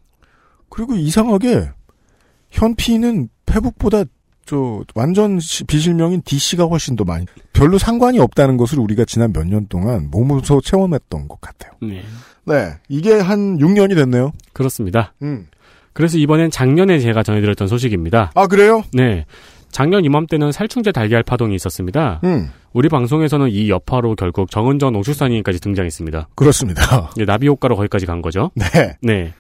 [0.69, 1.71] 그리고 이상하게
[2.51, 4.03] 현피는 페북보다
[4.49, 9.45] 저 완전 시- 비실명인 DC가 훨씬 더 많이 별로 상관이 없다는 것을 우리가 지난 몇
[9.45, 11.71] 년 동안 몸으로 체험했던 것 같아요.
[11.83, 12.01] 네.
[12.45, 14.31] 네, 이게 한 6년이 됐네요.
[14.53, 15.13] 그렇습니다.
[15.21, 15.45] 음.
[15.93, 18.31] 그래서 이번엔 작년에 제가 전해드렸던 소식입니다.
[18.33, 18.81] 아 그래요?
[18.91, 19.25] 네.
[19.71, 22.19] 작년 이맘때는 살충제 달걀 파동이 있었습니다.
[22.23, 26.29] 음 우리 방송에서는 이 여파로 결국 정은전 농축산인까지 등장했습니다.
[26.35, 27.11] 그렇습니다.
[27.19, 28.49] 예, 나비 효과로 거기까지 간 거죠.
[28.55, 28.95] 네.
[29.03, 29.33] 네.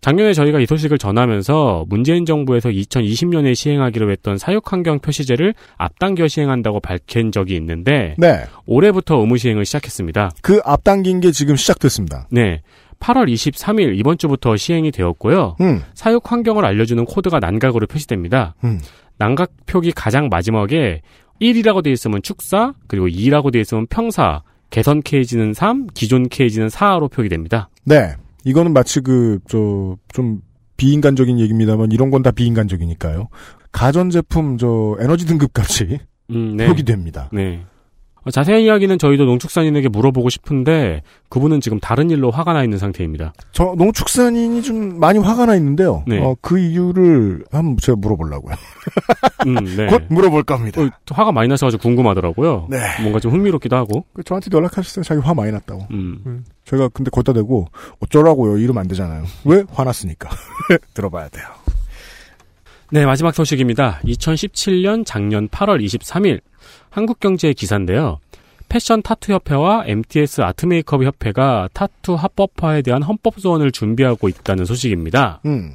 [0.00, 7.32] 작년에 저희가 이 소식을 전하면서 문재인 정부에서 2020년에 시행하기로 했던 사육환경 표시제를 앞당겨 시행한다고 밝힌
[7.32, 8.44] 적이 있는데 네.
[8.66, 10.30] 올해부터 의무 시행을 시작했습니다.
[10.42, 12.28] 그 앞당긴 게 지금 시작됐습니다.
[12.30, 12.62] 네.
[13.00, 15.56] 8월 23일 이번 주부터 시행이 되었고요.
[15.60, 15.82] 음.
[15.94, 18.54] 사육 환경을 알려주는 코드가 난각으로 표시됩니다.
[18.64, 18.80] 음.
[19.18, 21.02] 난각 표기 가장 마지막에
[21.40, 27.10] 1이라고 되어 있으면 축사, 그리고 2라고 되어 있으면 평사, 개선 케이지는 3, 기존 케이지는 4로
[27.10, 27.68] 표기됩니다.
[27.84, 28.14] 네.
[28.46, 30.40] 이거는 마치 그, 저, 좀,
[30.76, 33.28] 비인간적인 얘기입니다만, 이런 건 다 비인간적이니까요.
[33.72, 35.98] 가전제품, 저, 에너지 등급 값이
[36.30, 36.66] 음, 네.
[36.68, 37.28] 표기됩니다.
[37.32, 37.64] 네.
[38.26, 43.32] 어, 자세한 이야기는 저희도 농축산인에게 물어보고 싶은데 그분은 지금 다른 일로 화가 나 있는 상태입니다.
[43.52, 46.02] 저, 농축산인이 좀 많이 화가 나 있는데요.
[46.08, 46.18] 네.
[46.18, 48.54] 어, 그 이유를 한번 제가 물어보려고요.
[49.46, 49.86] 음, 네.
[49.90, 50.82] 곧 물어볼 겁니다.
[50.82, 52.66] 어, 화가 많이 나셔가지고 궁금하더라고요.
[52.68, 52.78] 네.
[53.00, 54.04] 뭔가 좀 흥미롭기도 하고.
[54.12, 55.04] 그 저한테 연락하셨어요.
[55.04, 55.86] 자기 화 많이 났다고.
[55.92, 56.44] 음.
[56.64, 57.68] 제가 근데 거기다 대고,
[58.00, 58.58] 어쩌라고요.
[58.58, 59.24] 이러면 안 되잖아요.
[59.44, 59.62] 왜?
[59.72, 60.28] 화났으니까.
[60.94, 61.46] 들어봐야 돼요.
[62.90, 64.00] 네, 마지막 소식입니다.
[64.04, 66.40] 2017년 작년 8월 23일
[66.96, 68.18] 한국경제의 기사인데요.
[68.68, 75.40] 패션 타투 협회와 MTS 아트 메이크업 협회가 타투 합법화에 대한 헌법 소원을 준비하고 있다는 소식입니다.
[75.44, 75.74] 음.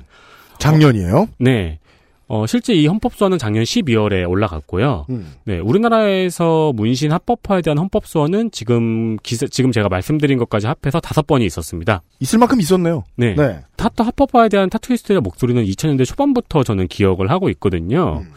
[0.58, 1.28] 작년이에요?
[1.40, 1.80] 네.
[2.28, 5.06] 어, 실제 이 헌법 소원은 작년 12월에 올라갔고요.
[5.10, 5.34] 음.
[5.44, 11.28] 네, 우리나라에서 문신 합법화에 대한 헌법 소원은 지금 기사, 지금 제가 말씀드린 것까지 합해서 다섯
[11.28, 12.02] 번이 있었습니다.
[12.20, 13.04] 있을 만큼 있었네요.
[13.16, 13.36] 네.
[13.36, 13.60] 네.
[13.76, 18.24] 타투 합법화에 대한 타투이스트의 목소리는 2000년대 초반부터 저는 기억을 하고 있거든요.
[18.24, 18.32] 음.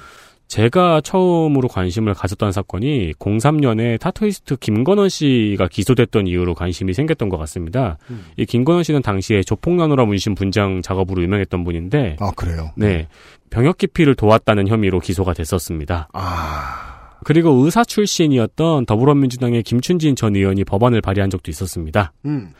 [0.48, 7.98] 제가 처음으로 관심을 가졌던 사건이 03년에 타투이스트 김건원 씨가 기소됐던 이후로 관심이 생겼던 것 같습니다.
[8.10, 8.26] 음.
[8.36, 12.70] 이 김건원 씨는 당시에 조폭나노라 문신 분장 작업으로 유명했던 분인데, 아, 그래요?
[12.76, 13.08] 네.
[13.50, 16.08] 병역 기피를 도왔다는 혐의로 기소가 됐었습니다.
[16.12, 17.18] 아.
[17.24, 22.12] 그리고 의사 출신이었던 더불어민주당의 김춘진 전 의원이 법안을 발의한 적도 있었습니다.
[22.26, 22.52] 음.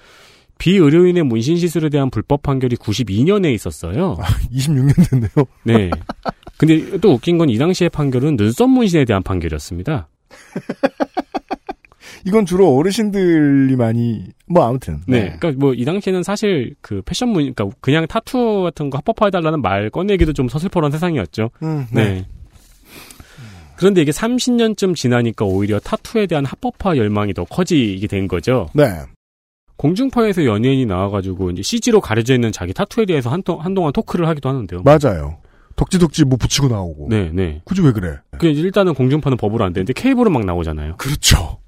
[0.58, 4.16] 비의료인의 문신 시술에 대한 불법 판결이 92년에 있었어요.
[4.20, 5.30] 아, 26년 됐네요.
[5.64, 5.90] 네.
[6.56, 10.08] 근데 또 웃긴 건 이 당시의 판결은 눈썹 문신에 대한 판결이었습니다.
[12.26, 15.00] 이건 주로 어르신들이 많이, 뭐, 아무튼.
[15.06, 15.36] 네.
[15.38, 19.60] 그러니까 뭐 이 당시에는 사실 그 패션 문, 그러니까 그냥 타투 같은 거 합법화해 달라는
[19.60, 21.50] 말 꺼내기도 좀 서슬퍼런 세상이었죠.
[21.62, 22.24] 음, 네.
[23.76, 28.68] 그런데 이게 30년쯤 지나니까 오히려 타투에 대한 합법화 열망이 더 커지게 된 거죠.
[28.72, 28.84] 네.
[29.76, 34.82] 공중파에서 연예인이 나와가지고 이제 CG로 가려져 있는 자기 타투에 대해서 한동, 한동안 토크를 하기도 하는데요.
[34.84, 35.36] 맞아요.
[35.76, 37.08] 덕지덕지 뭐 붙이고 나오고.
[37.10, 37.60] 네, 네.
[37.64, 38.18] 굳이 왜 그래?
[38.38, 40.96] 그 일단은 공중파는 법으로 안 되는데 케이블은 막 나오잖아요.
[40.96, 41.58] 그렇죠.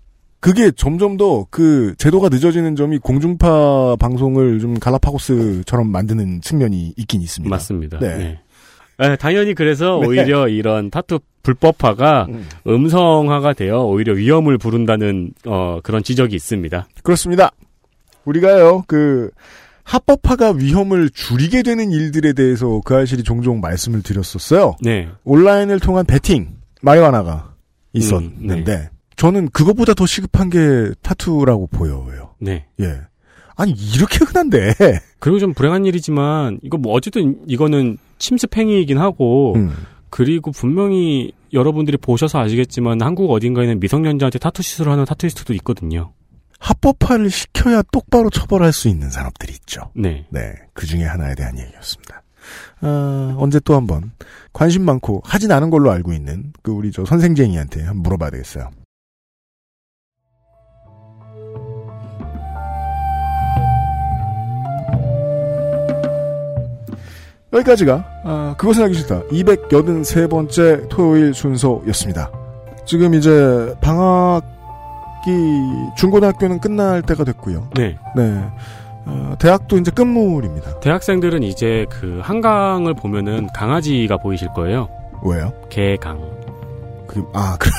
[0.40, 7.50] 그게 점점 더 그 제도가 늦어지는 점이 공중파 방송을 좀 갈라파고스처럼 만드는 측면이 있긴 있습니다.
[7.54, 7.98] 맞습니다.
[7.98, 8.16] 네.
[8.16, 8.40] 네.
[8.98, 10.06] 아, 당연히 그래서 네.
[10.06, 12.26] 오히려 이런 타투 불법화가
[12.66, 12.88] 음.
[12.88, 16.88] 성화가 되어 오히려 위험을 부른다는 어, 그런 지적이 있습니다.
[17.02, 17.50] 그렇습니다.
[18.24, 19.30] 우리가요 그
[19.86, 24.76] 합법화가 위험을 줄이게 되는 일들에 대해서 그 아실이 종종 말씀을 드렸었어요.
[24.80, 25.08] 네.
[25.24, 27.54] 온라인을 통한 베팅 마리화나가
[27.92, 28.90] 있었는데 음, 네.
[29.14, 32.34] 저는 그것보다 더 시급한 게 타투라고 보여요.
[32.40, 32.66] 네.
[32.80, 33.00] 예.
[33.54, 34.74] 아니 이렇게 흔한데.
[35.20, 39.72] 그리고 좀 불행한 일이지만 이거 뭐 어쨌든 이거는 침습 행위이긴 하고 음.
[40.10, 46.12] 그리고 분명히 여러분들이 보셔서 아시겠지만 한국 어딘가에는 미성년자한테 타투 시술을 하는 타투이스트도 있거든요.
[46.58, 49.90] 합법화를 시켜야 똑바로 처벌할 수 있는 산업들이 있죠.
[49.94, 50.26] 네.
[50.30, 50.54] 네.
[50.72, 52.22] 그 중에 하나에 대한 얘기였습니다.
[52.80, 54.12] 아, 언제 또 한번
[54.52, 58.70] 관심 많고 하진 않은 걸로 알고 있는 그 우리 저 선생쟁이한테 한번 물어봐야 되겠어요.
[67.52, 72.30] 여기까지가 아, 그것은 하기 싫다 283번째 토요일 순서였습니다.
[72.84, 74.55] 지금 이제 방학
[75.26, 77.68] 이 중고등학교는 끝날 때가 됐고요.
[77.74, 77.96] 네.
[78.14, 78.44] 네.
[79.06, 80.80] 어, 대학도 이제 끝물입니다.
[80.80, 84.88] 대학생들은 이제 그 한강을 보면은 강아지가 보이실 거예요.
[85.22, 85.52] 왜요?
[85.68, 86.18] 개강.
[87.06, 87.70] 그, 아, 그,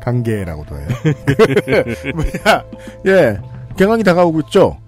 [0.00, 0.86] 강계라고도 해요.
[2.14, 2.64] 뭐야,
[3.06, 3.38] 예,
[3.76, 4.78] 개강이 다가오고 있죠?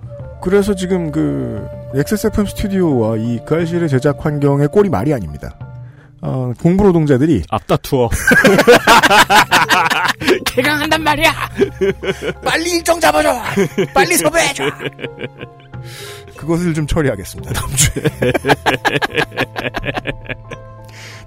[0.41, 5.57] 그래서 지금 그, XSFM 스튜디오와 이 그알실의 제작 환경의 꼴이 말이 아닙니다.
[6.23, 7.45] 어, 공부 노동자들이.
[7.49, 8.11] 앞다투어.
[10.47, 11.33] 개강한단 말이야!
[12.45, 13.41] 빨리 일정 잡아줘!
[13.95, 14.65] 빨리 섭외해줘!
[16.37, 18.03] 그것을 좀 처리하겠습니다, 다음 주에.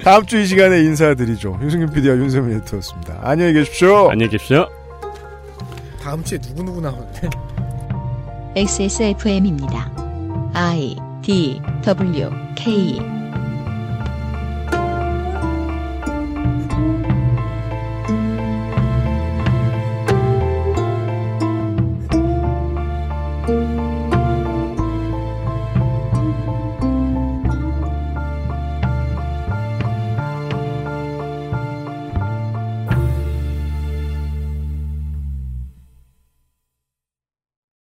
[0.03, 1.59] 다음 주 이 시간에 인사드리죠.
[1.63, 3.19] 유승균 PD와 윤세민 에디터였습니다.
[3.23, 4.09] 안녕히 계십시오.
[4.11, 4.67] 안녕히 계십시오.
[6.01, 7.29] 다음 주에 누구누구 나오는데?
[8.55, 9.89] XSFM입니다.
[10.53, 12.99] I D W K